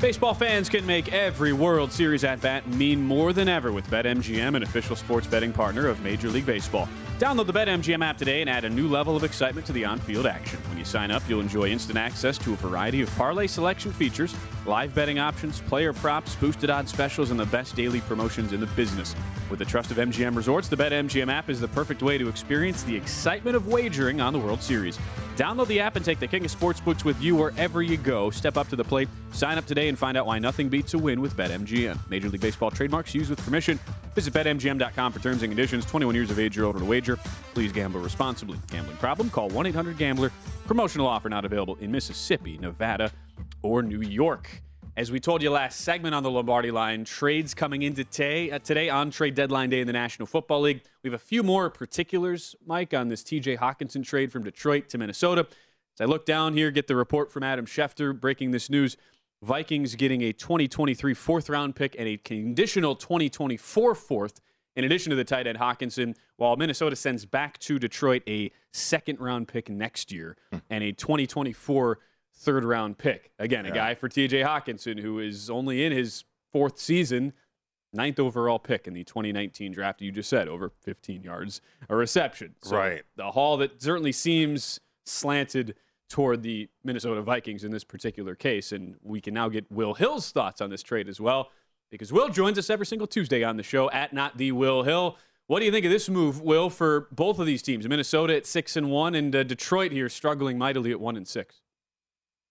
Baseball 0.00 0.32
fans 0.32 0.70
can 0.70 0.86
make 0.86 1.12
every 1.12 1.52
World 1.52 1.92
Series 1.92 2.24
at 2.24 2.40
bat 2.40 2.66
mean 2.68 3.02
more 3.02 3.34
than 3.34 3.50
ever 3.50 3.70
with 3.70 3.86
BetMGM, 3.90 4.56
an 4.56 4.62
official 4.62 4.96
sports 4.96 5.26
betting 5.26 5.52
partner 5.52 5.88
of 5.88 6.00
Major 6.00 6.30
League 6.30 6.46
Baseball. 6.46 6.88
Download 7.18 7.44
the 7.44 7.52
BetMGM 7.52 8.02
app 8.02 8.16
today 8.16 8.40
and 8.40 8.48
add 8.48 8.64
a 8.64 8.70
new 8.70 8.88
level 8.88 9.14
of 9.14 9.24
excitement 9.24 9.66
to 9.66 9.74
the 9.74 9.84
on 9.84 9.98
field 9.98 10.24
action. 10.24 10.58
When 10.70 10.78
you 10.78 10.86
sign 10.86 11.10
up, 11.10 11.22
you'll 11.28 11.40
enjoy 11.40 11.68
instant 11.68 11.98
access 11.98 12.38
to 12.38 12.54
a 12.54 12.56
variety 12.56 13.02
of 13.02 13.14
parlay 13.14 13.46
selection 13.46 13.92
features, 13.92 14.34
live 14.66 14.94
betting 14.94 15.18
options, 15.18 15.60
player 15.60 15.92
props, 15.92 16.34
boosted 16.36 16.70
odds 16.70 16.90
specials, 16.90 17.30
and 17.30 17.38
the 17.38 17.46
best 17.46 17.76
daily 17.76 18.00
promotions 18.02 18.52
in 18.52 18.60
the 18.60 18.66
business. 18.68 19.14
With 19.50 19.58
the 19.58 19.64
trust 19.64 19.90
of 19.90 19.98
MGM 19.98 20.34
Resorts, 20.34 20.68
the 20.68 20.76
BetMGM 20.76 21.30
app 21.30 21.50
is 21.50 21.60
the 21.60 21.68
perfect 21.68 22.02
way 22.02 22.18
to 22.18 22.28
experience 22.28 22.82
the 22.82 22.96
excitement 22.96 23.56
of 23.56 23.66
wagering 23.66 24.20
on 24.20 24.32
the 24.32 24.38
World 24.38 24.62
Series. 24.62 24.98
Download 25.36 25.66
the 25.66 25.80
app 25.80 25.96
and 25.96 26.04
take 26.04 26.20
the 26.20 26.26
king 26.26 26.44
of 26.44 26.50
sportsbooks 26.50 27.04
with 27.04 27.20
you 27.20 27.36
wherever 27.36 27.82
you 27.82 27.96
go. 27.96 28.30
Step 28.30 28.56
up 28.56 28.68
to 28.68 28.76
the 28.76 28.84
plate, 28.84 29.08
sign 29.32 29.58
up 29.58 29.66
today, 29.66 29.88
and 29.88 29.98
find 29.98 30.16
out 30.16 30.26
why 30.26 30.38
nothing 30.38 30.68
beats 30.68 30.94
a 30.94 30.98
win 30.98 31.20
with 31.20 31.36
BetMGM. 31.36 31.98
Major 32.08 32.28
League 32.28 32.40
Baseball 32.40 32.70
trademarks 32.70 33.14
used 33.14 33.30
with 33.30 33.44
permission. 33.44 33.78
Visit 34.14 34.32
BetMGM.com 34.32 35.12
for 35.12 35.18
terms 35.18 35.42
and 35.42 35.50
conditions. 35.50 35.84
21 35.84 36.14
years 36.14 36.30
of 36.30 36.38
age 36.38 36.56
or 36.56 36.64
older 36.64 36.78
to 36.78 36.84
wager. 36.84 37.16
Please 37.52 37.72
gamble 37.72 38.00
responsibly. 38.00 38.58
Gambling 38.70 38.96
problem? 38.98 39.28
Call 39.28 39.48
1 39.50 39.66
800 39.66 39.98
Gambler. 39.98 40.30
Promotional 40.66 41.06
offer 41.06 41.28
not 41.28 41.44
available 41.44 41.76
in 41.80 41.90
Mississippi, 41.90 42.56
Nevada, 42.58 43.10
or 43.64 43.82
New 43.82 44.02
York. 44.02 44.62
As 44.96 45.10
we 45.10 45.18
told 45.18 45.42
you 45.42 45.50
last 45.50 45.80
segment 45.80 46.14
on 46.14 46.22
the 46.22 46.30
Lombardi 46.30 46.70
line, 46.70 47.04
trades 47.04 47.52
coming 47.52 47.82
into 47.82 48.04
today, 48.04 48.52
uh, 48.52 48.60
today 48.60 48.88
on 48.90 49.10
trade 49.10 49.34
deadline 49.34 49.70
day 49.70 49.80
in 49.80 49.88
the 49.88 49.92
National 49.92 50.26
Football 50.26 50.60
League. 50.60 50.82
We 51.02 51.10
have 51.10 51.20
a 51.20 51.24
few 51.24 51.42
more 51.42 51.68
particulars, 51.68 52.54
Mike, 52.64 52.94
on 52.94 53.08
this 53.08 53.24
TJ 53.24 53.58
Hockenson 53.58 54.04
trade 54.04 54.30
from 54.30 54.44
Detroit 54.44 54.88
to 54.90 54.98
Minnesota. 54.98 55.48
As 55.94 56.00
I 56.00 56.04
look 56.04 56.26
down 56.26 56.52
here, 56.52 56.70
get 56.70 56.86
the 56.86 56.94
report 56.94 57.32
from 57.32 57.42
Adam 57.42 57.66
Schefter 57.66 58.18
breaking 58.18 58.52
this 58.52 58.70
news. 58.70 58.96
Vikings 59.42 59.96
getting 59.96 60.22
a 60.22 60.32
2023 60.32 61.14
fourth 61.14 61.48
round 61.48 61.74
pick 61.74 61.96
and 61.98 62.06
a 62.06 62.16
conditional 62.18 62.94
2024 62.94 63.94
fourth, 63.94 64.40
in 64.76 64.84
addition 64.84 65.10
to 65.10 65.16
the 65.16 65.24
tight 65.24 65.46
end 65.46 65.58
Hockenson, 65.58 66.14
while 66.36 66.56
Minnesota 66.56 66.94
sends 66.94 67.24
back 67.24 67.58
to 67.58 67.78
Detroit 67.78 68.22
a 68.28 68.52
second 68.72 69.18
round 69.18 69.48
pick 69.48 69.68
next 69.68 70.12
year 70.12 70.36
hmm. 70.52 70.58
and 70.70 70.84
a 70.84 70.92
2024 70.92 71.98
third 72.36 72.64
round 72.64 72.98
pick. 72.98 73.30
Again, 73.38 73.64
yeah. 73.64 73.70
a 73.70 73.74
guy 73.74 73.94
for 73.94 74.08
TJ 74.08 74.44
Hockenson, 74.44 75.00
who 75.00 75.18
is 75.18 75.50
only 75.50 75.84
in 75.84 75.92
his 75.92 76.24
fourth 76.52 76.78
season, 76.78 77.32
ninth 77.92 78.18
overall 78.18 78.58
pick 78.58 78.86
in 78.86 78.94
the 78.94 79.04
2019 79.04 79.72
draft. 79.72 80.02
You 80.02 80.12
just 80.12 80.28
said 80.28 80.48
over 80.48 80.70
15 80.82 81.22
yards 81.22 81.60
a 81.88 81.96
reception. 81.96 82.54
So 82.62 82.76
right. 82.76 83.02
The 83.16 83.30
haul 83.30 83.56
that 83.58 83.82
certainly 83.82 84.12
seems 84.12 84.80
slanted 85.04 85.76
toward 86.08 86.42
the 86.42 86.68
Minnesota 86.84 87.22
Vikings 87.22 87.64
in 87.64 87.70
this 87.70 87.84
particular 87.84 88.34
case. 88.34 88.72
And 88.72 88.96
we 89.02 89.20
can 89.20 89.34
now 89.34 89.48
get 89.48 89.70
Will 89.70 89.94
Hill's 89.94 90.30
thoughts 90.30 90.60
on 90.60 90.70
this 90.70 90.82
trade 90.82 91.08
as 91.08 91.20
well, 91.20 91.50
because 91.90 92.12
Will 92.12 92.28
joins 92.28 92.58
us 92.58 92.70
every 92.70 92.86
single 92.86 93.06
Tuesday 93.06 93.42
on 93.42 93.56
the 93.56 93.62
show 93.62 93.90
at 93.90 94.12
Not 94.12 94.36
the 94.36 94.52
Will 94.52 94.82
Hill. 94.82 95.16
What 95.46 95.58
do 95.58 95.66
you 95.66 95.72
think 95.72 95.84
of 95.84 95.90
this 95.90 96.08
move, 96.08 96.40
Will, 96.40 96.70
for 96.70 97.08
both 97.12 97.38
of 97.38 97.46
these 97.46 97.62
teams? 97.62 97.86
Minnesota 97.86 98.34
at 98.34 98.46
six 98.46 98.76
and 98.76 98.90
one, 98.90 99.14
and 99.14 99.34
uh, 99.36 99.42
Detroit 99.42 99.92
here 99.92 100.08
struggling 100.08 100.56
mightily 100.56 100.90
at 100.90 100.98
one 100.98 101.16
and 101.16 101.28
six. 101.28 101.60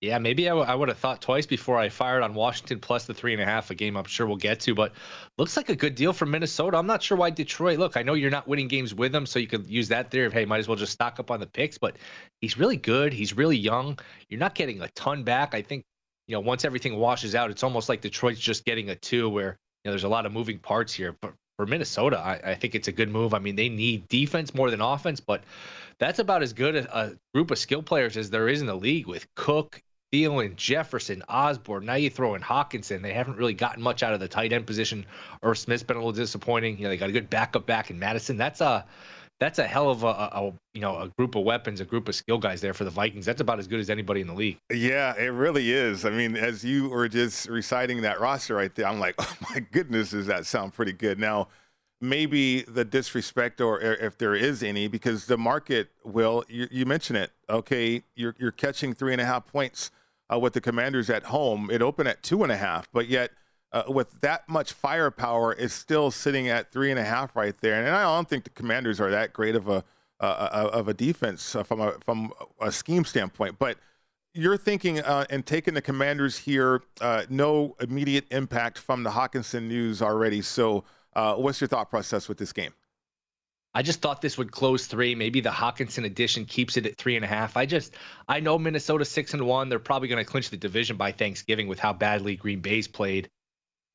Yeah, 0.03 0.17
maybe 0.17 0.49
I, 0.49 0.49
w- 0.49 0.67
I 0.67 0.75
would 0.75 0.89
have 0.89 0.97
thought 0.97 1.21
twice 1.21 1.45
before 1.45 1.77
I 1.77 1.87
fired 1.87 2.23
on 2.23 2.33
Washington 2.33 2.81
plus 2.81 3.05
the 3.05 3.13
three 3.13 3.31
and 3.31 3.41
a 3.41 3.45
half, 3.45 3.71
a 3.71 3.75
game 3.75 3.95
I'm 3.95 4.03
sure 4.03 4.27
we'll 4.27 4.35
get 4.35 4.59
to. 4.61 4.75
But 4.75 4.91
looks 5.37 5.55
like 5.55 5.69
a 5.69 5.77
good 5.77 5.95
deal 5.95 6.11
for 6.11 6.25
Minnesota. 6.25 6.75
I'm 6.75 6.87
not 6.87 7.01
sure 7.01 7.17
why 7.17 7.29
Detroit. 7.29 7.79
Look, 7.79 7.95
I 7.95 8.03
know 8.03 8.13
you're 8.13 8.29
not 8.29 8.45
winning 8.45 8.67
games 8.67 8.93
with 8.93 9.15
him, 9.15 9.25
so 9.25 9.39
you 9.39 9.47
could 9.47 9.69
use 9.69 9.87
that 9.87 10.11
theory 10.11 10.25
of 10.25 10.33
hey, 10.33 10.43
might 10.43 10.57
as 10.57 10.67
well 10.67 10.75
just 10.75 10.91
stock 10.91 11.21
up 11.21 11.31
on 11.31 11.39
the 11.39 11.45
picks. 11.45 11.77
But 11.77 11.95
he's 12.41 12.57
really 12.57 12.75
good. 12.75 13.13
He's 13.13 13.37
really 13.37 13.55
young. 13.55 13.97
You're 14.27 14.41
not 14.41 14.55
getting 14.55 14.81
a 14.81 14.89
ton 14.89 15.23
back. 15.23 15.55
I 15.55 15.61
think 15.61 15.85
you 16.27 16.33
know 16.33 16.41
once 16.41 16.65
everything 16.65 16.97
washes 16.97 17.33
out, 17.33 17.49
it's 17.49 17.63
almost 17.63 17.87
like 17.87 18.01
Detroit's 18.01 18.41
just 18.41 18.65
getting 18.65 18.89
a 18.89 18.95
two, 18.95 19.29
where 19.29 19.57
you 19.85 19.89
know 19.89 19.91
there's 19.91 20.03
a 20.03 20.09
lot 20.09 20.25
of 20.25 20.33
moving 20.33 20.59
parts 20.59 20.93
here. 20.93 21.15
But 21.21 21.33
for 21.55 21.65
Minnesota, 21.65 22.19
I, 22.19 22.51
I 22.51 22.55
think 22.55 22.75
it's 22.75 22.89
a 22.89 22.91
good 22.91 23.09
move. 23.09 23.33
I 23.33 23.39
mean, 23.39 23.55
they 23.55 23.69
need 23.69 24.09
defense 24.09 24.53
more 24.53 24.69
than 24.69 24.81
offense, 24.81 25.21
but 25.21 25.45
that's 25.97 26.19
about 26.19 26.43
as 26.43 26.51
good 26.51 26.75
a, 26.75 27.17
group 27.33 27.51
of 27.51 27.57
skill 27.57 27.81
players 27.81 28.17
as 28.17 28.29
there 28.29 28.49
is 28.49 28.59
in 28.59 28.67
the 28.67 28.75
league 28.75 29.07
with 29.07 29.25
Cook, 29.35 29.81
Thielen, 30.13 30.55
Jefferson, 30.55 31.23
Osborn. 31.27 31.85
Now 31.85 31.95
you 31.95 32.11
throw 32.11 32.35
in 32.35 32.41
Hockenson. 32.41 33.01
They 33.01 33.13
haven't 33.13 33.35
really 33.35 33.55
gotten 33.55 33.81
much 33.81 34.03
out 34.03 34.13
of 34.13 34.19
the 34.19 34.27
tight 34.27 34.53
end 34.53 34.67
position. 34.67 35.07
Irv 35.41 35.57
Smith's 35.57 35.81
been 35.81 35.97
a 35.97 35.99
little 35.99 36.11
disappointing. 36.11 36.77
You 36.77 36.83
know, 36.83 36.89
they 36.89 36.97
got 36.97 37.09
a 37.09 37.13
good 37.13 37.31
backup 37.31 37.65
back 37.65 37.89
in 37.89 37.97
Mattison. 37.97 38.37
That's 38.37 38.61
a 38.61 38.85
that's 39.39 39.57
a 39.57 39.63
hell 39.65 39.89
of 39.89 40.03
a, 40.03 40.07
a, 40.07 40.53
you 40.75 40.81
know 40.81 40.99
a 40.99 41.09
group 41.17 41.33
of 41.33 41.43
weapons, 41.43 41.81
a 41.81 41.85
group 41.85 42.07
of 42.07 42.13
skill 42.13 42.37
guys 42.37 42.61
there 42.61 42.75
for 42.75 42.83
the 42.83 42.91
Vikings. 42.91 43.25
That's 43.25 43.41
about 43.41 43.57
as 43.57 43.67
good 43.67 43.79
as 43.79 43.89
anybody 43.89 44.21
in 44.21 44.27
the 44.27 44.35
league. 44.35 44.59
Yeah, 44.71 45.15
it 45.17 45.29
really 45.29 45.71
is. 45.71 46.05
I 46.05 46.11
mean, 46.11 46.37
as 46.37 46.63
you 46.63 46.89
were 46.89 47.09
just 47.09 47.49
reciting 47.49 48.03
that 48.03 48.19
roster 48.19 48.53
right 48.53 48.73
there, 48.75 48.85
I'm 48.85 48.99
like, 48.99 49.15
oh 49.19 49.35
my 49.49 49.61
goodness, 49.61 50.11
does 50.11 50.27
that 50.27 50.45
sound 50.45 50.73
pretty 50.75 50.93
good? 50.93 51.17
Now, 51.17 51.47
maybe 51.99 52.61
the 52.61 52.85
disrespect, 52.85 53.61
or 53.61 53.81
if 53.81 54.19
there 54.19 54.35
is 54.35 54.61
any, 54.61 54.87
because 54.87 55.25
the 55.25 55.39
market 55.39 55.89
will. 56.03 56.43
You, 56.47 56.67
you 56.69 56.85
mentioned 56.85 57.17
it. 57.17 57.31
Okay, 57.49 58.03
you're 58.15 58.35
you're 58.37 58.51
catching 58.51 58.93
three 58.93 59.11
and 59.11 59.19
a 59.19 59.25
half 59.25 59.47
points 59.47 59.89
uh, 60.33 60.39
with 60.39 60.53
the 60.53 60.61
Commanders 60.61 61.09
at 61.09 61.25
home. 61.25 61.69
It 61.71 61.81
opened 61.81 62.09
at 62.09 62.23
two 62.23 62.43
and 62.43 62.51
a 62.51 62.57
half, 62.57 62.91
but 62.91 63.07
yet 63.07 63.31
uh, 63.71 63.83
with 63.87 64.21
that 64.21 64.47
much 64.47 64.71
firepower, 64.71 65.51
is 65.51 65.73
still 65.73 66.11
sitting 66.11 66.47
at 66.47 66.71
three 66.71 66.91
and 66.91 66.99
a 66.99 67.03
half 67.03 67.35
right 67.35 67.55
there. 67.61 67.83
And 67.83 67.89
I 67.89 68.03
don't 68.03 68.29
think 68.29 68.43
the 68.43 68.51
Commanders 68.51 69.01
are 69.01 69.09
that 69.11 69.33
great 69.33 69.55
of 69.55 69.67
a 69.67 69.83
uh, 70.19 70.69
of 70.71 70.87
a 70.87 70.93
defense 70.93 71.55
uh, 71.55 71.63
from 71.63 71.81
a 71.81 71.93
from 72.05 72.31
a 72.61 72.71
scheme 72.71 73.05
standpoint, 73.05 73.57
but. 73.59 73.77
You're 74.35 74.57
thinking 74.57 74.99
uh, 74.99 75.25
and 75.29 75.45
taking 75.45 75.75
the 75.75 75.81
Commanders 75.83 76.39
here. 76.39 76.81
Uh, 76.99 77.21
no 77.29 77.75
immediate 77.79 78.25
impact 78.31 78.79
from 78.79 79.03
the 79.03 79.11
Hockenson 79.11 79.67
news 79.67 80.01
already. 80.01 80.41
So, 80.41 80.85
what's 81.13 81.61
your 81.61 81.67
thought 81.67 81.91
process 81.91 82.27
with 82.27 82.39
this 82.39 82.51
game? 82.51 82.73
I 83.75 83.81
just 83.81 84.01
thought 84.01 84.21
this 84.21 84.37
would 84.37 84.51
close 84.51 84.85
three. 84.85 85.15
Maybe 85.15 85.41
the 85.41 85.49
Hockenson 85.49 86.05
edition 86.05 86.45
keeps 86.45 86.77
it 86.77 86.85
at 86.85 86.97
three 86.97 87.15
and 87.15 87.25
a 87.25 87.27
half. 87.27 87.57
I 87.57 87.65
just, 87.65 87.95
I 88.27 88.39
know 88.39 88.59
Minnesota 88.59 89.03
six 89.03 89.33
and 89.33 89.47
one. 89.47 89.69
They're 89.69 89.79
probably 89.79 90.07
going 90.07 90.23
to 90.23 90.29
clinch 90.29 90.49
the 90.49 90.57
division 90.57 90.95
by 90.95 91.11
Thanksgiving 91.11 91.67
with 91.67 91.79
how 91.79 91.93
badly 91.93 92.35
Green 92.35 92.59
Bay's 92.59 92.87
played. 92.87 93.29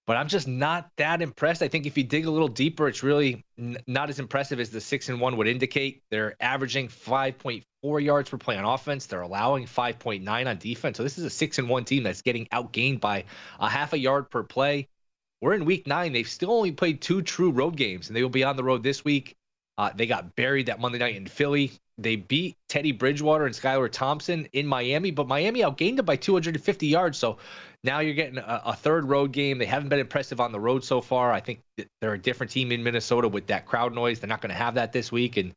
But 0.08 0.16
I'm 0.16 0.28
just 0.28 0.48
not 0.48 0.90
that 0.96 1.20
impressed. 1.20 1.62
I 1.62 1.68
think 1.68 1.84
if 1.84 1.98
you 1.98 2.02
dig 2.02 2.24
a 2.24 2.30
little 2.30 2.48
deeper, 2.48 2.88
it's 2.88 3.02
really 3.02 3.44
n- 3.58 3.76
not 3.86 4.08
as 4.08 4.18
impressive 4.18 4.58
as 4.58 4.70
the 4.70 4.80
six 4.80 5.10
and 5.10 5.20
one 5.20 5.36
would 5.36 5.46
indicate. 5.46 6.02
They're 6.10 6.34
averaging 6.40 6.88
5.4 6.88 8.02
yards 8.02 8.30
per 8.30 8.38
play 8.38 8.56
on 8.56 8.64
offense. 8.64 9.04
They're 9.04 9.20
allowing 9.20 9.66
5.9 9.66 10.46
on 10.46 10.56
defense. 10.56 10.96
So 10.96 11.02
this 11.02 11.18
is 11.18 11.24
a 11.24 11.30
six 11.30 11.58
and 11.58 11.68
one 11.68 11.84
team 11.84 12.04
that's 12.04 12.22
getting 12.22 12.46
outgained 12.46 13.00
by 13.00 13.26
a 13.60 13.68
half 13.68 13.92
a 13.92 13.98
yard 13.98 14.30
per 14.30 14.42
play. 14.42 14.88
We're 15.42 15.52
in 15.52 15.66
week 15.66 15.86
nine. 15.86 16.14
They've 16.14 16.26
still 16.26 16.52
only 16.52 16.72
played 16.72 17.02
two 17.02 17.20
true 17.22 17.50
road 17.50 17.76
games, 17.76 18.08
and 18.08 18.16
they 18.16 18.22
will 18.22 18.30
be 18.30 18.44
on 18.44 18.56
the 18.56 18.64
road 18.64 18.82
this 18.82 19.04
week. 19.04 19.36
Uh, 19.78 19.90
they 19.94 20.06
got 20.06 20.34
buried 20.34 20.66
that 20.66 20.80
Monday 20.80 20.98
night 20.98 21.14
in 21.14 21.26
Philly. 21.26 21.70
They 21.98 22.16
beat 22.16 22.56
Teddy 22.68 22.90
Bridgewater 22.90 23.46
and 23.46 23.54
Skylar 23.54 23.90
Thompson 23.90 24.48
in 24.52 24.66
Miami, 24.66 25.12
but 25.12 25.28
Miami 25.28 25.60
outgained 25.60 25.96
them 25.96 26.04
by 26.04 26.16
250 26.16 26.86
yards. 26.88 27.16
So 27.16 27.38
now 27.84 28.00
you're 28.00 28.14
getting 28.14 28.38
a, 28.38 28.62
a, 28.66 28.74
third 28.74 29.08
road 29.08 29.30
game. 29.32 29.58
They 29.58 29.66
haven't 29.66 29.88
been 29.88 30.00
impressive 30.00 30.40
on 30.40 30.50
the 30.50 30.58
road 30.58 30.84
so 30.84 31.00
far. 31.00 31.32
I 31.32 31.40
think 31.40 31.62
they're 32.00 32.14
a 32.14 32.18
different 32.18 32.50
team 32.50 32.72
in 32.72 32.82
Minnesota 32.82 33.28
with 33.28 33.46
that 33.48 33.66
crowd 33.66 33.94
noise. 33.94 34.18
They're 34.18 34.28
not 34.28 34.40
going 34.40 34.50
to 34.50 34.56
have 34.56 34.74
that 34.74 34.92
this 34.92 35.12
week. 35.12 35.36
And 35.36 35.50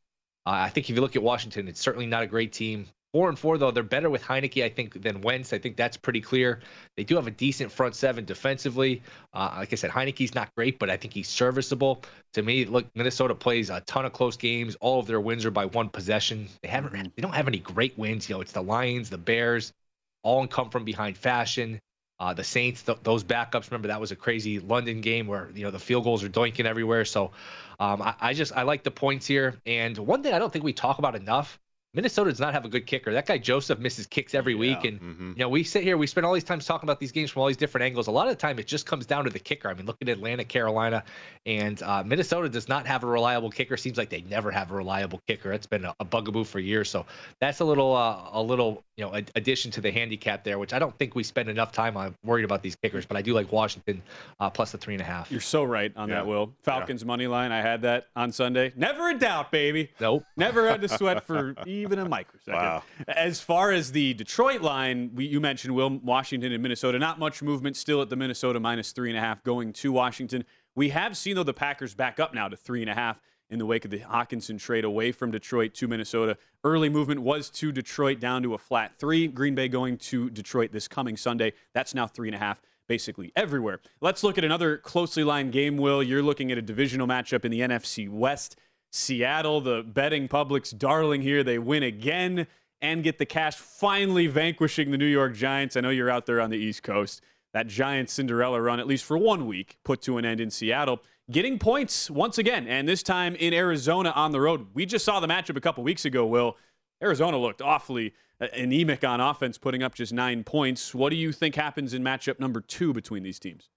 uh, 0.46 0.50
I 0.50 0.68
think 0.68 0.88
if 0.88 0.94
you 0.94 1.02
look 1.02 1.16
at 1.16 1.22
Washington, 1.22 1.66
it's 1.66 1.80
certainly 1.80 2.06
not 2.06 2.22
a 2.22 2.28
great 2.28 2.52
team. 2.52 2.86
Four 3.12 3.28
and 3.28 3.38
four 3.38 3.58
though, 3.58 3.70
they're 3.70 3.82
better 3.82 4.08
with 4.08 4.22
Heinicke, 4.22 4.64
I 4.64 4.70
think, 4.70 5.02
than 5.02 5.20
Wentz. 5.20 5.52
I 5.52 5.58
think 5.58 5.76
that's 5.76 5.98
pretty 5.98 6.22
clear. 6.22 6.60
They 6.96 7.04
do 7.04 7.16
have 7.16 7.26
a 7.26 7.30
decent 7.30 7.70
front 7.70 7.94
seven 7.94 8.24
defensively. 8.24 9.02
Uh, 9.34 9.56
like 9.58 9.72
I 9.72 9.76
said, 9.76 9.90
Heinicke's 9.90 10.34
not 10.34 10.54
great, 10.54 10.78
but 10.78 10.88
I 10.88 10.96
think 10.96 11.12
he's 11.12 11.28
serviceable. 11.28 12.02
To 12.32 12.42
me, 12.42 12.64
look, 12.64 12.86
Minnesota 12.94 13.34
plays 13.34 13.68
a 13.68 13.80
ton 13.82 14.06
of 14.06 14.14
close 14.14 14.38
games. 14.38 14.76
All 14.80 14.98
of 14.98 15.06
their 15.06 15.20
wins 15.20 15.44
are 15.44 15.50
by 15.50 15.66
one 15.66 15.90
possession. 15.90 16.48
They 16.62 16.68
haven't, 16.68 16.94
mm-hmm. 16.94 17.08
they 17.14 17.20
don't 17.20 17.34
have 17.34 17.48
any 17.48 17.58
great 17.58 17.98
wins. 17.98 18.30
You 18.30 18.36
know, 18.36 18.40
it's 18.40 18.52
the 18.52 18.62
Lions, 18.62 19.10
the 19.10 19.18
Bears, 19.18 19.74
all 20.22 20.40
in 20.42 20.48
come 20.48 20.70
from 20.70 20.84
behind 20.84 21.18
fashion. 21.18 21.80
Uh, 22.18 22.32
the 22.32 22.44
Saints, 22.44 22.82
th- 22.82 22.98
those 23.02 23.24
backups. 23.24 23.70
Remember 23.70 23.88
that 23.88 24.00
was 24.00 24.12
a 24.12 24.16
crazy 24.16 24.60
London 24.60 25.00
game 25.00 25.26
where 25.26 25.50
you 25.54 25.64
know 25.64 25.70
the 25.70 25.78
field 25.78 26.04
goals 26.04 26.22
are 26.22 26.28
doinking 26.28 26.66
everywhere. 26.66 27.04
So 27.04 27.32
um, 27.80 28.00
I, 28.00 28.14
I, 28.20 28.32
just 28.32 28.56
I 28.56 28.62
like 28.62 28.84
the 28.84 28.92
points 28.92 29.26
here. 29.26 29.60
And 29.66 29.98
one 29.98 30.22
thing 30.22 30.32
I 30.32 30.38
don't 30.38 30.52
think 30.52 30.64
we 30.64 30.72
talk 30.72 30.98
about 30.98 31.16
enough 31.16 31.58
Minnesota 31.94 32.30
does 32.30 32.40
not 32.40 32.54
have 32.54 32.64
a 32.64 32.70
good 32.70 32.86
kicker. 32.86 33.12
That 33.12 33.26
guy 33.26 33.36
Joseph 33.36 33.78
misses 33.78 34.06
kicks 34.06 34.34
every 34.34 34.54
yeah. 34.54 34.58
week, 34.58 34.84
and 34.84 34.98
mm-hmm. 35.00 35.32
you 35.36 35.40
know 35.40 35.50
we 35.50 35.62
sit 35.62 35.82
here, 35.82 35.98
we 35.98 36.06
spend 36.06 36.24
all 36.24 36.32
these 36.32 36.42
times 36.42 36.64
talking 36.64 36.86
about 36.88 36.98
these 36.98 37.12
games 37.12 37.30
from 37.30 37.42
all 37.42 37.48
these 37.48 37.58
different 37.58 37.84
angles. 37.84 38.06
A 38.06 38.10
lot 38.10 38.28
of 38.28 38.32
the 38.32 38.40
time, 38.40 38.58
it 38.58 38.66
just 38.66 38.86
comes 38.86 39.04
down 39.04 39.24
to 39.24 39.30
the 39.30 39.38
kicker. 39.38 39.68
I 39.68 39.74
mean, 39.74 39.84
look 39.84 39.98
at 40.00 40.08
Atlanta, 40.08 40.44
Carolina, 40.44 41.04
and 41.44 41.82
uh, 41.82 42.02
Minnesota 42.02 42.48
does 42.48 42.66
not 42.66 42.86
have 42.86 43.04
a 43.04 43.06
reliable 43.06 43.50
kicker. 43.50 43.76
Seems 43.76 43.98
like 43.98 44.08
they 44.08 44.22
never 44.22 44.50
have 44.50 44.70
a 44.70 44.74
reliable 44.74 45.20
kicker. 45.26 45.52
It's 45.52 45.66
been 45.66 45.84
a, 45.84 45.94
a 46.00 46.04
bugaboo 46.04 46.44
for 46.44 46.60
years. 46.60 46.88
So 46.88 47.04
that's 47.40 47.60
a 47.60 47.64
little 47.64 47.94
uh, 47.94 48.30
a 48.32 48.42
little 48.42 48.84
you 48.96 49.04
know 49.04 49.12
addition 49.34 49.70
to 49.72 49.82
the 49.82 49.90
handicap 49.90 50.44
there, 50.44 50.58
which 50.58 50.72
I 50.72 50.78
don't 50.78 50.96
think 50.98 51.14
we 51.14 51.22
spend 51.22 51.50
enough 51.50 51.72
time 51.72 51.98
on 51.98 52.14
worried 52.24 52.44
about 52.44 52.62
these 52.62 52.76
kickers. 52.76 53.04
But 53.04 53.18
I 53.18 53.22
do 53.22 53.34
like 53.34 53.52
Washington 53.52 54.02
uh, 54.40 54.48
plus 54.48 54.72
the 54.72 54.78
three 54.78 54.94
and 54.94 55.02
a 55.02 55.04
half. 55.04 55.30
You're 55.30 55.40
so 55.40 55.62
right 55.62 55.92
on 55.94 56.08
yeah. 56.08 56.16
that, 56.16 56.26
Will. 56.26 56.54
Falcons 56.62 57.02
yeah. 57.02 57.06
money 57.06 57.26
line. 57.26 57.52
I 57.52 57.60
had 57.60 57.82
that 57.82 58.06
on 58.16 58.32
Sunday. 58.32 58.72
Never 58.76 59.10
a 59.10 59.18
doubt, 59.18 59.52
baby. 59.52 59.90
Nope. 60.00 60.24
Never 60.38 60.66
had 60.66 60.80
to 60.80 60.88
sweat 60.88 61.24
for 61.24 61.54
even 61.82 61.98
a 61.98 62.08
microsecond. 62.08 62.54
Wow. 62.54 62.82
As 63.08 63.40
far 63.40 63.70
as 63.72 63.92
the 63.92 64.14
Detroit 64.14 64.62
line, 64.62 65.10
we, 65.14 65.26
you 65.26 65.40
mentioned 65.40 65.74
Will 65.74 65.98
Washington 65.98 66.52
and 66.52 66.62
Minnesota. 66.62 66.98
Not 66.98 67.18
much 67.18 67.42
movement 67.42 67.76
still 67.76 68.00
at 68.02 68.08
the 68.08 68.16
Minnesota 68.16 68.58
minus 68.60 68.92
three 68.92 69.10
and 69.10 69.18
a 69.18 69.20
half 69.20 69.42
going 69.42 69.72
to 69.74 69.92
Washington. 69.92 70.44
We 70.74 70.88
have 70.90 71.16
seen 71.16 71.36
though 71.36 71.42
the 71.42 71.54
Packers 71.54 71.94
back 71.94 72.18
up 72.18 72.34
now 72.34 72.48
to 72.48 72.56
three 72.56 72.80
and 72.80 72.90
a 72.90 72.94
half 72.94 73.20
in 73.50 73.58
the 73.58 73.66
wake 73.66 73.84
of 73.84 73.90
the 73.90 73.98
Hockenson 73.98 74.58
trade 74.58 74.84
away 74.84 75.12
from 75.12 75.30
Detroit 75.30 75.74
to 75.74 75.86
Minnesota. 75.86 76.38
Early 76.64 76.88
movement 76.88 77.20
was 77.20 77.50
to 77.50 77.70
Detroit 77.70 78.18
down 78.18 78.42
to 78.44 78.54
a 78.54 78.58
flat 78.58 78.92
three. 78.98 79.26
Green 79.26 79.54
Bay 79.54 79.68
going 79.68 79.98
to 79.98 80.30
Detroit 80.30 80.72
this 80.72 80.88
coming 80.88 81.18
Sunday. 81.18 81.52
That's 81.74 81.94
now 81.94 82.06
three 82.06 82.28
and 82.28 82.34
a 82.34 82.38
half 82.38 82.62
basically 82.88 83.32
everywhere. 83.36 83.80
Let's 84.00 84.22
look 84.24 84.38
at 84.38 84.44
another 84.44 84.78
closely 84.78 85.22
lined 85.22 85.52
game, 85.52 85.76
Will. 85.76 86.02
You're 86.02 86.22
looking 86.22 86.50
at 86.50 86.58
a 86.58 86.62
divisional 86.62 87.06
matchup 87.06 87.44
in 87.44 87.50
the 87.50 87.60
NFC 87.60 88.08
West. 88.08 88.56
Seattle, 88.92 89.62
the 89.62 89.82
betting 89.82 90.28
public's 90.28 90.70
darling 90.70 91.22
here. 91.22 91.42
They 91.42 91.58
win 91.58 91.82
again 91.82 92.46
and 92.82 93.02
get 93.02 93.18
the 93.18 93.24
cash, 93.26 93.56
finally 93.56 94.26
vanquishing 94.26 94.90
the 94.90 94.98
New 94.98 95.06
York 95.06 95.34
Giants. 95.34 95.76
I 95.76 95.80
know 95.80 95.90
you're 95.90 96.10
out 96.10 96.26
there 96.26 96.40
on 96.40 96.50
the 96.50 96.58
East 96.58 96.82
Coast. 96.82 97.22
That 97.54 97.66
Giants 97.66 98.12
Cinderella 98.12 98.60
run, 98.60 98.80
at 98.80 98.86
least 98.86 99.04
for 99.04 99.16
one 99.16 99.46
week, 99.46 99.78
put 99.84 100.02
to 100.02 100.18
an 100.18 100.24
end 100.24 100.40
in 100.40 100.50
Seattle. 100.50 101.02
Getting 101.30 101.58
points 101.58 102.10
once 102.10 102.36
again, 102.38 102.66
and 102.66 102.86
this 102.86 103.02
time 103.02 103.34
in 103.36 103.54
Arizona 103.54 104.10
on 104.10 104.32
the 104.32 104.40
road. 104.40 104.66
We 104.74 104.84
just 104.84 105.04
saw 105.04 105.20
the 105.20 105.26
matchup 105.26 105.56
a 105.56 105.60
couple 105.60 105.84
weeks 105.84 106.04
ago, 106.04 106.26
Will. 106.26 106.56
Arizona 107.02 107.38
looked 107.38 107.62
awfully 107.62 108.14
uh, 108.40 108.48
anemic 108.54 109.04
on 109.04 109.20
offense, 109.20 109.56
putting 109.56 109.82
up 109.82 109.94
just 109.94 110.12
nine 110.12 110.44
points. 110.44 110.94
What 110.94 111.10
do 111.10 111.16
you 111.16 111.32
think 111.32 111.54
happens 111.54 111.94
in 111.94 112.02
matchup 112.02 112.40
number 112.40 112.60
two 112.60 112.92
between 112.92 113.22
these 113.22 113.38
teams? 113.38 113.70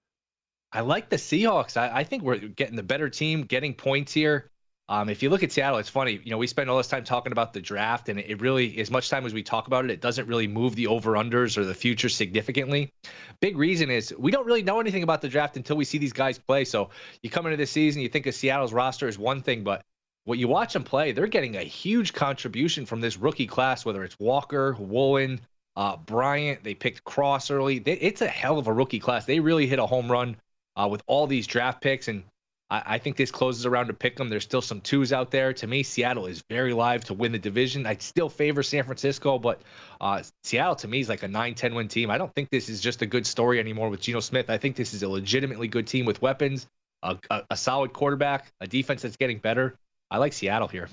I 0.72 0.80
like 0.80 1.08
the 1.08 1.16
Seahawks. 1.16 1.76
I, 1.76 1.98
I 1.98 2.04
think 2.04 2.22
we're 2.22 2.36
getting 2.38 2.76
the 2.76 2.82
better 2.82 3.08
team, 3.08 3.42
getting 3.42 3.72
points 3.72 4.12
here. 4.12 4.50
Um, 4.88 5.08
if 5.08 5.22
you 5.22 5.30
look 5.30 5.42
at 5.42 5.50
Seattle, 5.50 5.78
it's 5.78 5.88
funny. 5.88 6.20
You 6.22 6.30
know, 6.30 6.38
we 6.38 6.46
spend 6.46 6.70
all 6.70 6.76
this 6.76 6.86
time 6.86 7.02
talking 7.02 7.32
about 7.32 7.52
the 7.52 7.60
draft, 7.60 8.08
and 8.08 8.20
it 8.20 8.40
really, 8.40 8.78
as 8.78 8.90
much 8.90 9.10
time 9.10 9.26
as 9.26 9.34
we 9.34 9.42
talk 9.42 9.66
about 9.66 9.84
it, 9.84 9.90
it 9.90 10.00
doesn't 10.00 10.28
really 10.28 10.46
move 10.46 10.76
the 10.76 10.86
over 10.86 11.12
unders 11.12 11.58
or 11.58 11.64
the 11.64 11.74
future 11.74 12.08
significantly. 12.08 12.92
Big 13.40 13.56
reason 13.56 13.90
is 13.90 14.14
we 14.16 14.30
don't 14.30 14.46
really 14.46 14.62
know 14.62 14.78
anything 14.78 15.02
about 15.02 15.22
the 15.22 15.28
draft 15.28 15.56
until 15.56 15.76
we 15.76 15.84
see 15.84 15.98
these 15.98 16.12
guys 16.12 16.38
play. 16.38 16.64
So 16.64 16.90
you 17.20 17.30
come 17.30 17.46
into 17.46 17.56
this 17.56 17.72
season, 17.72 18.00
you 18.00 18.08
think 18.08 18.26
of 18.26 18.34
Seattle's 18.34 18.72
roster 18.72 19.08
is 19.08 19.18
one 19.18 19.42
thing, 19.42 19.64
but 19.64 19.82
what 20.24 20.38
you 20.38 20.46
watch 20.46 20.72
them 20.72 20.84
play, 20.84 21.12
they're 21.12 21.26
getting 21.26 21.56
a 21.56 21.62
huge 21.62 22.12
contribution 22.12 22.86
from 22.86 23.00
this 23.00 23.16
rookie 23.16 23.46
class, 23.46 23.84
whether 23.84 24.04
it's 24.04 24.18
Walker, 24.20 24.76
Woolen, 24.78 25.40
uh, 25.76 25.96
Bryant. 25.96 26.62
They 26.62 26.74
picked 26.74 27.04
Cross 27.04 27.50
early. 27.50 27.80
They, 27.80 27.92
it's 27.92 28.22
a 28.22 28.28
hell 28.28 28.58
of 28.58 28.66
a 28.66 28.72
rookie 28.72 29.00
class. 29.00 29.24
They 29.24 29.40
really 29.40 29.66
hit 29.66 29.78
a 29.78 29.86
home 29.86 30.10
run 30.10 30.36
uh, 30.76 30.88
with 30.90 31.02
all 31.06 31.26
these 31.26 31.46
draft 31.46 31.80
picks, 31.80 32.08
and 32.08 32.24
I, 32.68 32.98
think 32.98 33.16
this 33.16 33.30
closes 33.30 33.64
around 33.64 33.86
to 33.86 33.92
pick 33.92 34.16
them. 34.16 34.28
There's 34.28 34.42
still 34.42 34.60
some 34.60 34.80
twos 34.80 35.12
out 35.12 35.30
there. 35.30 35.52
To 35.52 35.66
me, 35.68 35.84
Seattle 35.84 36.26
is 36.26 36.42
very 36.50 36.72
live 36.72 37.04
to 37.04 37.14
win 37.14 37.30
the 37.30 37.38
division. 37.38 37.86
I'd 37.86 38.02
still 38.02 38.28
favor 38.28 38.62
San 38.64 38.82
Francisco, 38.82 39.38
but 39.38 39.62
uh, 40.00 40.22
Seattle 40.42 40.74
to 40.76 40.88
me 40.88 40.98
is 40.98 41.08
like 41.08 41.22
a 41.22 41.28
9 41.28 41.54
10 41.54 41.74
win 41.76 41.86
team. 41.86 42.10
I 42.10 42.18
don't 42.18 42.34
think 42.34 42.50
this 42.50 42.68
is 42.68 42.80
just 42.80 43.02
a 43.02 43.06
good 43.06 43.24
story 43.24 43.60
anymore 43.60 43.88
with 43.88 44.00
Geno 44.00 44.18
Smith. 44.18 44.50
I 44.50 44.58
think 44.58 44.74
this 44.74 44.94
is 44.94 45.04
a 45.04 45.08
legitimately 45.08 45.68
good 45.68 45.86
team 45.86 46.06
with 46.06 46.20
weapons, 46.20 46.66
a, 47.04 47.16
a, 47.30 47.42
a 47.50 47.56
solid 47.56 47.92
quarterback, 47.92 48.52
a 48.60 48.66
defense 48.66 49.02
that's 49.02 49.16
getting 49.16 49.38
better. 49.38 49.78
I 50.10 50.18
like 50.18 50.32
Seattle 50.32 50.68
here. 50.68 50.88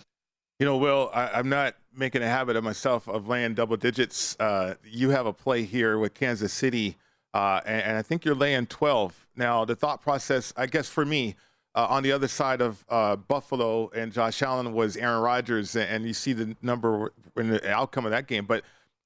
You 0.60 0.68
know, 0.68 0.78
Will, 0.78 1.10
I, 1.12 1.40
am 1.40 1.50
not 1.50 1.76
making 1.96 2.22
a 2.22 2.28
habit 2.28 2.56
of 2.56 2.64
myself 2.64 3.08
of 3.08 3.28
laying 3.28 3.56
double 3.56 3.78
digits. 3.78 4.40
Uh, 4.40 4.76
you 4.84 5.10
have 5.10 5.26
a 5.26 5.34
play 5.34 5.64
here 5.64 5.98
with 5.98 6.14
Kansas 6.14 6.54
City, 6.54 6.98
uh, 7.34 7.62
and, 7.66 7.82
and 7.82 7.98
I 7.98 8.04
think 8.04 8.24
you're 8.24 8.36
laying 8.36 8.68
12. 8.68 9.28
Now, 9.36 9.66
the 9.66 9.76
thought 9.76 10.02
process, 10.02 10.54
I 10.56 10.68
guess 10.68 10.88
for 10.88 11.04
me, 11.04 11.36
uh, 11.76 11.88
on 11.90 12.04
the 12.04 12.12
other 12.12 12.28
side 12.28 12.62
of 12.62 12.86
uh, 12.90 13.16
Buffalo 13.16 13.90
and 13.96 14.12
Josh 14.12 14.42
Allen 14.42 14.74
was 14.74 14.96
Aaron 14.98 15.22
Rodgers, 15.22 15.76
and 15.76 16.06
you 16.06 16.14
see 16.14 16.34
the 16.34 16.56
number 16.62 17.12
and 17.36 17.52
the 17.52 17.72
outcome 17.72 18.06
of 18.06 18.12
that 18.12 18.28
game. 18.28 18.46
But 18.46 18.64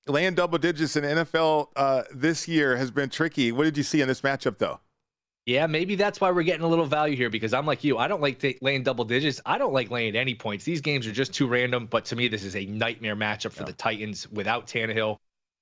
laying 0.07 0.36
double 0.36 0.57
digits 0.57 0.95
in 0.95 1.03
NFL 1.03 1.68
uh, 1.76 2.03
this 2.13 2.47
year 2.47 2.76
has 2.76 2.91
been 2.91 3.09
tricky. 3.09 3.51
What 3.51 3.63
did 3.63 3.78
you 3.78 3.84
see 3.84 4.01
in 4.01 4.07
this 4.07 4.22
matchup, 4.22 4.57
though? 4.57 4.80
Yeah, 5.45 5.65
maybe 5.65 5.95
that's 5.95 6.20
why 6.20 6.30
we're 6.32 6.43
getting 6.43 6.65
a 6.65 6.68
little 6.68 6.86
value 6.86 7.15
here 7.15 7.30
because 7.30 7.53
I'm 7.53 7.65
like 7.65 7.82
you. 7.82 7.97
I 7.97 8.09
don't 8.09 8.22
like 8.22 8.38
t- 8.38 8.57
laying 8.61 8.84
double 8.84 9.05
digits. 9.05 9.39
I 9.45 9.57
don't 9.57 9.72
like 9.72 9.89
laying 9.89 10.18
any 10.18 10.36
points. 10.36 10.65
These 10.65 10.82
games 10.82 11.07
are 11.07 11.13
just 11.13 11.34
too 11.34 11.47
random. 11.47 11.86
But 11.86 12.03
to 12.05 12.18
me, 12.18 12.28
this 12.28 12.43
is 12.43 12.57
a 12.57 12.65
nightmare 12.65 13.15
matchup 13.15 13.53
for 13.53 13.63
yeah. 13.63 13.68
the 13.68 13.74
Titans 13.74 14.30
without 14.30 14.68
Tannehill. 14.68 15.18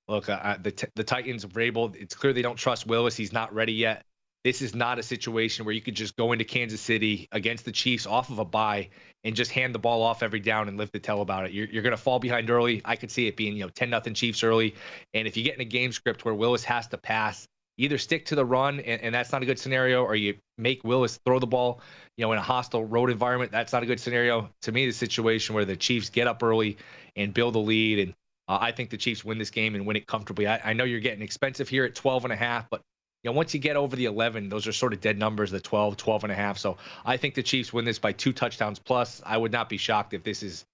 Look, 0.08 0.28
uh, 0.28 0.56
the 0.60 0.72
t- 0.72 0.88
the 0.96 1.04
Titans 1.04 1.46
able. 1.56 1.94
It's 1.94 2.16
clear 2.16 2.32
they 2.32 2.42
don't 2.42 2.56
trust 2.56 2.88
Willis. 2.88 3.16
He's 3.16 3.32
not 3.32 3.54
ready 3.54 3.74
yet. 3.74 4.04
This 4.46 4.62
is 4.62 4.76
not 4.76 5.00
a 5.00 5.02
situation 5.02 5.64
where 5.64 5.74
you 5.74 5.80
could 5.80 5.96
just 5.96 6.14
go 6.14 6.30
into 6.30 6.44
Kansas 6.44 6.80
City 6.80 7.26
against 7.32 7.64
the 7.64 7.72
Chiefs 7.72 8.06
off 8.06 8.30
of 8.30 8.38
a 8.38 8.44
bye 8.44 8.90
and 9.24 9.34
just 9.34 9.50
hand 9.50 9.74
the 9.74 9.80
ball 9.80 10.04
off 10.04 10.22
every 10.22 10.38
down 10.38 10.68
and 10.68 10.78
live 10.78 10.92
to 10.92 11.00
tell 11.00 11.20
about 11.20 11.46
it. 11.46 11.50
You're, 11.50 11.66
you're 11.66 11.82
going 11.82 11.96
to 11.96 12.00
fall 12.00 12.20
behind 12.20 12.48
early. 12.48 12.80
I 12.84 12.94
could 12.94 13.10
see 13.10 13.26
it 13.26 13.36
being, 13.36 13.56
you 13.56 13.64
know, 13.64 13.70
10 13.70 13.90
nothing 13.90 14.14
Chiefs 14.14 14.44
early. 14.44 14.76
And 15.12 15.26
if 15.26 15.36
you 15.36 15.42
get 15.42 15.56
in 15.56 15.62
a 15.62 15.64
game 15.64 15.90
script 15.90 16.24
where 16.24 16.32
Willis 16.32 16.62
has 16.62 16.86
to 16.86 16.96
pass, 16.96 17.48
either 17.76 17.98
stick 17.98 18.26
to 18.26 18.36
the 18.36 18.44
run, 18.44 18.78
and, 18.78 19.02
and 19.02 19.12
that's 19.12 19.32
not 19.32 19.42
a 19.42 19.46
good 19.46 19.58
scenario, 19.58 20.04
or 20.04 20.14
you 20.14 20.36
make 20.58 20.84
Willis 20.84 21.18
throw 21.26 21.40
the 21.40 21.48
ball, 21.48 21.80
you 22.16 22.24
know, 22.24 22.30
in 22.30 22.38
a 22.38 22.42
hostile 22.42 22.84
road 22.84 23.10
environment. 23.10 23.50
That's 23.50 23.72
not 23.72 23.82
a 23.82 23.86
good 23.86 23.98
scenario. 23.98 24.48
To 24.62 24.70
me, 24.70 24.86
the 24.86 24.92
situation 24.92 25.56
where 25.56 25.64
the 25.64 25.74
Chiefs 25.74 26.10
get 26.10 26.28
up 26.28 26.40
early 26.44 26.76
and 27.16 27.34
build 27.34 27.56
a 27.56 27.58
lead 27.58 27.98
and 27.98 28.14
uh, 28.46 28.58
I 28.60 28.70
think 28.70 28.90
the 28.90 28.96
Chiefs 28.96 29.24
win 29.24 29.38
this 29.38 29.50
game 29.50 29.74
and 29.74 29.86
win 29.86 29.96
it 29.96 30.06
comfortably. 30.06 30.46
I, 30.46 30.70
I, 30.70 30.72
know 30.72 30.84
you're 30.84 31.00
getting 31.00 31.22
expensive 31.22 31.68
here 31.68 31.84
at 31.84 31.96
12 31.96 32.26
and 32.26 32.32
a 32.32 32.36
half, 32.36 32.70
but 32.70 32.80
you 33.26 33.32
know, 33.32 33.36
once 33.38 33.54
you 33.54 33.58
get 33.58 33.74
over 33.74 33.96
the 33.96 34.04
11, 34.04 34.50
those 34.50 34.68
are 34.68 34.72
sort 34.72 34.92
of 34.92 35.00
dead 35.00 35.18
numbers, 35.18 35.50
the 35.50 35.58
12, 35.58 35.96
12 35.96 36.22
and 36.22 36.32
a 36.32 36.36
half. 36.36 36.58
So 36.58 36.76
I 37.04 37.16
think 37.16 37.34
the 37.34 37.42
Chiefs 37.42 37.72
win 37.72 37.84
this 37.84 37.98
by 37.98 38.12
two 38.12 38.32
touchdowns 38.32 38.78
plus. 38.78 39.20
I 39.26 39.36
would 39.36 39.50
not 39.50 39.68
be 39.68 39.78
shocked 39.78 40.14
if 40.14 40.22
this 40.22 40.44
is, 40.44 40.64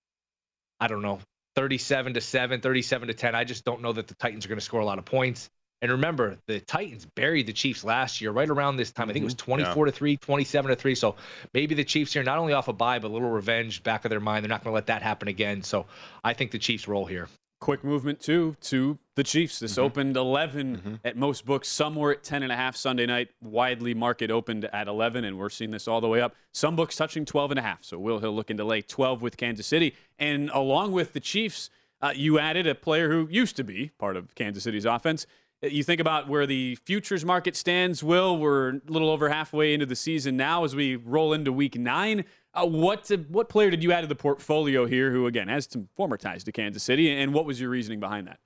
I 0.78 0.86
don't 0.86 1.00
know, 1.00 1.20
37 1.57 2.12
to 2.12 2.20
7, 2.20 2.61
37 2.61 3.09
to 3.09 3.14
10. 3.14 3.34
I 3.34 3.44
just 3.44 3.64
don't 3.64 3.80
know 3.80 3.94
that 3.94 4.07
the 4.07 4.14
Titans 4.16 4.44
are 4.44 4.48
going 4.48 4.59
to 4.59 4.64
score 4.64 4.80
a 4.80 4.84
lot 4.84 4.98
of 4.98 5.07
points. 5.07 5.48
And 5.80 5.92
remember, 5.92 6.36
the 6.46 6.61
Titans 6.61 7.07
buried 7.16 7.46
the 7.46 7.55
Chiefs 7.55 7.84
last 7.84 8.20
year, 8.20 8.30
right 8.30 8.50
around 8.50 8.76
this 8.76 8.92
time. 8.92 9.09
I 9.09 9.14
think 9.14 9.22
it 9.22 9.24
was 9.24 9.34
mm-hmm. 9.34 9.53
24 9.53 9.86
yeah. 9.86 9.90
to 9.90 9.96
3, 9.96 10.16
27 10.18 10.68
to 10.68 10.76
3. 10.76 10.94
So 10.94 11.16
maybe 11.55 11.74
the 11.74 11.84
Chiefs 11.84 12.12
here, 12.12 12.22
not 12.22 12.36
only 12.36 12.53
off 12.53 12.68
a 12.68 12.74
bye, 12.74 12.98
but 12.98 13.09
a 13.09 13.14
little 13.14 13.30
revenge 13.30 13.82
back 13.82 14.05
of 14.05 14.11
their 14.11 14.20
mind. 14.20 14.44
They're 14.44 14.50
not 14.50 14.62
going 14.62 14.72
to 14.72 14.74
let 14.74 14.88
that 14.88 15.00
happen 15.00 15.28
again. 15.28 15.62
So 15.62 15.86
I 16.22 16.34
think 16.34 16.50
the 16.50 16.59
Chiefs 16.59 16.86
roll 16.86 17.07
here 17.07 17.28
quick 17.62 17.84
movement 17.84 18.18
too 18.18 18.56
to 18.60 18.98
the 19.14 19.22
Chiefs. 19.22 19.60
This 19.60 19.72
mm-hmm. 19.72 19.82
opened 19.82 20.16
11 20.16 20.76
mm-hmm. 20.76 20.94
at 21.04 21.16
most 21.16 21.46
books. 21.46 21.68
Some 21.68 21.94
were 21.94 22.10
at 22.10 22.24
10 22.24 22.42
and 22.42 22.50
a 22.50 22.56
half 22.56 22.74
Sunday 22.74 23.06
night. 23.06 23.28
Widely 23.40 23.94
market 23.94 24.32
opened 24.32 24.64
at 24.64 24.88
11, 24.88 25.24
and 25.24 25.38
we're 25.38 25.48
seeing 25.48 25.70
this 25.70 25.86
all 25.86 26.00
the 26.00 26.08
way 26.08 26.20
up. 26.20 26.34
Some 26.50 26.74
books 26.74 26.96
touching 26.96 27.24
12 27.24 27.52
and 27.52 27.60
a 27.60 27.62
half. 27.62 27.84
So 27.84 28.00
Will 28.00 28.18
Hill 28.18 28.34
looking 28.34 28.56
to 28.56 28.64
lay 28.64 28.82
12 28.82 29.22
with 29.22 29.36
Kansas 29.36 29.66
City, 29.66 29.94
and 30.18 30.50
along 30.50 30.90
with 30.90 31.12
the 31.12 31.20
Chiefs, 31.20 31.70
uh, 32.02 32.12
you 32.14 32.40
added 32.40 32.66
a 32.66 32.74
player 32.74 33.12
who 33.12 33.28
used 33.30 33.54
to 33.56 33.64
be 33.64 33.92
part 33.96 34.16
of 34.16 34.34
Kansas 34.34 34.64
City's 34.64 34.84
offense. 34.84 35.24
Uh, 35.62 35.68
you 35.68 35.84
think 35.84 36.00
about 36.00 36.28
where 36.28 36.46
the 36.46 36.74
futures 36.84 37.24
market 37.24 37.54
stands, 37.54 38.02
Will. 38.02 38.36
We're 38.36 38.70
a 38.70 38.80
little 38.88 39.08
over 39.08 39.28
halfway 39.28 39.72
into 39.72 39.86
the 39.86 39.94
season 39.94 40.36
now 40.36 40.64
as 40.64 40.74
we 40.74 40.96
roll 40.96 41.32
into 41.32 41.52
week 41.52 41.78
nine. 41.78 42.24
Uh, 42.55 42.66
what 42.66 43.11
what 43.28 43.48
player 43.48 43.70
did 43.70 43.82
you 43.82 43.92
add 43.92 44.03
to 44.03 44.07
the 44.07 44.14
portfolio 44.14 44.84
here? 44.86 45.11
Who 45.11 45.26
again 45.26 45.48
has 45.48 45.66
some 45.70 45.88
former 45.96 46.16
ties 46.16 46.44
to 46.44 46.53
Kansas 46.53 46.82
City, 46.82 47.11
and 47.11 47.32
what 47.32 47.46
was 47.46 47.61
your 47.61 47.70
reasoning 47.70 48.00
behind 48.00 48.26
that? 48.26 48.38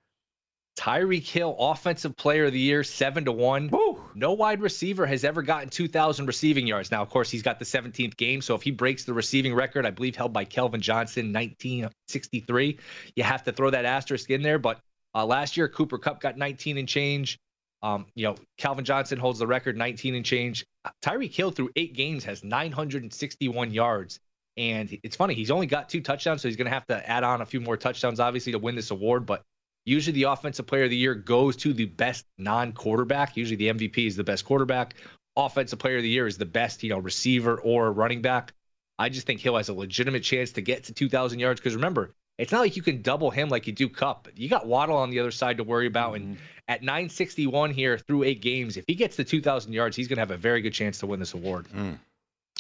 Tyreek 0.79 1.27
Hill, 1.27 1.57
Offensive 1.59 2.17
Player 2.17 2.45
of 2.45 2.53
the 2.53 2.61
Year, 2.61 2.85
seven 2.85 3.25
to 3.25 3.33
one. 3.33 3.69
Woo. 3.69 4.01
No 4.15 4.35
wide 4.35 4.61
receiver 4.61 5.07
has 5.07 5.25
ever 5.25 5.43
gotten 5.43 5.71
2,000 5.71 6.27
receiving 6.27 6.67
yards. 6.67 6.91
Now, 6.91 7.01
of 7.01 7.09
course, 7.09 7.31
he's 7.31 7.43
got 7.43 7.59
the 7.59 7.65
17th 7.65 8.17
game, 8.17 8.43
so 8.43 8.55
if 8.55 8.63
he 8.63 8.71
breaks 8.71 9.05
the 9.05 9.15
receiving 9.15 9.55
record, 9.55 9.87
I 9.87 9.91
believe 9.91 10.17
held 10.17 10.35
by 10.35 10.45
Calvin 10.45 10.83
Johnson, 10.83 11.33
1963, 11.33 12.79
you 13.17 13.25
have 13.25 13.43
to 13.45 13.53
throw 13.53 13.71
that 13.71 13.87
asterisk 13.87 14.31
in 14.31 14.43
there. 14.43 14.59
But 14.59 14.79
uh, 15.15 15.25
last 15.25 15.57
year, 15.57 15.67
Cooper 15.67 15.97
Kupp 15.97 16.21
got 16.21 16.37
19 16.37 16.77
and 16.77 16.87
change. 16.87 17.39
Um, 17.83 18.07
you 18.15 18.25
know, 18.25 18.37
Calvin 18.59 18.85
Johnson 18.85 19.19
holds 19.19 19.39
the 19.39 19.47
record, 19.47 19.77
19 19.77 20.15
and 20.15 20.25
change. 20.25 20.67
Tyreek 21.03 21.35
Hill 21.35 21.51
through 21.51 21.71
eight 21.77 21.95
games 21.95 22.25
has 22.25 22.43
961 22.43 23.73
yards. 23.73 24.19
And 24.57 24.99
it's 25.03 25.17
funny, 25.17 25.35
he's 25.35 25.51
only 25.51 25.67
got 25.67 25.91
two 25.91 26.01
touchdowns, 26.01 26.41
so 26.41 26.49
he's 26.49 26.57
going 26.57 26.67
to 26.67 26.73
have 26.73 26.87
to 26.87 27.09
add 27.09 27.25
on 27.25 27.43
a 27.43 27.47
few 27.47 27.61
more 27.61 27.77
touchdowns, 27.77 28.21
obviously, 28.21 28.53
to 28.53 28.59
win 28.59 28.75
this 28.75 28.91
award. 28.91 29.27
But 29.27 29.43
Usually, 29.87 30.15
the 30.15 30.25
offensive 30.25 30.67
player 30.67 30.85
of 30.85 30.91
the 30.91 30.97
year 30.97 31.15
goes 31.15 31.57
to 31.59 31.73
the 31.73 31.85
best 31.85 32.27
non-quarterback. 32.39 33.37
Usually, 33.37 33.57
the 33.57 33.69
MVP 33.69 34.09
is 34.09 34.17
the 34.17 34.25
best 34.25 34.45
quarterback. 34.45 34.97
Offensive 35.37 35.79
player 35.79 35.99
of 35.99 36.03
the 36.03 36.09
year 36.09 36.27
is 36.27 36.39
the 36.39 36.45
best, 36.45 36.83
you 36.83 36.91
know, 36.91 36.99
receiver 36.99 37.61
or 37.61 37.93
running 37.93 38.21
back. 38.21 38.53
I 38.99 39.11
just 39.11 39.29
think 39.29 39.41
Hill 39.41 39.57
has 39.57 39.69
a 39.69 39.75
legitimate 39.75 40.25
chance 40.25 40.53
to 40.53 40.61
get 40.61 40.85
to 40.85 40.93
2,000 40.93 41.39
yards 41.39 41.61
because 41.61 41.77
remember, 41.77 42.11
it's 42.37 42.51
not 42.51 42.61
like 42.61 42.75
you 42.75 42.83
can 42.83 43.01
double 43.01 43.31
him 43.31 43.49
like 43.49 43.69
you 43.69 43.73
do 43.73 43.89
Kupp. 43.89 44.29
You 44.35 44.49
got 44.49 44.67
Waddle 44.67 44.97
on 44.97 45.11
the 45.11 45.21
other 45.21 45.31
side 45.31 45.59
to 45.59 45.65
worry 45.65 45.87
about, 45.87 46.15
mm-hmm. 46.15 46.31
and 46.31 46.39
at 46.69 46.83
961 46.83 47.71
here 47.71 47.99
through 47.99 48.25
eight 48.25 48.41
games, 48.41 48.77
if 48.77 48.85
he 48.87 48.95
gets 48.95 49.17
to 49.17 49.25
2,000 49.25 49.73
yards, 49.73 49.97
he's 49.97 50.09
going 50.09 50.17
to 50.17 50.21
have 50.21 50.31
a 50.31 50.37
very 50.37 50.61
good 50.61 50.73
chance 50.73 50.99
to 50.99 51.07
win 51.07 51.21
this 51.21 51.35
award. 51.35 51.67
Mm. 51.75 51.99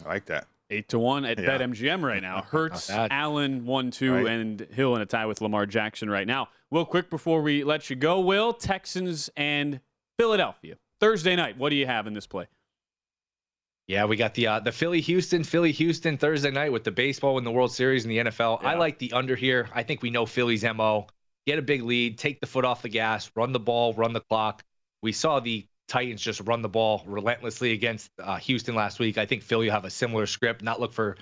I 0.05 0.09
like 0.09 0.27
that. 0.27 0.47
Eight 0.69 0.89
to 0.89 0.99
one 0.99 1.25
at 1.25 1.39
yeah. 1.39 1.59
BetMGM 1.59 2.03
right 2.03 2.21
now. 2.21 2.43
Hurts, 2.51 2.91
Allen 2.91 3.67
one 3.67 3.93
two, 3.93 4.13
right. 4.13 4.27
and 4.27 4.61
Hill 4.73 4.97
in 4.97 5.03
a 5.03 5.07
tie 5.07 5.27
with 5.27 5.41
Lamar 5.41 5.65
Jackson 5.65 6.11
right 6.11 6.27
now. 6.27 6.49
Will, 6.71 6.85
quick 6.85 7.09
before 7.09 7.41
we 7.41 7.63
let 7.63 7.89
you 7.89 7.95
go, 7.95 8.19
Will 8.19 8.53
Texans 8.53 9.31
and 9.37 9.81
Philadelphia 10.19 10.77
Thursday 10.99 11.37
night. 11.37 11.57
What 11.57 11.71
do 11.71 11.77
you 11.77 11.87
have 11.87 12.09
in 12.09 12.15
this 12.15 12.27
play? 12.27 12.49
Yeah, 13.87 14.07
we 14.07 14.17
got 14.17 14.35
the 14.35 14.49
uh, 14.49 14.61
the 14.61 14.73
Philly 14.73 15.01
Houston 15.03 15.45
Philly 15.45 15.71
Houston 15.71 16.19
Thursday 16.19 16.51
night 16.51 16.73
with 16.73 16.83
the 16.83 16.91
baseball 16.91 17.39
in 17.39 17.45
the 17.45 17.53
World 17.53 17.73
Series 17.73 18.05
in 18.05 18.09
the 18.09 18.19
NFL. 18.19 18.63
Yeah. 18.63 18.71
I 18.71 18.75
like 18.75 18.99
the 18.99 19.13
under 19.13 19.37
here. 19.37 19.69
I 19.73 19.85
think 19.85 20.03
we 20.03 20.11
know 20.11 20.27
Philly's 20.27 20.65
mo. 20.65 21.07
Get 21.47 21.59
a 21.59 21.63
big 21.63 21.83
lead, 21.83 22.19
take 22.19 22.41
the 22.41 22.47
foot 22.47 22.65
off 22.65 22.83
the 22.83 22.89
gas, 22.89 23.31
run 23.37 23.53
the 23.53 23.61
ball, 23.61 23.95
run 23.95 24.13
the 24.13 24.21
clock. 24.21 24.65
We 25.03 25.13
saw 25.13 25.41
the 25.41 25.67
Titans 25.89 26.21
just 26.21 26.41
run 26.41 26.63
the 26.63 26.69
ball 26.69 27.03
relentlessly 27.07 27.73
against 27.73 28.11
uh, 28.21 28.37
Houston 28.39 28.75
last 28.75 28.99
week. 28.99 29.19
I 29.19 29.27
think 29.27 29.43
Philly 29.43 29.67
will 29.67 29.73
have 29.73 29.85
a 29.85 29.91
similar 29.91 30.27
script, 30.27 30.63
not 30.63 30.81
look 30.81 30.93
for 30.93 31.17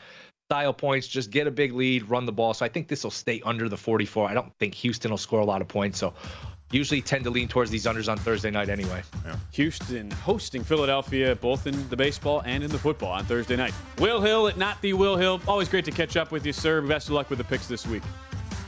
style 0.48 0.72
points, 0.72 1.06
just 1.06 1.30
get 1.30 1.46
a 1.46 1.50
big 1.50 1.72
lead, 1.72 2.08
run 2.08 2.24
the 2.24 2.32
ball. 2.32 2.54
So 2.54 2.64
I 2.64 2.68
think 2.68 2.88
this 2.88 3.04
will 3.04 3.10
stay 3.10 3.42
under 3.44 3.68
the 3.68 3.76
44. 3.76 4.28
I 4.28 4.34
don't 4.34 4.52
think 4.58 4.74
Houston 4.74 5.10
will 5.10 5.18
score 5.18 5.40
a 5.40 5.44
lot 5.44 5.60
of 5.60 5.68
points. 5.68 5.98
So 5.98 6.14
usually 6.70 7.02
tend 7.02 7.24
to 7.24 7.30
lean 7.30 7.48
towards 7.48 7.70
these 7.70 7.84
unders 7.84 8.10
on 8.10 8.18
Thursday 8.18 8.50
night 8.50 8.68
anyway. 8.68 9.02
Yeah. 9.24 9.36
Houston 9.52 10.10
hosting 10.10 10.64
Philadelphia 10.64 11.36
both 11.36 11.66
in 11.66 11.88
the 11.88 11.96
baseball 11.96 12.42
and 12.46 12.64
in 12.64 12.70
the 12.70 12.78
football 12.78 13.12
on 13.12 13.24
Thursday 13.24 13.56
night. 13.56 13.74
Will 13.98 14.20
Hill 14.20 14.48
at 14.48 14.56
not 14.56 14.80
the 14.80 14.92
Will 14.92 15.16
Hill. 15.16 15.40
Always 15.46 15.68
great 15.68 15.84
to 15.84 15.92
catch 15.92 16.16
up 16.16 16.32
with 16.32 16.44
you, 16.46 16.52
sir. 16.52 16.80
Best 16.80 17.08
of 17.08 17.14
luck 17.14 17.30
with 17.30 17.38
the 17.38 17.44
picks 17.44 17.66
this 17.66 17.86
week. 17.86 18.02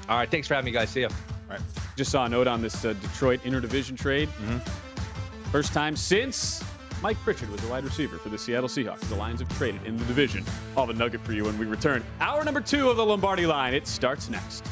All 0.08 0.18
right, 0.18 0.30
thanks 0.30 0.46
for 0.46 0.54
having 0.54 0.66
me, 0.66 0.72
guys. 0.72 0.90
See 0.90 1.00
ya. 1.00 1.08
All 1.48 1.56
right. 1.56 1.60
Just 1.96 2.10
saw 2.10 2.24
a 2.24 2.28
note 2.28 2.46
on 2.46 2.60
this 2.60 2.84
uh, 2.84 2.92
Detroit 2.94 3.42
interdivision 3.42 3.98
trade. 3.98 4.28
Mm-hmm. 4.28 5.50
First 5.50 5.72
time 5.72 5.96
since 5.96 6.62
Mike 7.02 7.16
Pritchard 7.18 7.50
was 7.50 7.62
a 7.64 7.68
wide 7.68 7.84
receiver 7.84 8.18
for 8.18 8.30
the 8.30 8.38
Seattle 8.38 8.68
Seahawks. 8.68 9.00
The 9.00 9.14
Lions 9.14 9.40
have 9.40 9.56
traded 9.56 9.84
in 9.84 9.96
the 9.96 10.04
division. 10.06 10.44
I'll 10.76 10.86
have 10.86 10.94
a 10.94 10.98
nugget 10.98 11.20
for 11.20 11.32
you 11.32 11.44
when 11.44 11.56
we 11.58 11.66
return. 11.66 12.02
Hour 12.20 12.44
number 12.44 12.60
two 12.60 12.90
of 12.90 12.96
the 12.96 13.04
Lombardi 13.04 13.46
line. 13.46 13.74
It 13.74 13.86
starts 13.86 14.28
next. 14.28 14.66